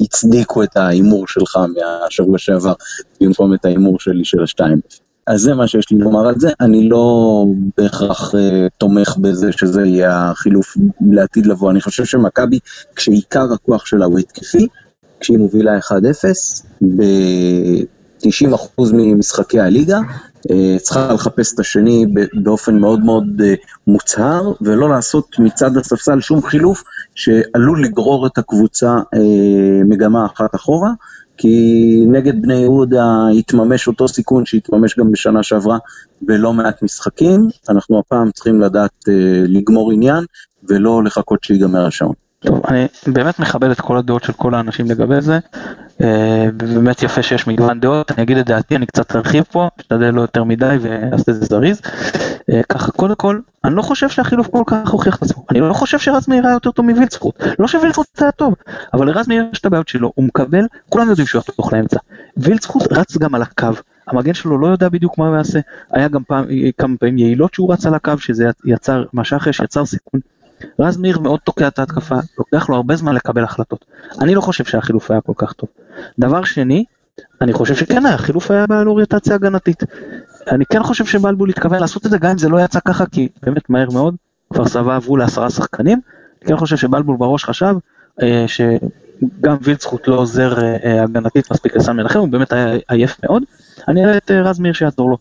והצדיקו 0.00 0.62
את 0.62 0.76
ההימור 0.76 1.26
שלך 1.26 1.58
מהשבוע 1.74 2.38
שעבר, 2.38 2.72
במקום 3.20 3.54
את 3.54 3.64
ההימור 3.64 4.00
שלי 4.00 4.24
של 4.24 4.40
ה-2-0. 4.40 5.05
אז 5.26 5.40
זה 5.40 5.54
מה 5.54 5.66
שיש 5.66 5.90
לי 5.90 5.98
לומר 5.98 6.28
על 6.28 6.34
זה, 6.38 6.50
אני 6.60 6.88
לא 6.88 7.44
בהכרח 7.78 8.34
uh, 8.34 8.36
תומך 8.78 9.16
בזה 9.16 9.52
שזה 9.52 9.86
יהיה 9.86 10.30
החילוף 10.30 10.76
לעתיד 11.10 11.46
לבוא, 11.46 11.70
אני 11.70 11.80
חושב 11.80 12.04
שמכבי, 12.04 12.58
כשעיקר 12.96 13.52
הכוח 13.52 13.86
שלה 13.86 14.04
הוא 14.04 14.18
התקפי, 14.18 14.66
כשהיא 15.20 15.38
מובילה 15.38 15.78
1-0, 15.78 15.92
ב-90% 16.96 18.82
ממשחקי 18.92 19.60
הליגה, 19.60 19.98
uh, 19.98 20.52
צריכה 20.78 21.12
לחפש 21.12 21.54
את 21.54 21.60
השני 21.60 22.06
באופן 22.42 22.78
מאוד 22.78 23.00
מאוד 23.00 23.24
uh, 23.38 23.42
מוצהר, 23.86 24.52
ולא 24.60 24.88
לעשות 24.88 25.38
מצד 25.38 25.76
הספסל 25.76 26.20
שום 26.20 26.42
חילוף 26.42 26.82
שעלול 27.14 27.84
לגרור 27.84 28.26
את 28.26 28.38
הקבוצה 28.38 28.96
מגמה 29.84 30.26
אחת 30.26 30.54
אחורה. 30.54 30.90
כי 31.36 32.04
נגד 32.06 32.42
בני 32.42 32.54
יהודה 32.54 33.04
התממש 33.38 33.88
אותו 33.88 34.08
סיכון 34.08 34.46
שהתממש 34.46 34.98
גם 34.98 35.12
בשנה 35.12 35.42
שעברה 35.42 35.78
בלא 36.22 36.52
מעט 36.52 36.82
משחקים. 36.82 37.48
אנחנו 37.68 37.98
הפעם 37.98 38.30
צריכים 38.30 38.60
לדעת 38.60 39.08
אה, 39.08 39.14
לגמור 39.48 39.92
עניין 39.92 40.24
ולא 40.68 41.04
לחכות 41.04 41.44
שיגמר 41.44 41.86
השעון. 41.86 42.14
טוב, 42.40 42.60
אני 42.68 42.86
באמת 43.06 43.38
מכבד 43.38 43.70
את 43.70 43.80
כל 43.80 43.96
הדעות 43.96 44.24
של 44.24 44.32
כל 44.32 44.54
האנשים 44.54 44.86
לגבי 44.86 45.20
זה, 45.20 45.38
אה, 46.00 46.46
באמת 46.56 47.02
יפה 47.02 47.22
שיש 47.22 47.46
מגוון 47.46 47.80
דעות, 47.80 48.10
אני 48.10 48.22
אגיד 48.22 48.36
את 48.38 48.46
דעתי, 48.46 48.76
אני 48.76 48.86
קצת 48.86 49.16
ארחיב 49.16 49.44
פה, 49.52 49.68
אשתדל 49.80 50.10
לא 50.10 50.20
יותר 50.20 50.44
מדי 50.44 50.76
ואעשה 50.80 51.32
את 51.32 51.36
זה 51.36 51.46
זריז. 51.46 51.80
אה, 52.52 52.62
ככה, 52.62 52.92
קודם 52.92 53.14
כל, 53.14 53.40
אני 53.64 53.74
לא 53.74 53.82
חושב 53.82 54.08
שהחילוף 54.08 54.46
כל 54.46 54.62
כך 54.66 54.90
הוכיח 54.90 55.16
את 55.16 55.22
עצמו, 55.22 55.44
אני 55.50 55.60
לא 55.60 55.72
חושב 55.72 55.98
שרז 55.98 56.28
מאיר 56.28 56.46
היה 56.46 56.54
יותר 56.54 56.70
טוב 56.70 56.86
מווילצחוט, 56.86 57.42
לא 57.58 57.68
שווילצחוט 57.68 58.22
היה 58.22 58.32
טוב, 58.32 58.54
אבל 58.94 59.06
לרז 59.06 59.28
מאיר 59.28 59.44
יש 59.52 59.60
את 59.60 59.66
הבעיות 59.66 59.88
שלו, 59.88 60.12
הוא 60.14 60.24
מקבל, 60.24 60.66
כולם 60.88 61.08
יודעים 61.08 61.26
שהוא 61.26 61.40
יחתוך 61.40 61.72
לאמצע. 61.72 61.98
וילצחוט 62.36 62.92
רץ 62.92 63.16
גם 63.16 63.34
על 63.34 63.42
הקו, 63.42 63.68
המגן 64.06 64.34
שלו 64.34 64.58
לא 64.58 64.66
יודע 64.66 64.88
בדיוק 64.88 65.18
מה 65.18 65.28
הוא 65.28 65.36
יעשה, 65.36 65.60
היה 65.90 66.08
גם 66.08 66.22
פעם, 66.24 66.44
כמה 66.78 66.96
פעמים 66.96 67.18
יעילות 67.18 67.54
שהוא 67.54 67.72
רץ 67.72 67.86
על 67.86 67.94
הקו, 67.94 68.18
שזה 68.18 68.50
יצר, 68.64 69.04
משחש 69.12 69.60
יצר 69.60 69.86
סיכון. 69.86 70.20
רז 70.80 70.96
מאיר 70.96 71.18
מאוד 71.18 71.40
תוקע 71.44 71.68
את 71.68 71.78
ההתקפה, 71.78 72.14
לוקח 72.38 72.68
לו 72.68 72.76
הרבה 72.76 72.96
זמן 72.96 73.14
לקבל 73.14 73.44
החלטות. 73.44 73.84
אני 74.20 74.34
לא 74.34 74.40
חושב 74.40 74.64
שהחילוף 74.64 75.10
היה 75.10 75.20
כל 75.20 75.32
כך 75.36 75.52
טוב. 75.52 75.68
דבר 76.18 76.44
שני, 76.44 76.84
אני 77.40 77.52
חושב 77.52 77.74
שכן 77.74 78.06
היה, 78.06 78.18
חילוף 78.18 78.50
היה 78.50 78.66
בעל 78.66 78.88
אוריינטציה 78.88 79.34
הגנתית. 79.34 79.82
אני 80.50 80.64
כן 80.66 80.82
חושב 80.82 81.04
שבלבול 81.04 81.50
התכוון 81.50 81.80
לעשות 81.80 82.06
את 82.06 82.10
זה, 82.10 82.18
גם 82.18 82.30
אם 82.30 82.38
זה 82.38 82.48
לא 82.48 82.64
יצא 82.64 82.80
ככה, 82.84 83.06
כי 83.06 83.28
באמת 83.42 83.70
מהר 83.70 83.90
מאוד, 83.90 84.14
כפר 84.52 84.68
סבא 84.68 84.96
עברו 84.96 85.16
לעשרה 85.16 85.50
שחקנים. 85.50 86.00
אני 86.42 86.48
כן 86.48 86.56
חושב 86.56 86.76
שבלבול 86.76 87.16
בראש 87.16 87.44
חשב 87.44 87.74
אה, 88.22 88.44
שגם 88.48 89.56
וילצחוט 89.62 90.08
לא 90.08 90.14
עוזר 90.14 90.62
אה, 90.62 90.76
אה, 90.84 91.02
הגנתית 91.02 91.50
מספיק 91.50 91.76
לסן 91.76 91.96
מנחם, 91.96 92.18
הוא 92.18 92.28
באמת 92.28 92.52
היה 92.52 92.78
עייף 92.88 93.16
מאוד. 93.24 93.42
אני 93.88 94.04
אראה 94.04 94.16
את 94.16 94.30
אה, 94.30 94.42
רז 94.42 94.60
מאיר 94.60 94.72
שיעזור 94.72 95.10
לו. 95.10 95.16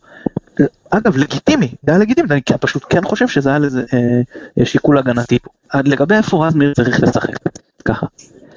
אגב, 0.89 1.17
לגיטימי, 1.17 1.75
זה 1.85 1.91
היה 1.91 1.97
לגיטימי, 1.97 2.27
אני 2.31 2.41
פשוט 2.59 2.85
כן 2.89 3.03
חושב 3.03 3.27
שזה 3.27 3.49
היה 3.49 3.59
לזה 3.59 3.83
אה, 4.59 4.65
שיקול 4.65 4.97
הגנתי 4.97 5.39
פה. 5.39 5.79
לגבי 5.85 6.15
איפה 6.15 6.47
רז 6.47 6.55
מאיר 6.55 6.73
צריך 6.73 7.03
לשחק, 7.03 7.29
ככה. 7.85 8.07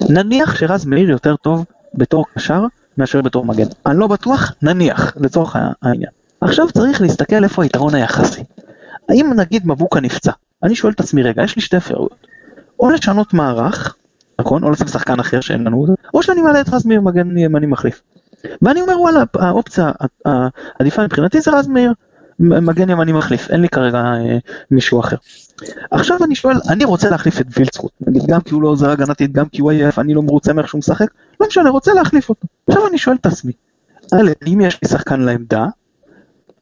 נניח 0.09 0.55
שרז 0.55 0.85
מאיר 0.85 1.09
יותר 1.09 1.35
טוב 1.35 1.65
בתור 1.93 2.25
קשר 2.35 2.65
מאשר 2.99 3.21
בתור 3.21 3.45
מגן. 3.45 3.65
אני 3.85 3.99
לא 3.99 4.07
בטוח, 4.07 4.53
נניח, 4.61 5.13
לצורך 5.17 5.55
העניין. 5.81 6.09
עכשיו 6.41 6.71
צריך 6.71 7.01
להסתכל 7.01 7.43
איפה 7.43 7.63
היתרון 7.63 7.95
היחסי. 7.95 8.43
האם 9.09 9.33
נגיד 9.35 9.67
מבוקה 9.67 9.99
נפצע, 9.99 10.31
אני 10.63 10.75
שואל 10.75 10.93
את 10.93 10.99
עצמי 10.99 11.23
רגע, 11.23 11.43
יש 11.43 11.55
לי 11.55 11.61
שתי 11.61 11.77
אפשרויות. 11.77 12.27
או 12.79 12.89
לשנות 12.89 13.33
מערך, 13.33 13.95
נכון? 14.39 14.63
או 14.63 14.69
לשים 14.69 14.87
שחקן 14.87 15.19
אחר 15.19 15.41
שאין 15.41 15.63
לנו, 15.63 15.87
או 16.13 16.23
שאני 16.23 16.41
מעלה 16.41 16.61
את 16.61 16.69
רז 16.69 16.85
מאיר 16.85 17.01
מגן 17.01 17.37
ימני 17.37 17.65
מחליף. 17.65 18.01
ואני 18.61 18.81
אומר 18.81 19.01
וואלה, 19.01 19.23
האופציה 19.35 19.91
העדיפה 20.25 21.03
מבחינתי 21.03 21.41
זה 21.41 21.51
רז 21.51 21.67
מאיר, 21.67 21.93
מגן 22.39 22.89
ימני 22.89 23.11
מחליף, 23.11 23.51
אין 23.51 23.61
לי 23.61 23.69
כרגע 23.69 23.97
אה, 23.97 24.37
מישהו 24.71 24.99
אחר. 24.99 25.15
עכשיו 25.91 26.17
אני 26.23 26.35
שואל, 26.35 26.55
אני 26.69 26.85
רוצה 26.85 27.09
להחליף 27.09 27.41
את 27.41 27.45
וילצחוט, 27.57 27.91
נגיד 28.07 28.25
גם 28.27 28.41
כי 28.41 28.53
הוא 28.53 28.61
לא 28.61 28.67
עוזר 28.67 28.89
הגנתית, 28.89 29.31
גם 29.31 29.45
כי 29.45 29.61
הוא 29.61 29.71
עייף, 29.71 29.99
אני 29.99 30.13
לא 30.13 30.21
מרוצה 30.21 30.53
מאיך 30.53 30.67
שהוא 30.67 30.79
משחק, 30.79 31.07
לא 31.39 31.47
משנה, 31.47 31.69
רוצה 31.69 31.93
להחליף 31.93 32.29
אותו. 32.29 32.47
עכשיו 32.67 32.87
אני 32.87 32.97
שואל 32.97 33.15
את 33.21 33.25
עצמי, 33.25 33.51
אם 34.47 34.61
יש 34.61 34.79
לי 34.83 34.89
שחקן 34.89 35.21
לעמדה, 35.21 35.65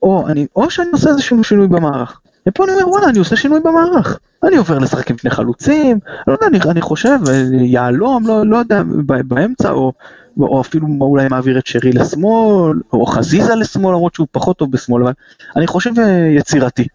או, 0.01 0.27
אני, 0.27 0.47
או 0.55 0.69
שאני 0.69 0.89
עושה 0.91 1.09
איזשהו 1.09 1.43
שינוי 1.43 1.67
במערך. 1.67 2.19
ופה 2.47 2.63
אני 2.63 2.73
אומר 2.73 2.89
וואלה 2.89 3.09
אני 3.09 3.19
עושה 3.19 3.35
שינוי 3.35 3.59
במערך, 3.59 4.19
אני 4.43 4.55
עובר 4.55 4.79
לשחק 4.79 5.11
עם 5.11 5.17
שני 5.17 5.29
חלוצים, 5.31 5.99
לא 6.27 6.33
יודע, 6.33 6.47
אני, 6.47 6.59
אני 6.71 6.81
חושב, 6.81 7.19
אה, 7.29 7.43
יהלום, 7.51 8.27
לא, 8.27 8.45
לא 8.45 8.57
יודע, 8.57 8.83
באמצע, 9.05 9.71
או 9.71 9.93
או 10.39 10.61
אפילו 10.61 10.87
אולי 11.01 11.27
מעביר 11.27 11.59
את 11.59 11.67
שרי 11.67 11.91
לשמאל, 11.91 12.79
או 12.93 13.05
חזיזה 13.05 13.55
לשמאל, 13.55 13.93
למרות 13.93 14.15
שהוא 14.15 14.27
פחות 14.31 14.57
טוב 14.57 14.71
בשמאל, 14.71 15.03
אבל 15.03 15.11
אני 15.55 15.67
חושב 15.67 15.99
אה, 15.99 16.31
יצירתי. 16.35 16.87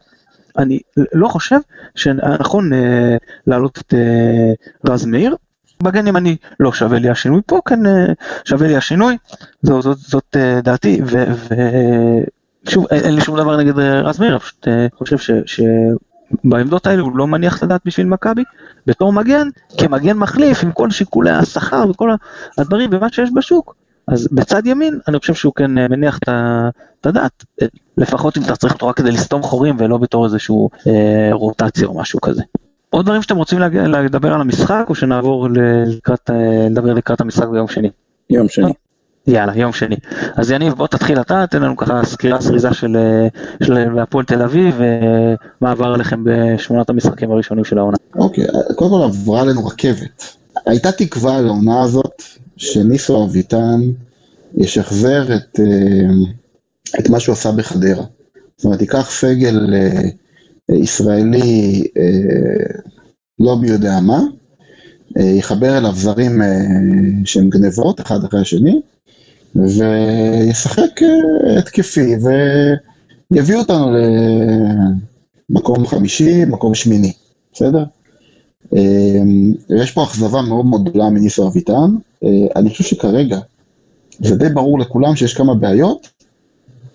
אני 0.58 0.78
לא 1.12 1.28
חושב 1.28 1.58
שנכון 1.94 2.72
אה, 2.72 3.16
להעלות 3.46 3.78
את 3.78 3.94
אה, 3.94 4.52
רז 4.92 5.06
מאיר. 5.06 5.36
בגן 5.82 6.06
ימני 6.06 6.36
לא 6.60 6.72
שווה 6.72 6.98
לי 6.98 7.08
השינוי 7.08 7.40
פה, 7.46 7.60
כן 7.66 7.86
אה, 7.86 8.06
שווה 8.44 8.68
לי 8.68 8.76
השינוי, 8.76 9.16
זו, 9.62 9.82
זאת, 9.82 9.98
זאת 9.98 10.36
אה, 10.36 10.60
דעתי, 10.60 11.00
ושוב, 12.66 12.86
אין 12.90 13.14
לי 13.14 13.20
שום 13.20 13.36
דבר 13.36 13.56
נגד 13.56 13.78
אה, 13.78 14.00
רז 14.00 14.20
מאיר, 14.20 14.38
פשוט 14.38 14.68
אה, 14.68 14.86
חושב 14.98 15.18
ש, 15.18 15.30
ש, 15.46 15.60
בעמדות 16.44 16.86
האלה 16.86 17.02
הוא 17.02 17.16
לא 17.16 17.26
מניח 17.26 17.58
את 17.58 17.62
הדעת 17.62 17.80
בשביל 17.84 18.06
מכבי, 18.06 18.44
בתור 18.86 19.12
מגן, 19.12 19.48
כמגן 19.78 20.16
מחליף 20.16 20.64
עם 20.64 20.72
כל 20.72 20.90
שיקולי 20.90 21.30
השכר 21.30 21.84
וכל 21.90 22.10
הדברים 22.58 22.90
ומה 22.92 23.12
שיש 23.12 23.30
בשוק. 23.34 23.81
אז 24.08 24.28
בצד 24.32 24.66
ימין 24.66 24.98
אני 25.08 25.18
חושב 25.18 25.34
שהוא 25.34 25.52
כן 25.56 25.78
אה, 25.78 25.88
מניח 25.88 26.18
את 26.18 27.06
הדעת, 27.06 27.44
אה, 27.62 27.66
לפחות 27.96 28.36
אם 28.36 28.42
אתה 28.42 28.56
צריך 28.56 28.72
אותו 28.74 28.86
רק 28.86 28.96
כדי 28.96 29.10
לסתום 29.10 29.42
חורים 29.42 29.76
ולא 29.78 29.98
בתור 29.98 30.24
איזשהו 30.24 30.70
אה, 30.86 31.28
רוטציה 31.32 31.86
או 31.86 31.98
משהו 31.98 32.20
כזה. 32.20 32.42
עוד 32.90 33.04
דברים 33.04 33.22
שאתם 33.22 33.36
רוצים 33.36 33.58
להגיע, 33.58 33.88
לדבר 33.88 34.34
על 34.34 34.40
המשחק 34.40 34.86
או 34.88 34.94
שנעבור 34.94 35.48
לקראת, 35.86 36.30
אה, 36.30 36.68
לדבר 36.70 36.94
לקראת 36.94 37.20
המשחק 37.20 37.48
ביום 37.48 37.68
שני? 37.68 37.90
יום 38.30 38.48
שני. 38.48 38.72
יאללה, 39.26 39.56
יום 39.56 39.72
שני. 39.72 39.96
אז 40.36 40.50
יניב, 40.50 40.72
בוא 40.72 40.86
תתחיל 40.86 41.20
אתה, 41.20 41.44
תן 41.46 41.62
לנו 41.62 41.76
ככה 41.76 42.04
סקירה 42.04 42.40
זריזה 42.40 42.74
של, 42.74 42.96
של 43.62 43.98
הפועל 43.98 44.24
תל 44.24 44.42
אביב, 44.42 44.74
ומה 44.78 45.70
עבר 45.70 45.86
עליכם 45.94 46.24
בשמונת 46.24 46.90
המשחקים 46.90 47.30
הראשונים 47.30 47.64
של 47.64 47.78
העונה. 47.78 47.96
אוקיי, 48.14 48.44
okay, 48.44 48.74
קודם 48.74 48.90
כל 48.90 49.02
עברה 49.04 49.40
עלינו 49.40 49.66
רכבת. 49.66 50.36
הייתה 50.66 50.92
תקווה 50.92 51.40
לעונה 51.40 51.82
הזאת, 51.82 52.22
שניסו 52.62 53.24
אביטן 53.24 53.80
ישחזר 54.58 55.36
את, 55.36 55.60
אה, 55.60 56.14
את 57.00 57.08
מה 57.08 57.20
שהוא 57.20 57.32
עשה 57.32 57.52
בחדרה. 57.52 58.04
זאת 58.56 58.64
אומרת, 58.64 58.80
ייקח 58.80 59.10
סגל 59.10 59.74
אה, 59.74 60.76
ישראלי 60.76 61.84
אה, 61.96 62.80
לא 63.38 63.56
מי 63.56 63.68
יודע 63.68 64.00
מה, 64.00 64.20
יחבר 65.16 65.78
אליו 65.78 65.92
זרים 65.94 66.40
שהם 67.24 67.50
גנבות, 67.50 68.00
אחד 68.00 68.24
אחרי 68.24 68.40
השני, 68.40 68.80
וישחק 69.54 71.00
התקפי, 71.58 72.14
ויביא 73.30 73.56
אותנו 73.56 73.86
למקום 75.50 75.86
חמישי, 75.86 76.44
מקום 76.44 76.74
שמיני, 76.74 77.12
בסדר? 77.52 77.84
יש 79.82 79.90
פה 79.94 80.04
אכזבה 80.04 80.42
מאוד 80.42 80.66
מאוד 80.66 80.88
גדולה 80.88 81.10
מניסו 81.10 81.48
אביטן, 81.48 81.96
אני 82.56 82.70
חושב 82.70 82.84
שכרגע 82.84 83.38
זה 84.18 84.36
די 84.36 84.48
ברור 84.48 84.78
לכולם 84.78 85.16
שיש 85.16 85.34
כמה 85.34 85.54
בעיות, 85.54 86.08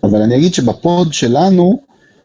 אבל 0.03 0.21
אני 0.21 0.35
אגיד 0.35 0.53
שבפוד 0.53 1.13
שלנו 1.13 1.79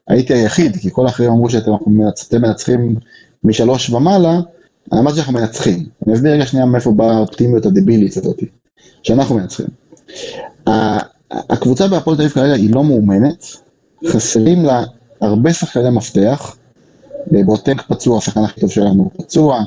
הייתי 0.09 0.35
היחיד, 0.35 0.77
כי 0.77 0.91
כל 0.93 1.07
האחרים 1.07 1.31
אמרו 1.31 1.51
שאתם 1.51 2.43
מנצחים 2.43 2.97
משלוש 3.45 3.91
ומעלה, 3.91 4.41
אני 4.93 5.01
אמרתי 5.01 5.17
שאנחנו 5.17 5.33
מנצחים. 5.33 5.87
אני 6.07 6.15
אסביר 6.15 6.33
רגע 6.33 6.47
שנייה 6.47 6.67
מאיפה 6.67 6.93
באה 6.93 7.17
האופטימיות 7.17 7.67
הדבילית 7.67 8.17
הזאת, 8.17 8.41
שאנחנו 9.03 9.35
מנצחים. 9.35 9.67
הקבוצה 11.31 11.89
בהפועל 11.89 12.17
תל 12.17 12.23
אביב 12.23 12.35
כרגע 12.35 12.53
היא 12.53 12.75
לא 12.75 12.85
מאומנת, 12.85 13.47
חסרים 14.07 14.65
לה 14.65 14.85
הרבה 15.21 15.53
שחקני 15.53 15.91
מפתח, 15.91 16.57
בוטנק 17.27 17.83
פצוע, 17.89 18.19
השחקן 18.19 18.41
הכי 18.41 18.61
טוב 18.61 18.71
שלנו 18.71 19.11
פצוע, 19.19 19.57
אה, 19.57 19.65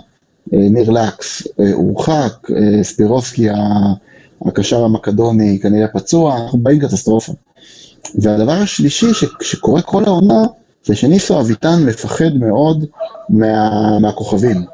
ניר 0.52 0.92
לקס 0.92 1.48
אה, 1.60 1.74
הורחק, 1.74 2.34
אה, 2.56 2.84
ספירובסקי 2.84 3.48
הקשר 4.46 4.84
המקדוני 4.84 5.60
כנראה 5.62 5.88
פצוע, 5.88 6.38
אנחנו 6.42 6.60
באים 6.60 6.80
קטסטרופה. 6.80 7.34
והדבר 8.16 8.52
השלישי 8.52 9.08
שקורה 9.42 9.82
כל 9.82 10.04
העונה, 10.06 10.44
זה 10.86 10.96
שניסו 10.96 11.40
אביטן 11.40 11.86
מפחד 11.86 12.38
מאוד 12.40 12.86
מה, 13.30 14.00
מהכוכבים. 14.00 14.66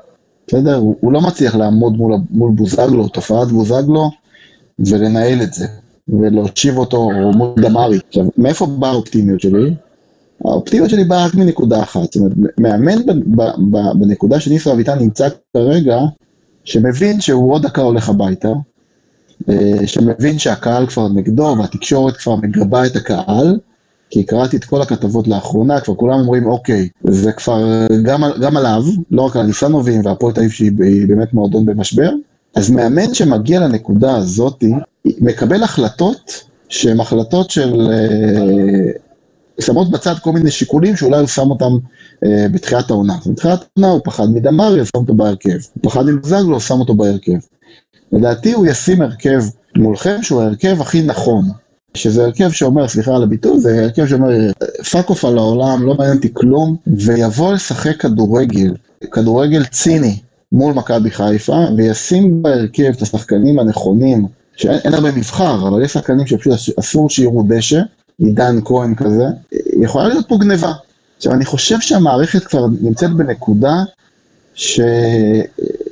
בסדר? 0.48 0.76
הוא, 0.76 0.96
הוא 1.00 1.12
לא 1.12 1.22
מצליח 1.22 1.56
לעמוד 1.56 1.98
מול, 1.98 2.14
מול 2.30 2.52
בוזגלו, 2.52 3.08
תופעת 3.08 3.48
בוזגלו, 3.48 4.10
ולנהל 4.80 5.42
את 5.42 5.54
זה, 5.54 5.68
ולהושיב 6.10 6.78
אותו 6.78 7.10
מול 7.36 7.54
דמארי. 7.58 8.00
עכשיו, 8.08 8.26
מאיפה 8.38 8.66
באה 8.66 8.90
האופטימיות 8.90 9.42
שלי? 9.42 9.74
האופטימיות 10.46 10.90
שלי 10.90 11.04
באה 11.04 11.26
רק 11.26 11.36
מנקודה 11.36 11.84
אחת, 11.84 12.02
זאת 12.04 12.16
אומרת, 12.16 12.32
מאמן 12.58 12.98
בנקודה 14.00 14.40
שניסו 14.40 14.74
אביטן 14.74 15.00
נמצא 15.00 15.28
כרגע, 15.54 16.00
שמבין 16.64 17.22
שהוא 17.22 17.54
עוד 17.54 17.62
דקה 17.62 17.82
הולך 17.82 18.10
הביתה, 18.10 18.50
אה, 19.50 19.88
שמבין 19.88 20.40
שהקהל 20.40 20.88
כבר 20.88 21.08
נגדו 21.08 21.56
והתקשורת 21.60 22.18
כבר 22.18 22.36
מגבה 22.36 22.86
את 22.86 22.96
הקהל, 22.96 23.60
כי 24.10 24.24
קראתי 24.24 24.58
את 24.58 24.66
כל 24.66 24.82
הכתבות 24.82 25.28
לאחרונה, 25.28 25.80
כבר 25.80 25.96
כולם 25.96 26.20
אומרים, 26.20 26.46
אוקיי, 26.46 26.90
זה 27.04 27.32
כבר 27.32 27.88
גם, 28.04 28.24
גם 28.42 28.58
עליו, 28.58 28.84
לא 29.12 29.22
רק 29.22 29.36
על 29.36 29.42
הניסנובים 29.42 30.02
והפועל 30.06 30.34
תל 30.34 30.50
שהיא 30.50 30.72
באמת 31.08 31.34
מועדון 31.34 31.66
במשבר, 31.66 32.10
אז 32.56 32.72
מאמן 32.72 33.14
שמגיע 33.14 33.60
לנקודה 33.60 34.16
הזאתי, 34.16 34.72
מקבל 35.06 35.64
החלטות 35.64 36.44
שהן 36.70 37.00
החלטות 37.00 37.50
של... 37.50 37.92
שמות 39.62 39.92
בצד 39.92 40.14
כל 40.22 40.32
מיני 40.32 40.52
שיקולים 40.52 40.96
שאולי 40.96 41.20
הוא 41.20 41.28
שם 41.28 41.50
אותם 41.50 41.72
אה, 42.26 42.46
בתחילת 42.52 42.90
העונה. 42.90 43.16
בתחילת 43.26 43.66
העונה 43.78 43.94
הוא 43.94 44.02
פחד 44.04 44.26
מדמרי, 44.34 44.86
שם 44.86 44.98
אותו 44.98 45.14
בהרכב. 45.14 45.50
הוא 45.50 45.84
פחד 45.84 46.10
עם 46.10 46.20
זגלו, 46.24 46.60
שם 46.60 46.80
אותו 46.80 46.94
בהרכב. 46.94 47.38
לדעתי 48.12 48.52
הוא 48.52 48.68
ישים 48.68 49.02
הרכב 49.02 49.44
מולכם 49.76 50.24
שהוא 50.24 50.42
ההרכב 50.42 50.82
הכי 50.82 51.02
נכון. 51.02 51.46
שזה 51.94 52.24
הרכב 52.24 52.52
שאומר, 52.52 52.88
סליחה 52.88 53.16
על 53.16 53.24
הביטוי, 53.24 53.60
זה 53.60 53.84
הרכב 53.84 54.08
שאומר, 54.08 54.30
fuck 54.92 55.10
off 55.10 55.26
על 55.26 55.38
העולם, 55.38 55.86
לא 55.86 55.96
מעניין 55.96 56.18
אותי 56.18 56.34
כלום, 56.34 56.76
ויבוא 56.88 57.54
לשחק 57.54 58.02
כדורגל, 58.02 58.74
כדורגל 59.12 59.66
ציני, 59.66 60.20
מול 60.52 60.74
מכבי 60.74 61.12
חיפה, 61.12 61.60
וישים 61.78 62.42
בהרכב 62.42 62.92
את 62.98 63.02
השחקנים 63.02 63.60
הנכונים, 63.60 64.28
שאין 64.56 64.94
הרבה 64.94 65.12
מבחר, 65.12 65.68
אבל 65.68 65.84
יש 65.84 65.94
שחקנים 65.94 66.28
שפשוט 66.28 66.54
אסור 66.80 67.10
שיראו 67.10 67.44
דשא, 67.48 67.82
עידן 68.22 68.60
כהן 68.66 68.96
כזה, 68.96 69.26
יכולה 69.82 70.08
להיות 70.08 70.28
פה 70.28 70.38
גניבה. 70.38 70.74
עכשיו, 71.18 71.34
אני 71.34 71.46
חושב 71.46 71.80
שהמערכת 71.80 72.44
כבר 72.44 72.68
נמצאת 72.82 73.12
בנקודה 73.12 73.84
ש... 74.54 74.82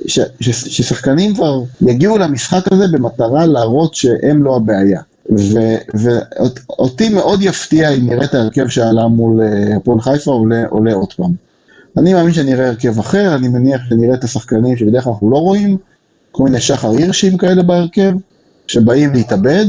ש... 0.06 0.20
ש... 0.40 0.50
ששחקנים 0.50 1.34
כבר 1.34 1.62
יגיעו 1.80 2.18
למשחק 2.18 2.72
הזה 2.72 2.88
במטרה 2.92 3.46
להראות 3.46 3.94
שהם 3.94 4.42
לא 4.42 4.56
הבעיה. 4.56 5.00
ואותי 5.94 7.08
ו... 7.08 7.14
מאוד 7.14 7.42
יפתיע 7.42 7.88
אם 7.88 8.10
נראה 8.10 8.24
את 8.24 8.34
ההרכב 8.34 8.68
שעלה 8.68 9.06
מול 9.06 9.40
אה, 9.42 9.76
הפועל 9.76 10.00
חיפה 10.00 10.30
עולה, 10.30 10.64
עולה 10.70 10.94
עוד 10.94 11.12
פעם. 11.12 11.32
אני 11.96 12.14
מאמין 12.14 12.32
שאני 12.32 12.54
אראה 12.54 12.68
הרכב 12.68 12.98
אחר, 12.98 13.34
אני 13.34 13.48
מניח 13.48 13.80
שנראה 13.88 14.14
את 14.14 14.24
השחקנים 14.24 14.76
שבדרך 14.76 15.04
כלל 15.04 15.12
אנחנו 15.12 15.30
לא 15.30 15.36
רואים, 15.36 15.76
כל 16.32 16.44
מיני 16.44 16.60
שחר 16.60 16.90
הירשים 16.90 17.36
כאלה 17.36 17.62
בהרכב, 17.62 18.12
שבאים 18.66 19.12
להתאבד, 19.12 19.66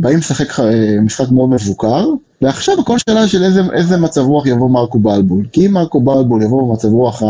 באים 0.00 0.18
לשחק 0.18 0.60
אה, 0.60 1.00
משחק 1.00 1.30
מאוד 1.30 1.48
מבוקר, 1.48 2.06
ועכשיו 2.42 2.80
הכל 2.80 2.98
שאלה 2.98 3.28
של 3.28 3.44
איזה, 3.44 3.62
איזה 3.72 3.96
מצב 3.96 4.20
רוח 4.20 4.46
יבוא 4.46 4.70
מרקו 4.70 4.98
בלבול. 4.98 5.46
כי 5.52 5.66
אם 5.66 5.72
מרקו 5.72 6.00
בלבול 6.00 6.42
יבוא 6.42 6.68
במצב 6.68 6.88
רוח 6.88 7.22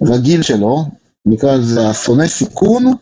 הרגיל 0.00 0.42
שלו, 0.42 0.84
נקרא 1.26 1.56
לזה 1.56 1.88
השונא 1.88 2.26
סיכון, 2.26 2.92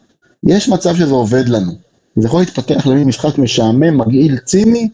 יש 0.47 0.69
מצב 0.69 0.97
שזה 0.97 1.15
עובד 1.15 1.49
לנו. 1.49 1.73
זה 2.17 2.27
יכול 2.27 2.41
להתפתח 2.41 2.87
למין 2.87 3.09
משחק 3.09 3.39
משעמם, 3.39 3.99
מגעיל, 3.99 4.39
ציני, 4.39 4.89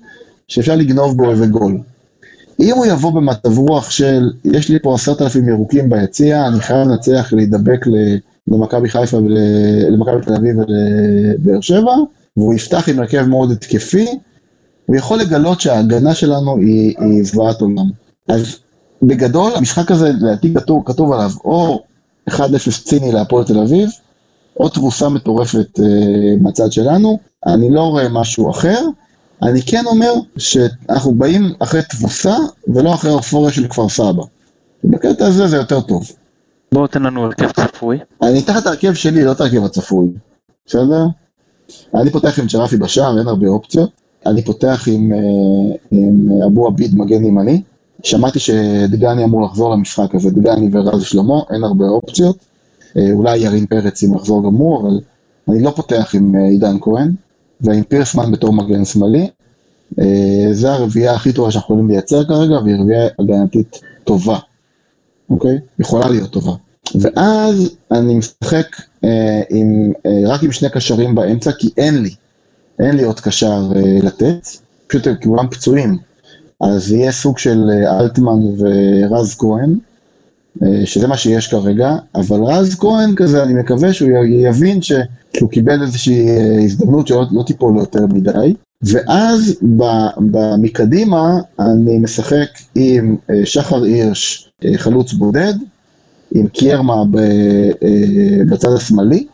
שאפשר 0.49 0.77
לגנוב 0.77 1.17
בו 1.17 1.31
איזה 1.31 1.47
גול. 1.47 1.79
אם 2.61 2.75
הוא 2.77 2.87
יבוא 2.87 3.12
במצב 3.12 3.59
רוח 3.59 3.91
של, 3.91 4.31
יש 4.45 4.69
לי 4.69 4.79
פה 4.79 4.95
עשרת 4.95 5.23
אלפים 5.23 5.49
ירוקים 5.49 5.91
ביציע, 5.91 6.47
אני 6.47 6.61
חייב 6.61 6.89
לנצח, 6.89 7.33
להידבק 7.33 7.87
למכבי 8.49 8.89
חיפה, 8.89 9.19
למכבי 9.91 10.21
תל 10.23 10.35
אביב 10.35 10.57
ולבאר 10.59 11.61
שבע, 11.61 11.95
והוא 12.37 12.55
יפתח 12.55 12.89
עם 12.89 12.99
הרכב 12.99 13.26
מאוד 13.26 13.51
התקפי, 13.51 14.07
הוא 14.87 14.97
יכול 14.97 15.18
לגלות 15.18 15.61
שההגנה 15.61 16.14
שלנו 16.14 16.57
היא, 16.57 16.95
היא 16.99 17.24
זוועת 17.24 17.61
עולם. 17.61 17.91
אז 18.28 18.57
בגדול, 19.03 19.53
המשחק 19.57 19.91
הזה, 19.91 20.09
לדעתי 20.09 20.55
כתוב, 20.55 20.82
כתוב 20.87 21.12
עליו 21.12 21.30
או 21.45 21.82
1-0 22.30 22.34
ציני 22.84 23.12
להפועל 23.12 23.45
תל 23.45 23.59
אביב, 23.59 23.91
או 24.61 24.68
תבוסה 24.68 25.09
מטורפת 25.09 25.80
אה, 25.80 25.84
מהצד 26.41 26.72
שלנו, 26.72 27.18
אני 27.47 27.70
לא 27.70 27.80
רואה 27.80 28.09
משהו 28.09 28.51
אחר. 28.51 28.80
אני 29.43 29.62
כן 29.62 29.82
אומר 29.87 30.12
שאנחנו 30.39 31.14
באים 31.14 31.53
אחרי 31.59 31.80
תבוסה 31.91 32.37
ולא 32.68 32.95
אחרי 32.95 33.11
אופוריה 33.11 33.53
של 33.53 33.68
כפר 33.68 33.89
סבא. 33.89 34.22
בקטע 34.84 35.26
הזה 35.26 35.47
זה 35.47 35.57
יותר 35.57 35.80
טוב. 35.80 36.11
בואו 36.72 36.87
תן 36.87 37.03
לנו 37.03 37.24
הרכב 37.24 37.51
צפוי. 37.51 37.99
אני 38.22 38.41
אתן 38.41 38.59
את 38.59 38.66
ההרכב 38.66 38.95
שלי, 38.95 39.24
לא 39.24 39.32
את 39.32 39.41
ההרכב 39.41 39.64
הצפוי, 39.64 40.09
בסדר? 40.66 41.07
אני 41.95 42.11
פותח 42.11 42.39
עם 42.39 42.49
צ'רפי 42.49 42.77
בשער, 42.77 43.19
אין 43.19 43.29
הרבה 43.29 43.47
אופציות. 43.49 43.91
אני 44.27 44.43
פותח 44.45 44.85
עם, 44.87 45.12
אה, 45.12 45.19
עם 45.91 46.29
אבו 46.47 46.67
עביד 46.67 46.95
מגן 46.95 47.25
ימני. 47.25 47.62
שמעתי 48.03 48.39
שדגני 48.39 49.25
אמור 49.25 49.43
לחזור 49.43 49.73
למשחק 49.75 50.14
הזה, 50.14 50.31
דגני 50.31 50.69
ורז 50.73 51.03
שלמה, 51.03 51.41
אין 51.51 51.64
הרבה 51.64 51.85
אופציות. 51.85 52.37
אה, 52.97 53.12
אולי 53.12 53.39
ירין 53.39 53.67
פרץ 53.67 54.03
אם 54.03 54.14
יחזור 54.14 54.43
גם 54.43 54.55
הוא, 54.55 54.81
אבל 54.83 55.01
אני 55.49 55.62
לא 55.62 55.71
פותח 55.71 56.11
עם 56.14 56.37
אה, 56.37 56.49
עידן 56.49 56.77
כהן, 56.81 57.12
ועם 57.61 57.83
פירסמן 57.83 58.33
בתור 58.33 58.53
מגן 58.53 58.85
שמאלי. 58.85 59.29
זה 60.53 60.73
הרביעייה 60.73 61.14
הכי 61.14 61.33
טובה 61.33 61.51
שאנחנו 61.51 61.75
יכולים 61.75 61.91
לייצר 61.91 62.25
כרגע, 62.25 62.59
והיא 62.64 62.77
רביעייה 62.77 63.09
הגנתית 63.19 63.81
טובה, 64.05 64.39
אוקיי? 65.31 65.59
יכולה 65.79 66.09
להיות 66.09 66.31
טובה. 66.31 66.53
ואז 67.01 67.70
אני 67.92 68.14
משחק 68.14 68.66
אה, 69.05 69.42
עם, 69.51 69.92
אה, 70.07 70.22
רק 70.26 70.42
עם 70.42 70.53
שני 70.53 70.70
קשרים 70.70 71.14
באמצע, 71.14 71.53
כי 71.53 71.70
אין 71.76 72.03
לי, 72.03 72.11
אין 72.78 72.97
לי 72.97 73.05
עוד 73.05 73.20
קשר 73.20 73.62
אה, 73.76 73.99
לתת, 74.03 74.49
פשוט 74.86 75.09
כולם 75.22 75.49
פצועים. 75.51 75.97
אז 76.61 76.92
יהיה 76.92 77.12
סוג 77.12 77.38
של 77.38 77.70
אה, 77.70 78.01
אלטמן 78.01 78.40
ורז 78.59 79.34
כהן, 79.38 79.78
אה, 80.62 80.86
שזה 80.86 81.07
מה 81.07 81.16
שיש 81.16 81.49
כרגע, 81.49 81.97
אבל 82.14 82.42
רז 82.42 82.74
כהן 82.74 83.14
כזה, 83.14 83.42
אני 83.42 83.55
מקווה 83.55 83.92
שהוא 83.92 84.11
יבין 84.24 84.82
ש, 84.82 84.92
שהוא 85.36 85.51
קיבל 85.51 85.82
איזושהי 85.82 86.28
אה, 86.28 86.62
הזדמנות 86.64 87.07
שלא 87.07 87.24
לא 87.30 87.42
תיפול 87.42 87.74
לו 87.74 87.80
יותר 87.80 88.07
מדי. 88.07 88.55
ואז 88.82 89.59
ב, 89.76 89.84
מקדימה 90.59 91.40
אני 91.61 91.99
משחק 91.99 92.49
עם 92.74 93.16
אה, 93.30 93.47
שחר 93.47 93.82
הירש, 93.82 94.51
אה, 94.64 94.72
חלוץ 94.76 95.12
בודד, 95.12 95.55
עם 96.39 96.49
קיירמה 96.49 96.95
אה, 97.18 98.45
בצד 98.51 98.72
השמאלי, 98.76 99.26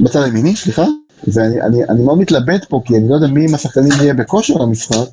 בצד 0.00 0.22
הימיני, 0.22 0.56
סליחה, 0.56 0.86
ואני 1.26 1.62
אני, 1.62 1.84
אני 1.84 2.02
מאוד 2.02 2.18
מתלבט 2.18 2.64
פה, 2.64 2.80
כי 2.84 2.96
אני 2.96 3.08
לא 3.08 3.14
יודע 3.14 3.26
מי 3.26 3.44
עם 3.44 3.54
השחקנים 3.54 3.92
יהיה 4.00 4.14
בכושר 4.14 4.54
למשחק, 4.54 5.08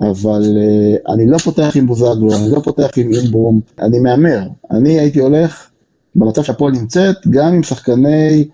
אבל 0.00 0.42
uh, 0.42 1.12
אני 1.12 1.26
לא 1.26 1.38
פותח 1.38 1.72
עם 1.74 1.86
בוזגלו, 1.86 2.36
אני 2.36 2.52
לא 2.52 2.60
פותח 2.60 2.88
עם 2.96 3.12
אינברום, 3.12 3.60
אני 3.82 3.98
מהמר. 3.98 4.40
אני 4.70 4.98
הייתי 4.98 5.20
הולך 5.20 5.70
במצב 6.14 6.42
שהפועל 6.42 6.72
נמצאת, 6.72 7.16
גם 7.30 7.54
עם 7.54 7.62
שחקני 7.62 8.48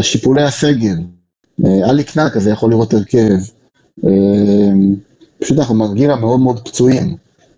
שיפולי 0.00 0.42
הסגל. 0.42 0.96
אה, 1.64 1.90
אלי 1.90 2.04
קנק 2.04 2.32
כזה 2.32 2.50
יכול 2.50 2.70
לראות 2.70 2.94
הרכב. 2.94 3.36
פשוט 5.38 5.58
אנחנו 5.58 5.74
מרגיעים 5.74 6.10
מאוד 6.10 6.40
מאוד 6.40 6.68
פצועים, 6.68 7.16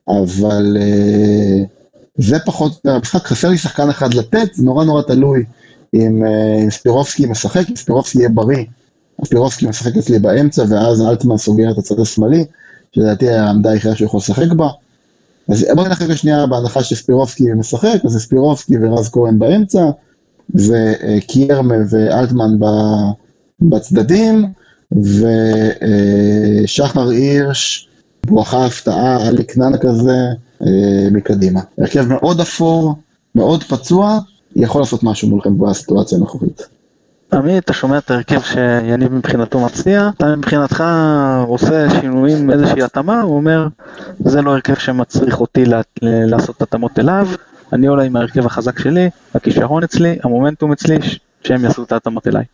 אבל... 0.09 0.76
Uh, 0.76 1.78
זה 2.19 2.39
פחות, 2.39 2.87
המשחק 2.87 3.27
חסר 3.27 3.49
לי 3.49 3.59
שחקן 3.59 3.91
אחד 3.91 4.14
לתת, 4.14 4.55
זה 4.55 4.64
נורא 4.64 4.85
נורא 4.85 5.03
תלוי 5.03 5.45
אה, 5.95 6.01
אם 6.01 6.23
ספירובסקי 6.71 7.27
משחק, 7.27 7.71
אם 7.71 7.77
ספירובסקי 7.77 8.19
יהיה 8.19 8.29
בריא, 8.29 8.64
ספירובסקי 9.25 9.66
משחק 9.66 9.97
אצלי 9.97 10.19
באמצע, 10.19 10.64
ואז 10.69 11.03
אלטמן 11.03 11.37
סוגר 11.37 11.71
את 11.71 11.79
הצד 11.79 12.01
השמאלי, 12.01 12.45
שלדעתי 12.93 13.31
העמדה 13.31 13.71
היחידה 13.71 13.95
שהוא 13.95 14.07
יכול 14.07 14.19
לשחק 14.19 14.53
בה. 14.53 14.69
אז 15.49 15.66
בואי 15.75 15.89
נחכה 15.89 16.16
שנייה 16.16 16.47
בהנחה 16.47 16.83
שספירובסקי 16.83 17.45
משחק, 17.57 18.05
אז 18.05 18.16
ספירובסקי 18.23 18.75
ורז 18.81 19.09
כהן 19.09 19.39
באמצע, 19.39 19.85
וקיירמה 20.55 21.75
ואלטמן 21.91 22.59
בצדדים, 23.61 24.53
ושחר 26.62 27.09
הירש, 27.09 27.89
בואכה 28.27 28.66
הפתעה, 28.66 29.29
אלי 29.29 29.45
קנן 29.45 29.79
כזה, 29.79 30.11
אה, 30.11 30.33
מקדימה. 31.12 31.61
הרכב 31.78 32.04
מאוד 32.09 32.40
אפור, 32.40 32.94
מאוד 33.34 33.64
פצוע, 33.64 34.18
יכול 34.56 34.80
לעשות 34.80 35.02
משהו 35.02 35.28
מולכם 35.28 35.59
בסיטואציה 35.59 36.18
הנוכחית. 36.18 36.62
עמי, 37.32 37.59
אתה 37.59 37.72
שומע 37.72 37.98
את 37.98 38.11
ההרכב 38.11 38.40
שיניב 38.40 39.12
מבחינתו 39.12 39.61
מציע, 39.61 40.11
אתה 40.16 40.36
מבחינתך 40.36 40.84
עושה 41.46 42.00
שינויים, 42.00 42.50
איזושהי 42.50 42.82
התאמה, 42.82 43.20
הוא 43.20 43.36
אומר, 43.36 43.68
זה 44.18 44.42
לא 44.42 44.50
הרכב 44.50 44.74
שמצריך 44.74 45.40
אותי 45.40 45.64
לעשות 46.02 46.62
התאמות 46.62 46.98
אליו, 46.98 47.28
אני 47.72 47.86
עולה 47.86 48.02
עם 48.02 48.16
ההרכב 48.16 48.46
החזק 48.46 48.78
שלי, 48.78 49.11
הכישרון 49.34 49.82
אצלי, 49.82 50.18
המומנטום 50.24 50.72
אצלי, 50.72 50.98
שהם 51.44 51.64
יעשו 51.64 51.82
את 51.82 51.92
ההתאמות 51.92 52.28
אליי. 52.28 52.44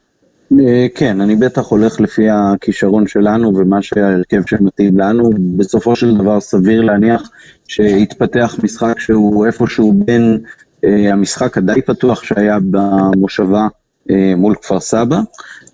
אה, 0.53 0.87
כן, 0.95 1.21
אני 1.21 1.37
בטח 1.37 1.69
הולך 1.69 2.01
לפי 2.01 2.31
הכישרון 2.31 3.07
שלנו 3.07 3.57
ומה 3.57 3.83
שההרכב 3.83 4.43
שמתאים 4.47 4.99
לנו. 4.99 5.31
בסופו 5.57 5.97
של 5.97 6.17
דבר 6.17 6.41
סביר 6.41 6.83
להניח 6.83 7.31
שיתפתח 7.69 8.57
משחק 8.63 9.01
שהוא 9.01 9.47
איפשהו 9.47 9.93
בין 9.93 10.39
אה, 10.85 11.13
המשחק 11.13 11.59
הדי 11.59 11.83
פתוח 11.83 12.23
שהיה 12.23 12.59
במושבה 12.71 13.69
אה, 14.11 14.33
מול 14.37 14.55
כפר 14.63 14.81
סבא, 14.81 15.21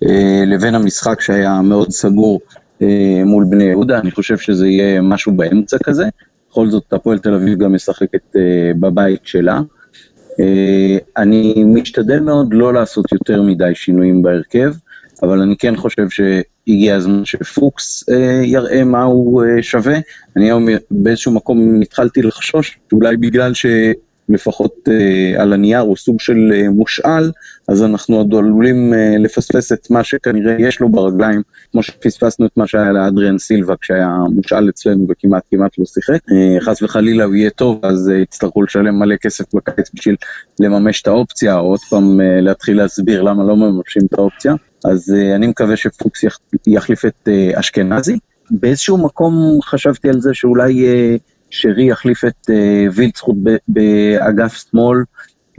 אה, 0.08 0.42
לבין 0.46 0.74
המשחק 0.74 1.20
שהיה 1.20 1.60
מאוד 1.62 1.90
סגור 1.90 2.40
אה, 2.82 3.22
מול 3.24 3.44
בני 3.50 3.64
יהודה. 3.64 3.98
אני 3.98 4.10
חושב 4.10 4.38
שזה 4.38 4.68
יהיה 4.68 5.00
משהו 5.00 5.32
באמצע 5.32 5.76
כזה. 5.78 6.04
בכל 6.50 6.70
זאת, 6.70 6.92
הפועל 6.92 7.18
תל 7.18 7.34
אביב 7.34 7.58
גם 7.58 7.74
משחקת 7.74 8.36
אה, 8.36 8.70
בבית 8.80 9.20
שלה. 9.24 9.60
אני 11.16 11.64
משתדל 11.66 12.20
מאוד 12.20 12.48
לא 12.54 12.74
לעשות 12.74 13.12
יותר 13.12 13.42
מדי 13.42 13.74
שינויים 13.74 14.22
בהרכב, 14.22 14.72
אבל 15.22 15.40
אני 15.40 15.56
כן 15.56 15.76
חושב 15.76 16.06
שהגיע 16.08 16.96
הזמן 16.96 17.24
שפוקס 17.24 18.04
אה, 18.10 18.40
יראה 18.44 18.84
מה 18.84 19.02
הוא 19.02 19.44
אה, 19.44 19.62
שווה. 19.62 19.98
אני 20.36 20.44
היום 20.44 20.66
באיזשהו 20.90 21.32
מקום 21.32 21.80
התחלתי 21.82 22.22
לחשוש, 22.22 22.78
אולי 22.92 23.16
בגלל 23.16 23.54
ש... 23.54 23.66
לפחות 24.30 24.74
אה, 24.88 25.42
על 25.42 25.52
הנייר 25.52 25.78
הוא 25.80 25.96
סוג 25.96 26.20
של 26.20 26.52
אה, 26.52 26.70
מושאל, 26.70 27.30
אז 27.68 27.82
אנחנו 27.82 28.16
עוד 28.16 28.34
עלולים 28.34 28.94
אה, 28.94 29.14
לפספס 29.18 29.72
את 29.72 29.90
מה 29.90 30.04
שכנראה 30.04 30.56
יש 30.58 30.80
לו 30.80 30.88
ברגליים, 30.88 31.42
כמו 31.72 31.82
שפספסנו 31.82 32.46
את 32.46 32.56
מה 32.56 32.66
שהיה 32.66 32.92
לאדריאן 32.92 33.38
סילבה 33.38 33.74
כשהיה 33.80 34.08
מושאל 34.34 34.68
אצלנו 34.68 35.06
וכמעט 35.08 35.42
כמעט 35.50 35.78
לא 35.78 35.84
שיחק. 35.84 36.18
אה, 36.32 36.60
חס 36.60 36.82
וחלילה 36.82 37.24
הוא 37.24 37.34
יהיה 37.34 37.50
טוב, 37.50 37.80
אז 37.82 38.10
אה, 38.10 38.18
יצטרכו 38.18 38.62
לשלם 38.62 38.98
מלא 38.98 39.16
כסף 39.16 39.44
בקיץ 39.54 39.90
בשביל 39.94 40.16
לממש 40.60 41.02
את 41.02 41.06
האופציה, 41.06 41.58
או 41.58 41.66
עוד 41.66 41.80
פעם 41.90 42.20
אה, 42.20 42.40
להתחיל 42.40 42.76
להסביר 42.76 43.22
למה 43.22 43.44
לא 43.44 43.56
מממשים 43.56 44.02
את 44.12 44.18
האופציה. 44.18 44.54
אז 44.84 45.14
אה, 45.16 45.34
אני 45.36 45.46
מקווה 45.46 45.76
שפוקס 45.76 46.22
יח- 46.22 46.38
יחליף 46.66 47.04
את 47.04 47.28
אה, 47.28 47.50
אשכנזי. 47.60 48.18
באיזשהו 48.50 48.98
מקום 48.98 49.58
חשבתי 49.64 50.08
על 50.08 50.20
זה 50.20 50.30
שאולי 50.34 50.86
אה, 50.86 51.16
שרי 51.51 51.84
יחליף 51.84 52.24
את 52.24 52.51
אה, 52.51 52.86
וילצחוט 52.92 53.36
באגף 53.68 54.64
שמאל, 54.70 54.98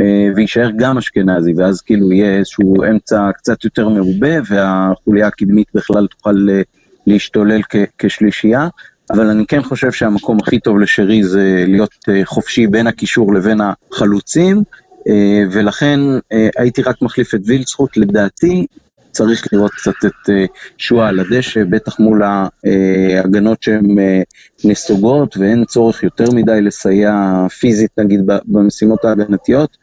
אה, 0.02 0.28
ויישאר 0.36 0.70
גם 0.78 0.98
אשכנזי, 0.98 1.54
ואז 1.58 1.82
כאילו 1.82 2.12
יהיה 2.12 2.38
איזשהו 2.38 2.84
אמצע 2.84 3.30
קצת 3.38 3.64
יותר 3.64 3.90
מרובה, 3.90 4.36
והחוליה 4.50 5.28
הקדמית 5.28 5.68
בכלל 5.74 6.08
תוכל 6.08 6.48
אה, 6.50 6.62
להשתולל 7.08 7.62
כ- 7.70 7.76
כשלישייה. 7.98 8.68
אבל 9.12 9.28
אני 9.30 9.46
כן 9.46 9.64
חושב 9.64 9.92
שהמקום 9.92 10.38
הכי 10.42 10.60
טוב 10.60 10.80
לשרי 10.80 11.24
זה 11.24 11.66
להיות 11.68 11.96
אה, 12.10 12.22
חופשי 12.26 12.68
בין 12.68 12.88
הקישור 12.88 13.34
לבין 13.34 13.62
החלוצים, 13.62 14.64
אה, 15.08 15.44
ולכן 15.52 16.00
אה, 16.32 16.50
הייתי 16.58 16.82
רק 16.82 17.02
מחליף 17.02 17.36
את 17.36 17.40
וילצחוט, 17.46 17.98
לדעתי 17.98 18.66
צריך 19.12 19.48
לראות 19.54 19.72
קצת 19.72 20.06
את 20.06 20.30
אה, 20.30 20.46
שועה 20.78 21.10
על 21.10 21.20
הדשא, 21.20 21.64
בטח 21.64 22.00
מול 22.00 22.24
ההגנות 22.24 23.64
שהן 23.64 24.00
אה, 24.00 24.22
נסוגות 24.66 25.38
ואין 25.38 25.66
צורך 25.66 26.04
יותר 26.04 26.32
מדי 26.34 26.62
לסייע 26.62 27.46
פיזית 27.60 27.92
נגיד 27.98 28.22
במשימות 28.46 29.06
ההגנתיות. 29.06 29.78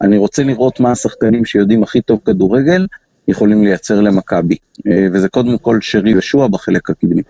אני 0.00 0.18
רוצה 0.18 0.42
לראות 0.42 0.80
מה 0.80 0.90
השחקנים 0.90 1.44
שיודעים 1.44 1.82
הכי 1.82 2.00
טוב 2.00 2.20
כדורגל 2.24 2.86
יכולים 3.28 3.64
לייצר 3.64 4.00
למכבי, 4.00 4.56
אה, 4.86 5.06
וזה 5.12 5.28
קודם 5.28 5.58
כל 5.58 5.78
שרי 5.80 6.18
ושועה 6.18 6.48
בחלק 6.48 6.90
הקדמי. 6.90 7.22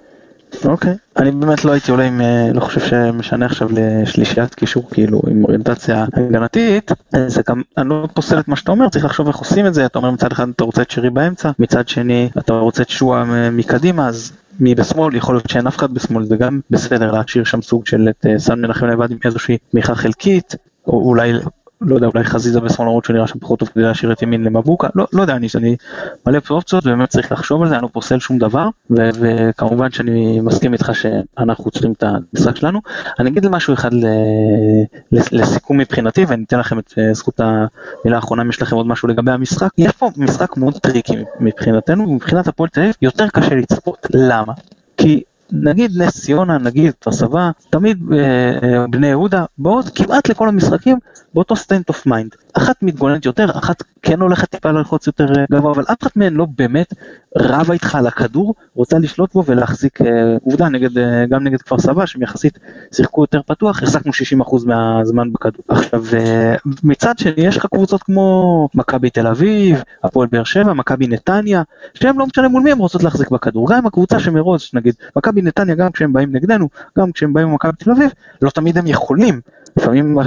אוקיי. 0.65 0.95
אני 1.17 1.31
באמת 1.31 1.65
לא 1.65 1.73
הייתי 1.73 1.91
עולה 1.91 2.05
עם, 2.05 2.21
אה, 2.21 2.51
לא 2.55 2.61
חושב 2.61 2.81
שמשנה 2.81 3.47
עכשיו 3.47 3.69
לשלישיית 3.73 4.55
קישור 4.55 4.91
כאילו 4.91 5.23
עם 5.31 5.45
אוריינטציה 5.45 6.07
הגנתית, 6.13 6.91
זה 7.27 7.43
גם, 7.49 7.63
אני 7.79 7.89
לא 7.89 8.09
פוסל 8.15 8.39
את 8.39 8.49
מה 8.49 8.57
שאתה 8.57 8.73
אומר, 8.73 8.89
צריך 8.89 9.05
לחשוב 9.05 9.27
איך 9.27 9.37
עושים 9.37 9.67
את 9.67 9.75
זה, 9.75 9.87
אתה 9.87 9.99
אומר 9.99 10.11
מצד 10.11 10.33
אחד 10.33 10.49
אתה 10.49 10.65
רוצה 10.65 10.83
את 10.83 10.91
שרי 10.91 11.11
באמצע, 11.11 11.51
מצד 11.59 11.89
שני 11.89 12.31
אתה 12.39 12.53
רוצה 12.53 12.83
את 12.83 12.89
שועה 12.89 13.25
מ- 13.25 13.57
מקדימה, 13.57 14.09
אז 14.09 14.33
מי 14.61 14.75
בשמאל, 14.75 15.17
יכול 15.17 15.35
להיות 15.35 15.51
שאין 15.51 15.67
אף 15.67 15.77
אחד 15.77 15.95
בשמאל, 15.95 16.25
זה 16.25 16.37
גם 16.37 16.61
בסדר 16.71 17.13
להשאיר 17.13 17.45
שם 17.45 17.63
סוג 17.63 17.87
של 17.87 18.09
את 18.11 18.27
אה, 18.27 18.39
סן 18.39 18.61
מנחם 18.61 18.87
לבד 18.87 19.11
עם 19.11 19.19
איזושהי 19.25 19.59
תמיכה 19.71 19.95
חלקית, 19.95 20.55
או 20.87 21.03
אולי, 21.05 21.33
לא 21.81 21.95
יודע, 21.95 22.07
אולי 22.07 22.25
חזיזה 22.25 22.61
בשמאל 22.61 22.89
למרות 22.89 23.05
שהוא 23.05 23.15
נראה 23.15 23.27
שם 23.27 23.39
פחות 23.39 23.59
טוב 23.59 23.69
כדי 23.69 23.83
להשאיר 23.83 24.13
את 24.13 24.23
ימין 24.23 24.45
למבוקה, 24.45 24.89
לא, 24.95 25.07
לא 25.13 25.23
יודע, 25.23 25.37
אני, 25.37 25.47
אני 25.55 25.77
מלא 26.27 26.39
אופציות 26.51 26.87
ובאמת 26.87 27.09
צריך 27.09 27.33
לחשוב 27.33 27.63
על 27.63 27.69
זה, 27.69 27.75
אני 27.75 27.83
לא 27.83 27.89
פוסל 27.93 28.19
שום 28.19 28.39
דבר, 28.39 28.69
ו- 28.91 29.11
וכמובן 29.21 29.91
שאני 29.91 30.41
מסכים 30.41 30.73
איתך 30.73 30.91
שאנחנו 30.95 31.71
צריכים 31.71 31.93
את 31.93 32.05
המשחק 32.07 32.57
שלנו. 32.57 32.81
אני 33.19 33.31
אגיד 33.31 33.49
משהו 33.49 33.75
אחד 33.75 33.95
ל- 33.95 34.07
לסיכום 35.13 35.77
מבחינתי 35.79 36.25
ואני 36.25 36.45
אתן 36.45 36.59
לכם 36.59 36.79
את 36.79 36.95
אה, 36.99 37.15
זכות 37.15 37.41
המילה 37.41 38.17
האחרונה 38.17 38.43
אם 38.43 38.49
יש 38.49 38.63
לכם 38.63 38.77
עוד 38.77 38.87
משהו 38.87 39.09
לגבי 39.09 39.33
המשחק. 39.33 39.69
יש 39.79 39.93
פה 39.93 40.11
משחק 40.17 40.57
מאוד 40.57 40.75
טריקי 40.79 41.17
מבחינתנו, 41.41 42.09
ומבחינת 42.09 42.49
הפועל 42.49 42.69
תל 42.69 42.81
אביב 42.81 42.95
יותר 43.03 43.29
קשה 43.29 43.55
לצפות. 43.55 44.07
למה? 44.15 44.53
כי 44.97 45.23
נגיד 45.63 46.03
נס 46.03 46.21
ציונה, 46.21 46.59
נגיד 46.59 46.93
סבא, 47.11 47.51
תמיד 47.71 48.13
אה, 48.13 48.19
אה, 48.63 48.87
בני 48.87 49.07
יהודה, 49.07 49.45
באות 49.59 49.89
כמעט 49.95 50.29
לכל 50.29 50.49
המשחקים 50.49 50.99
באותו 51.35 51.55
state 51.55 51.93
of 51.93 52.07
mind. 52.07 52.37
אחת 52.53 52.83
מתגוננת 52.83 53.25
יותר, 53.25 53.51
אחת 53.51 53.83
כן 54.03 54.21
הולכת 54.21 54.51
טיפה 54.51 54.71
ללחוץ 54.71 55.07
יותר 55.07 55.27
אה, 55.39 55.45
גבוה, 55.51 55.73
אבל 55.73 55.83
אף 55.83 56.03
אחת 56.03 56.17
מהן 56.17 56.35
לא 56.35 56.47
באמת 56.57 56.95
רבה 57.39 57.75
איתך 57.75 57.95
על 57.95 58.07
הכדור, 58.07 58.55
רוצה 58.75 58.99
לשלוט 58.99 59.33
בו 59.33 59.45
ולהחזיק, 59.47 59.99
עובדה, 60.45 60.69
נגד, 60.69 60.91
גם 61.29 61.45
נגד 61.45 61.63
כפר 61.63 61.79
סבא, 61.79 62.07
שהם 62.07 62.23
יחסית 62.23 62.59
שיחקו 62.95 63.23
יותר 63.23 63.41
פתוח, 63.47 63.83
החזקנו 63.83 64.13
60% 64.43 64.67
מהזמן 64.67 65.33
בכדור. 65.33 65.65
עכשיו, 65.69 66.05
מצד 66.85 67.19
שני, 67.19 67.33
יש 67.37 67.57
לך 67.57 67.67
קבוצות 67.67 68.03
כמו 68.03 68.69
מכבי 68.75 69.11
תל 69.11 69.27
אביב, 69.27 69.83
הפועל 70.05 70.29
באר 70.33 70.45
שבע, 70.45 70.73
מכבי 70.73 71.07
נתניה, 71.07 71.63
שהם 71.95 72.19
לא 72.19 72.27
משנה 72.27 72.49
מול 72.49 72.63
מי 72.63 72.73
הם 72.73 72.79
רוצות 72.79 73.03
להחזיק 73.03 73.31
בכדור. 73.31 73.69
גם 73.71 73.87
הקבוצה 73.87 74.21
שמראש, 74.21 74.75
נגיד, 74.75 74.95
מכבי 75.17 75.43
נתניה, 75.45 75.75
גם 75.75 75.93
כשהם 75.93 76.13
באים 76.13 76.33
נגדנו, 76.33 76.69
גם 76.99 77.13
כשהם 77.13 77.33
באים 77.33 77.49
ממכבי 77.49 77.73
תל 77.79 77.91
אביב, 77.91 78.11
לא 78.43 78.51
תמיד 78.51 78.79
הם 78.79 78.87
יכולים. 78.87 79.41
לפעמים 79.77 80.19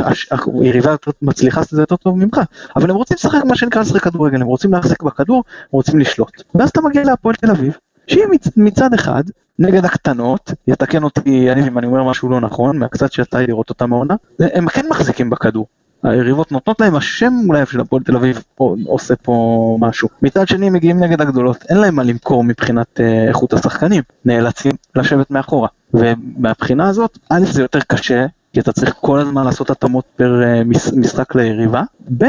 היריבה 0.61 0.95
מצליחה 1.21 1.59
לעשות 1.59 1.73
את 1.73 1.75
זה 1.75 1.81
יותר 1.81 1.95
טוב 1.95 2.17
ממך, 2.17 2.41
אבל 2.75 2.89
הם 2.89 2.95
רוצים 2.95 3.15
לשחק 3.15 3.45
מה 3.45 3.55
שנקרא 3.55 3.81
לשחק 3.81 4.01
כדורגל, 4.03 4.41
הם 4.41 4.47
רוצים 4.47 4.73
להחזיק 4.73 5.03
בכדור, 5.03 5.43
הם 5.59 5.67
רוצים 5.71 5.99
לשלוט. 5.99 6.43
ואז 6.55 6.69
אתה 6.69 6.81
מגיע 6.81 7.03
להפועל 7.03 7.35
תל 7.35 7.51
אביב, 7.51 7.77
שהיא 8.07 8.23
מצ- 8.31 8.57
מצד 8.57 8.93
אחד 8.93 9.23
נגד 9.59 9.85
הקטנות, 9.85 10.51
יתקן 10.67 11.03
אותי 11.03 11.29
יניב 11.29 11.65
אם 11.65 11.77
אני 11.77 11.87
אומר 11.87 12.03
משהו 12.03 12.29
לא 12.29 12.41
נכון, 12.41 12.77
מהקצת 12.77 13.11
שיצא 13.11 13.37
לי 13.37 13.47
לראות 13.47 13.69
אותם 13.69 13.93
העונה, 13.93 14.15
הם 14.39 14.69
כן 14.69 14.85
מחזיקים 14.89 15.29
בכדור. 15.29 15.65
היריבות 16.03 16.51
נותנות 16.51 16.81
להם, 16.81 16.95
השם 16.95 17.33
אולי 17.47 17.65
של 17.65 17.79
הפועל 17.79 18.03
תל 18.03 18.15
אביב 18.15 18.43
עושה 18.85 19.15
פה 19.15 19.77
משהו. 19.81 20.09
מצד 20.21 20.47
שני 20.47 20.69
מגיעים 20.69 20.99
נגד 21.03 21.21
הגדולות, 21.21 21.57
אין 21.69 21.77
להם 21.77 21.95
מה 21.95 22.03
למכור 22.03 22.43
מבחינת 22.43 22.99
אה, 22.99 23.27
איכות 23.27 23.53
השחקנים, 23.53 24.03
נאלצים 24.25 24.71
לשבת 24.95 25.31
מאחורה. 25.31 25.67
ומהבחינה 25.93 26.89
הזאת, 26.89 27.17
א' 27.29 27.45
זה 27.51 27.61
יותר 27.61 27.79
קשה, 27.87 28.25
כי 28.53 28.59
אתה 28.59 28.71
צריך 28.71 28.93
כל 29.01 29.19
הזמן 29.19 29.45
לעשות 29.45 29.69
התאמות 29.69 30.05
פר 30.15 30.43
אה, 30.43 30.63
מש- 30.63 30.93
משחק 30.93 31.35
ליריבה, 31.35 31.83
ב' 32.17 32.25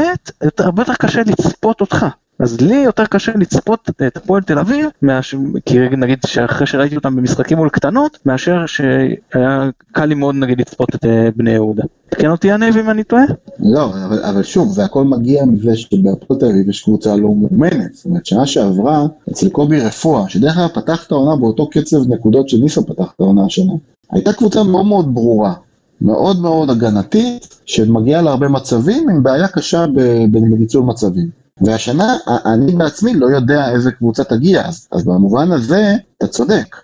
הרבה 0.59 0.81
יותר 0.81 0.93
קשה 0.93 1.21
לצפות 1.25 1.81
אותך. 1.81 2.05
אז 2.39 2.61
לי 2.61 2.75
יותר 2.75 3.05
קשה 3.05 3.31
לצפות 3.35 3.89
את 4.07 4.17
הפועל 4.17 4.41
תל 4.41 4.59
אביב, 4.59 4.85
מאש... 5.01 5.35
כי 5.65 5.79
נגיד 5.79 6.19
שאחרי 6.25 6.67
שראיתי 6.67 6.95
אותם 6.95 7.15
במשחקים 7.15 7.57
מול 7.57 7.69
קטנות, 7.69 8.17
מאשר 8.25 8.65
שהיה 8.65 9.69
קל 9.91 10.05
לי 10.05 10.15
מאוד 10.15 10.35
נגיד 10.35 10.61
לצפות 10.61 10.95
את 10.95 11.05
אה, 11.05 11.29
בני 11.35 11.51
יהודה. 11.51 11.83
תקן 12.09 12.27
אותי 12.27 12.47
יניב 12.47 12.77
אם 12.77 12.89
אני 12.89 13.03
טועה? 13.03 13.23
לא, 13.59 13.85
אבל, 14.05 14.23
אבל 14.23 14.43
שוב, 14.43 14.71
זה 14.71 14.85
הכל 14.85 15.03
מגיע 15.03 15.45
מזה 15.45 15.75
שבהפועל 15.75 16.39
תל 16.39 16.45
אביב 16.45 16.69
יש 16.69 16.83
קבוצה 16.83 17.15
לא 17.15 17.35
מאומנת. 17.35 17.93
זאת 17.93 18.05
אומרת, 18.05 18.25
שנה 18.25 18.45
שעברה, 18.45 19.05
אצל 19.31 19.49
קובי 19.49 19.79
רפואה, 19.81 20.29
שדרך 20.29 20.57
אגב 20.57 20.67
פתח 20.67 21.07
את 21.07 21.11
העונה 21.11 21.35
באותו 21.35 21.69
קצב 21.69 21.97
נקודות 22.09 22.49
שניסו 22.49 22.85
פתח 22.85 23.13
את 23.15 23.19
העונה 23.21 23.45
השנה, 23.45 23.73
הייתה 24.11 24.33
קבוצה 24.33 24.63
מאוד 24.63 24.85
מאוד 24.85 25.13
ברורה, 25.13 25.53
מאוד 26.01 26.41
מאוד 26.41 26.69
הגנתית, 26.69 27.57
שמגיעה 27.65 28.21
להרבה 28.21 28.47
מצבים 28.47 29.09
עם 29.09 29.23
בעיה 29.23 29.47
קשה 29.47 29.85
בניצול 30.31 30.83
מצבים. 30.83 31.39
והשנה, 31.61 32.17
אני 32.45 32.71
בעצמי 32.71 33.13
לא 33.13 33.25
יודע 33.27 33.71
איזה 33.71 33.91
קבוצה 33.91 34.23
תגיע, 34.23 34.65
אז, 34.67 34.87
אז 34.91 35.05
במובן 35.05 35.51
הזה, 35.51 35.95
אתה 36.17 36.27
צודק. 36.27 36.75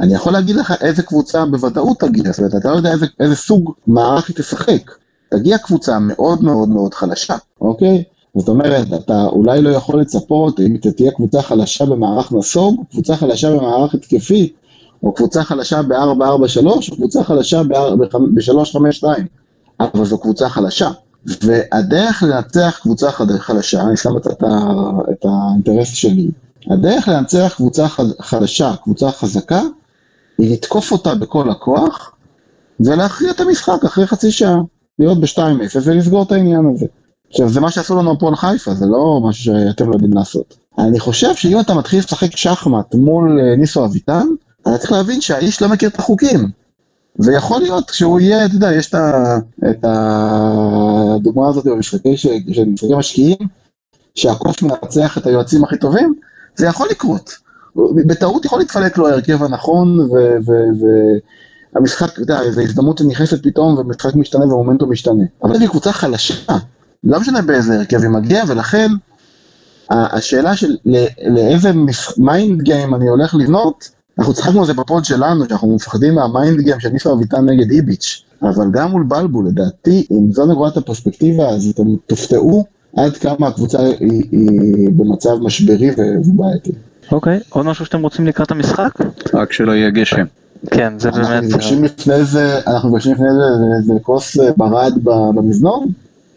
אני 0.00 0.14
יכול 0.14 0.32
להגיד 0.32 0.56
לך 0.56 0.74
איזה 0.80 1.02
קבוצה 1.02 1.44
בוודאות 1.44 2.00
תגיע, 2.00 2.32
זאת 2.32 2.38
אומרת, 2.38 2.54
אתה 2.54 2.70
לא 2.70 2.76
יודע 2.76 2.92
איזה, 2.92 3.06
איזה 3.20 3.36
סוג 3.36 3.72
מערך 3.86 4.28
היא 4.28 4.36
תשחק. 4.36 4.90
תגיע 5.30 5.58
קבוצה 5.58 5.98
מאוד 5.98 6.44
מאוד 6.44 6.68
מאוד 6.68 6.94
חלשה, 6.94 7.36
אוקיי? 7.60 8.02
זאת 8.36 8.48
אומרת, 8.48 8.86
אתה 8.94 9.24
אולי 9.24 9.62
לא 9.62 9.70
יכול 9.70 10.00
לצפות 10.00 10.60
אם 10.60 10.76
אתה 10.76 10.92
תהיה 10.92 11.10
קבוצה 11.10 11.42
חלשה 11.42 11.86
במערך 11.86 12.32
נסוג, 12.32 12.84
קבוצה 12.90 13.16
חלשה 13.16 13.50
במערך 13.50 13.94
התקפי, 13.94 14.52
או 15.02 15.12
קבוצה 15.12 15.44
חלשה 15.44 15.82
ב-4-4-3, 15.82 16.66
או 16.66 16.96
קבוצה 16.96 17.24
חלשה 17.24 17.62
ב-3-5-2, 17.62 19.04
אבל 19.80 20.04
זו 20.04 20.18
קבוצה 20.18 20.48
חלשה. 20.48 20.90
והדרך 21.26 22.22
לנצח 22.22 22.78
קבוצה 22.82 23.10
חלשה, 23.38 23.82
אני 23.82 23.96
שם 23.96 24.16
את 24.16 24.26
את 25.10 25.24
האינטרס 25.24 25.88
שלי, 25.88 26.30
הדרך 26.70 27.08
לנצח 27.08 27.54
קבוצה 27.56 27.86
חלשה, 28.20 28.74
קבוצה 28.82 29.10
חזקה, 29.10 29.62
היא 30.38 30.52
לתקוף 30.52 30.92
אותה 30.92 31.14
בכל 31.14 31.50
הכוח, 31.50 32.12
ולהכריע 32.80 33.30
את 33.30 33.40
המשחק 33.40 33.84
אחרי 33.84 34.06
חצי 34.06 34.30
שעה, 34.30 34.60
להיות 34.98 35.20
ב-2-0 35.20 35.78
ולסגור 35.84 36.22
את 36.22 36.32
העניין 36.32 36.72
הזה. 36.74 36.86
עכשיו, 37.30 37.48
זה 37.48 37.60
מה 37.60 37.70
שעשו 37.70 37.96
לנו 37.96 38.12
הפועל 38.12 38.36
חיפה, 38.36 38.74
זה 38.74 38.86
לא 38.86 39.20
משהו 39.24 39.44
שאתם 39.44 39.88
לא 39.88 39.94
יודעים 39.94 40.12
לעשות. 40.12 40.56
אני 40.78 41.00
חושב 41.00 41.34
שאם 41.34 41.60
אתה 41.60 41.74
מתחיל 41.74 41.98
לשחק 41.98 42.36
שחמט 42.36 42.94
מול 42.94 43.40
אה, 43.40 43.56
ניסו 43.56 43.84
אביטן, 43.84 44.26
אתה 44.62 44.78
צריך 44.78 44.92
להבין 44.92 45.20
שהאיש 45.20 45.62
לא 45.62 45.68
מכיר 45.68 45.88
את 45.88 45.98
החוקים. 45.98 46.59
ויכול 47.24 47.60
להיות 47.60 47.88
שהוא 47.88 48.20
יהיה, 48.20 48.44
אתה 48.44 48.54
יודע, 48.54 48.72
יש 48.72 48.88
את, 48.88 48.94
ה, 48.94 49.38
את 49.70 49.84
הדוגמה 49.84 51.48
הזאת 51.48 51.64
במשחקי 51.64 52.16
של 52.16 52.64
משחקי 52.66 52.94
משקיעים, 52.96 53.36
שהקוף 54.14 54.62
מנצח 54.62 55.18
את 55.18 55.26
היועצים 55.26 55.64
הכי 55.64 55.76
טובים, 55.78 56.14
זה 56.56 56.66
יכול 56.66 56.88
לקרות. 56.90 57.30
בטעות 58.06 58.44
יכול 58.44 58.58
להתחלק 58.58 58.98
לו 58.98 59.08
ההרכב 59.08 59.42
הנכון, 59.42 60.08
והמשחק, 61.74 62.12
אתה 62.12 62.20
יודע, 62.20 62.50
זו 62.50 62.60
הזדמנות 62.60 62.98
שנכנסת 62.98 63.42
פתאום, 63.42 63.78
ומשחק 63.78 64.14
משתנה 64.14 64.44
ומומנטום 64.44 64.92
משתנה. 64.92 65.24
אבל 65.42 65.60
היא 65.60 65.68
קבוצה 65.68 65.92
חלשה, 65.92 66.34
לא 67.04 67.20
משנה 67.20 67.42
באיזה 67.42 67.78
הרכב 67.78 68.02
היא 68.02 68.10
מגיעה, 68.10 68.44
ולכן 68.48 68.88
השאלה 69.90 70.56
של 70.56 70.76
לאיזה 71.34 71.70
mind 72.18 72.62
game 72.62 72.94
אני 72.94 73.08
הולך 73.08 73.34
לבנות, 73.34 73.99
אנחנו 74.20 74.34
צחקנו 74.34 74.60
על 74.60 74.66
זה 74.66 74.74
ב 74.74 74.82
pod 74.82 75.04
שלנו, 75.04 75.44
שאנחנו 75.48 75.74
מפחדים 75.74 76.14
מה 76.14 76.29
mind 76.29 76.60
game 76.60 76.80
של 76.80 76.88
ניסו 76.88 77.12
אביטן 77.12 77.48
נגד 77.48 77.70
איביץ', 77.70 78.22
אבל 78.42 78.70
גם 78.70 78.90
מול 78.90 79.04
בלבול, 79.08 79.46
לדעתי, 79.48 80.06
אם 80.10 80.32
זו 80.32 80.46
נקודת 80.46 80.76
הפרספקטיבה, 80.76 81.48
אז 81.48 81.66
אתם 81.74 81.82
תופתעו 82.06 82.64
עד 82.96 83.16
כמה 83.16 83.46
הקבוצה 83.46 83.78
היא, 83.78 84.22
היא 84.32 84.88
במצב 84.96 85.36
משברי 85.42 85.90
ובעייתי. 86.24 86.72
אוקיי, 87.12 87.40
עוד 87.48 87.66
משהו 87.66 87.84
שאתם 87.86 88.02
רוצים 88.02 88.26
לקראת 88.26 88.50
המשחק? 88.50 88.92
רק 89.34 89.52
שלא 89.52 89.72
יהיה 89.72 89.90
גשם. 89.90 90.24
כן, 90.66 90.92
זה 90.98 91.08
אנחנו 91.08 91.22
באמת... 91.22 91.44
מבקשים 91.44 91.84
לפני 91.84 92.24
זה, 92.24 92.60
אנחנו 92.66 92.90
מבקשים 92.90 93.12
לפני 93.12 93.28
זה 93.32 93.76
איזה 93.78 93.92
כוס 94.02 94.40
אה, 94.40 94.50
ברד 94.56 94.92
במזנון? 95.34 95.86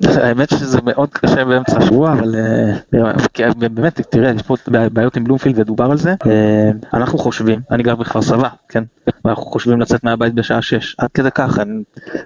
האמת 0.05 0.49
שזה 0.49 0.79
מאוד 0.83 1.09
קשה 1.09 1.45
באמצע 1.45 1.77
השבוע, 1.77 2.13
אבל 2.13 2.35
אה, 2.35 3.11
כי 3.33 3.43
באמת, 3.71 4.01
תראה, 4.01 4.31
יש 4.31 4.41
פה 4.41 4.55
בעיות 4.93 5.17
עם 5.17 5.23
בלומפילד 5.23 5.59
ודובר 5.59 5.91
על 5.91 5.97
זה. 5.97 6.15
אה, 6.25 6.71
אנחנו 6.93 7.19
חושבים, 7.19 7.59
אני 7.71 7.83
גר 7.83 7.95
בכפר 7.95 8.21
סבא, 8.21 8.49
כן? 8.69 8.83
ואנחנו 9.25 9.43
חושבים 9.43 9.81
לצאת 9.81 10.03
מהבית 10.03 10.33
בשעה 10.33 10.61
6, 10.61 10.95
עד 10.97 11.09
כדי 11.13 11.31
כך, 11.31 11.59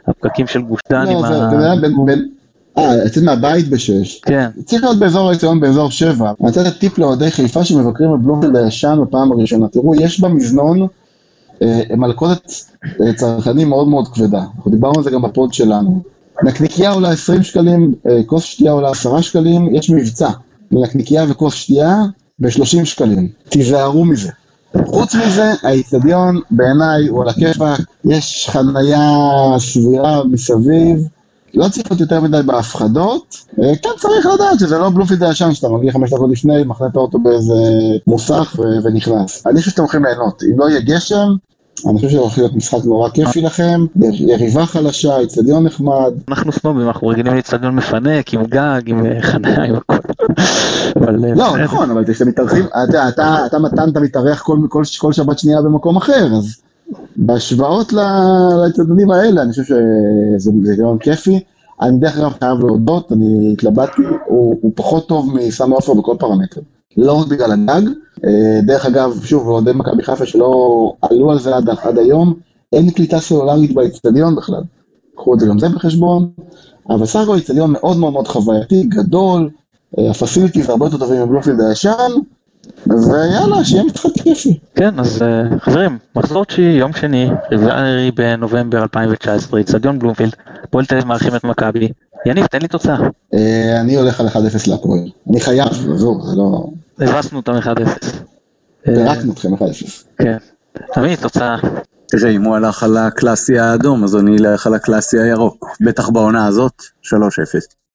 הפקקים 0.08 0.48
של 0.48 0.62
גוש 0.62 0.82
דן 0.90 1.08
עם 1.08 1.24
לא, 1.24 1.28
זה, 1.28 1.44
ה... 1.44 1.50
אה, 2.78 3.06
יצאת 3.06 3.24
מהבית 3.24 3.70
בשש. 3.70 4.22
כן, 4.26 4.50
צריך 4.66 4.84
להיות 4.84 5.00
באזור 5.00 5.30
האצטדיון 5.30 5.60
באזור 5.60 5.92
שבע. 5.92 6.26
אני 6.26 6.48
רוצה 6.48 6.64
לתת 6.64 6.80
טיפ 6.80 6.98
לאוהדי 6.98 7.32
חיפה 7.32 7.64
שמבקרים 7.64 8.12
בבלומפילד 8.12 8.56
הישן 8.56 8.98
בפעם 9.02 9.32
הראשונה. 9.32 9.68
תראו, 9.68 9.96
יש 9.96 10.20
במזנון 10.20 10.88
אה, 11.62 11.82
מלכודת 11.98 12.52
אה, 13.02 13.14
צרכנים 13.14 13.70
מאוד 13.70 13.88
מאוד 13.88 14.08
כבדה. 14.08 14.44
אנחנו 14.58 14.72
דיברנו 14.72 14.98
על 14.98 15.04
זה 15.04 15.12
גם 15.12 15.22
בפוד 15.22 15.54
שלנו. 15.54 16.02
נקניקייה 16.44 16.92
עולה 16.92 17.10
20 17.10 17.44
שקלים, 17.44 17.94
אה, 18.10 18.24
כוס 18.26 18.44
שתייה 18.44 18.72
עולה 18.72 18.90
10 18.90 19.22
שקלים, 19.22 19.76
יש 19.76 19.90
מבצע. 19.90 20.30
לנקניקייה 20.72 21.26
וכוס 21.30 21.54
שתייה 21.54 22.04
ב-30 22.40 22.86
שקלים. 22.86 23.30
תיזהרו 23.50 24.06
מזה. 24.06 24.32
חוץ 24.86 25.16
מזה, 25.16 25.54
האיצטדיון 25.64 26.40
בעיניי 26.52 27.08
הוא 27.08 27.22
על 27.22 27.30
הכיפאק, 27.30 27.80
יש 28.06 28.50
חנייה 28.50 29.10
סבירה 29.60 30.24
מסביב, 30.24 31.08
לא 31.54 31.70
צריך 31.70 31.92
להיות 31.92 32.02
יותר 32.02 32.22
מדי 32.22 32.42
בהפחדות, 32.46 33.36
אה, 33.64 33.76
כן 33.76 33.90
צריך 33.98 34.26
לדעת 34.26 34.60
שזה 34.60 34.78
לא 34.78 34.90
בלומפילד 34.90 35.24
הישן 35.24 35.54
שאתה 35.54 35.70
מגיע 35.70 35.92
חמש 35.92 36.14
דקות 36.14 36.32
לפני, 36.32 36.64
מחנה 36.64 36.88
את 36.88 36.96
האוטו 36.96 37.20
באיזה 37.20 37.54
מוסך 38.08 38.56
ו- 38.60 38.84
ונכנס. 38.84 39.48
אני 39.48 39.60
חושב 39.60 39.72
שאתם 39.72 39.82
הולכים 39.82 40.06
ליהנות, 40.06 40.44
אם 40.44 40.60
לא 40.60 40.70
יהיה 40.70 40.82
גשם, 40.82 41.28
אני 41.86 41.96
חושב 41.96 42.10
שזה 42.10 42.20
הולך 42.20 42.38
להיות 42.38 42.56
משחק 42.56 42.86
נורא 42.86 43.10
כיפי 43.10 43.42
לכם, 43.42 43.86
יריבה 44.12 44.66
חלשה, 44.66 45.18
איצטדיון 45.18 45.64
נחמד, 45.64 46.14
אנחנו 46.30 46.52
סנובים, 46.52 46.88
אנחנו 46.88 47.08
רגילים 47.08 47.36
לאצטדיון 47.36 47.76
מפנק, 47.76 48.34
עם 48.34 48.44
גג, 48.44 48.82
עם 48.86 49.06
אה, 49.06 49.22
חניה, 49.22 49.64
עם 49.64 49.76
הכל. 49.76 49.94
אה, 49.94 51.12
לא. 51.36 51.58
נכון, 51.58 51.92
אבל 51.92 52.14
כשאתם 52.14 52.30
מתארחים, 52.30 52.66
אתה, 53.46 53.60
מתן, 53.60 53.90
אתה 53.90 54.00
מתארח 54.00 54.44
כל, 55.00 55.14
שבת 55.14 55.40
שנייה 55.40 55.62
במקום 55.62 55.98
אחר, 55.98 56.28
אז 56.38 56.56
בהשוואות 57.16 57.94
לאצטדיונים 58.64 59.12
האלה, 59.12 59.42
אני 59.42 59.52
חושב 59.52 59.64
שזה 59.64 60.52
זה 60.64 60.74
רעיון 60.78 60.98
כיפי. 60.98 61.40
אני 61.82 62.00
דרך 62.00 62.18
אגב 62.18 62.34
חייב 62.40 62.60
להודות, 62.60 63.12
אני 63.12 63.54
התלבטתי, 63.54 64.02
הוא 64.26 64.72
פחות 64.76 65.08
טוב 65.08 65.36
מסמי 65.36 65.76
עופר 65.76 65.94
בכל 65.94 66.16
פרמטר. 66.20 66.62
לא 66.98 67.14
רק 67.14 67.28
בגלל 67.28 67.52
הגג, 67.52 67.88
אה, 68.26 68.62
דרך 68.62 68.86
אגב, 68.86 69.20
שוב, 69.24 69.48
אוהדי 69.48 69.72
מכבי 69.74 70.04
חיפה 70.04 70.26
שלא 70.26 70.94
עלו 71.02 71.32
על 71.32 71.40
זה 71.40 71.56
עד, 71.56 71.70
עד 71.70 71.98
היום, 71.98 72.34
אין 72.74 72.90
קליטה 72.90 73.20
סלולרית 73.20 73.74
באצטדיון 73.74 74.36
בכלל. 74.36 74.62
קחו 75.16 75.34
את 75.34 75.40
זה 75.40 75.48
גם 75.48 75.60
זה 75.60 75.70
בחשבון, 75.70 76.30
אבל 76.90 77.06
סך 77.06 77.20
הכל 77.20 77.38
אצטדיון 77.38 77.72
מאוד 77.72 77.98
מאוד 77.98 78.14
מאוד 78.14 78.28
חווייתי, 78.28 78.84
גדול, 78.84 79.50
אה, 80.00 80.10
הפסיליטיז 80.10 80.70
הרבה 80.70 80.86
יותר 80.86 80.98
טובים 80.98 81.24
מבלומפילד 81.24 81.62
הישן, 81.62 82.12
ויאללה, 82.88 83.64
שיהיה 83.64 83.84
משחק 83.84 84.10
כיפי. 84.24 84.60
כן, 84.76 85.00
אז 85.00 85.22
אה, 85.22 85.60
חברים, 85.60 85.98
מחזור 86.16 86.46
תשיעי, 86.46 86.78
יום 86.78 86.94
שני, 86.94 87.30
רביעי 87.52 88.12
בנובמבר 88.12 88.82
2019, 88.82 89.60
איצטדיון 89.60 90.00
בלומפילד, 90.00 90.36
פועל 90.70 90.86
תל 90.86 90.96
אביב 90.96 91.08
מארחים 91.08 91.36
את 91.36 91.44
מכבי. 91.44 91.90
יניב, 92.26 92.46
תן 92.46 92.62
לי 92.62 92.68
תוצאה. 92.68 92.98
אה, 93.34 93.82
אני 93.82 93.96
הולך 93.96 94.20
על 94.20 94.28
1-0 94.28 94.32
להפועל. 94.68 95.00
אני 95.30 95.40
חייב, 95.40 95.68
עזוב, 95.94 96.26
זה 96.26 96.36
לא... 96.36 96.68
הבסנו 97.00 97.38
אותם 97.38 97.52
1-0. 97.52 97.68
אה, 97.68 97.96
פירקנו 98.86 99.34
אתכם 99.34 99.54
1-0. 99.54 99.58
כן. 100.18 100.38
עמית, 100.98 101.22
תוצאה. 101.22 101.56
תראה, 102.08 102.32
אם 102.32 102.44
הוא 102.44 102.56
הלך 102.56 102.84
על 102.84 102.98
הקלאסי 102.98 103.60
האדום, 103.60 104.04
אז 104.04 104.16
אני 104.16 104.38
אלך 104.38 104.68
על 104.68 104.74
הקלאסי 104.74 105.20
הירוק. 105.20 105.66
בטח 105.82 106.10
בעונה 106.10 106.48
הזאת, 106.48 106.84
3-0. 107.04 107.08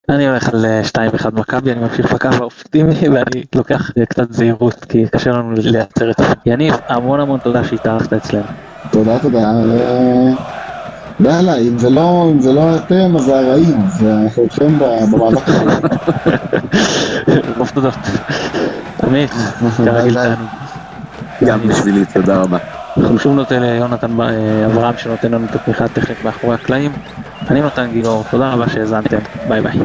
אני 0.09 0.29
הולך 0.29 0.49
על 0.49 0.65
אה, 0.65 0.83
2-1 1.23 1.31
מכבי, 1.33 1.73
אני 1.73 1.81
ממשיך 1.81 2.13
בקו 2.13 2.29
האופטימי 2.29 3.09
ואני 3.13 3.45
לוקח 3.55 3.91
אה, 3.99 4.07
קצת 4.07 4.33
זהירות 4.33 4.85
כי 4.85 5.07
קשה 5.09 5.31
לנו 5.31 5.53
לייצר 5.53 6.11
את 6.11 6.17
זה. 6.19 6.25
יניב, 6.47 6.75
המון 6.89 7.21
המון 7.21 7.41
תודה 7.41 7.65
שהתארחת 7.65 8.13
אצלנו. 8.13 8.45
תודה, 8.91 9.19
תודה. 9.19 9.53
אה, 11.27 11.33
יאללה, 11.33 11.59
אם 11.59 11.79
זה 11.79 11.91
לא 11.91 12.31
אם 12.35 12.41
זה 12.41 12.53
לא 12.53 12.77
אתם, 12.77 13.17
אז 13.17 13.23
זה 13.23 13.39
הרעים. 13.39 13.77
אז 13.87 14.07
אנחנו 14.25 14.45
איתכם 14.45 14.79
ב- 14.79 14.85
במאבק 15.13 15.49
הזה. 15.49 15.71
רוב 17.57 17.71
תודות. 17.75 17.97
עמית, 19.05 19.31
כרגיל. 19.77 20.15
תענוג. 20.15 20.51
גם 21.45 21.69
בשבילי, 21.69 22.07
תודה 22.07 22.43
רבה. 22.43 22.59
אנחנו 22.97 23.19
שוב 23.19 23.35
נותן 23.35 23.63
ליונתן 23.63 24.21
אה, 24.21 24.67
אברהם 24.67 24.97
שנותן 24.97 25.33
לנו 25.33 25.47
את 25.47 25.55
התמיכה 25.55 25.85
הטכנית 25.85 26.23
מאחורי 26.23 26.55
הקלעים. 26.55 26.93
אני 27.51 27.61
נותן 27.61 27.91
גיגור, 27.91 28.25
תודה 28.25 28.53
רבה 28.53 28.69
שהאזנתם, 28.69 29.19
ביי 29.45 29.63
ביי. 29.63 29.79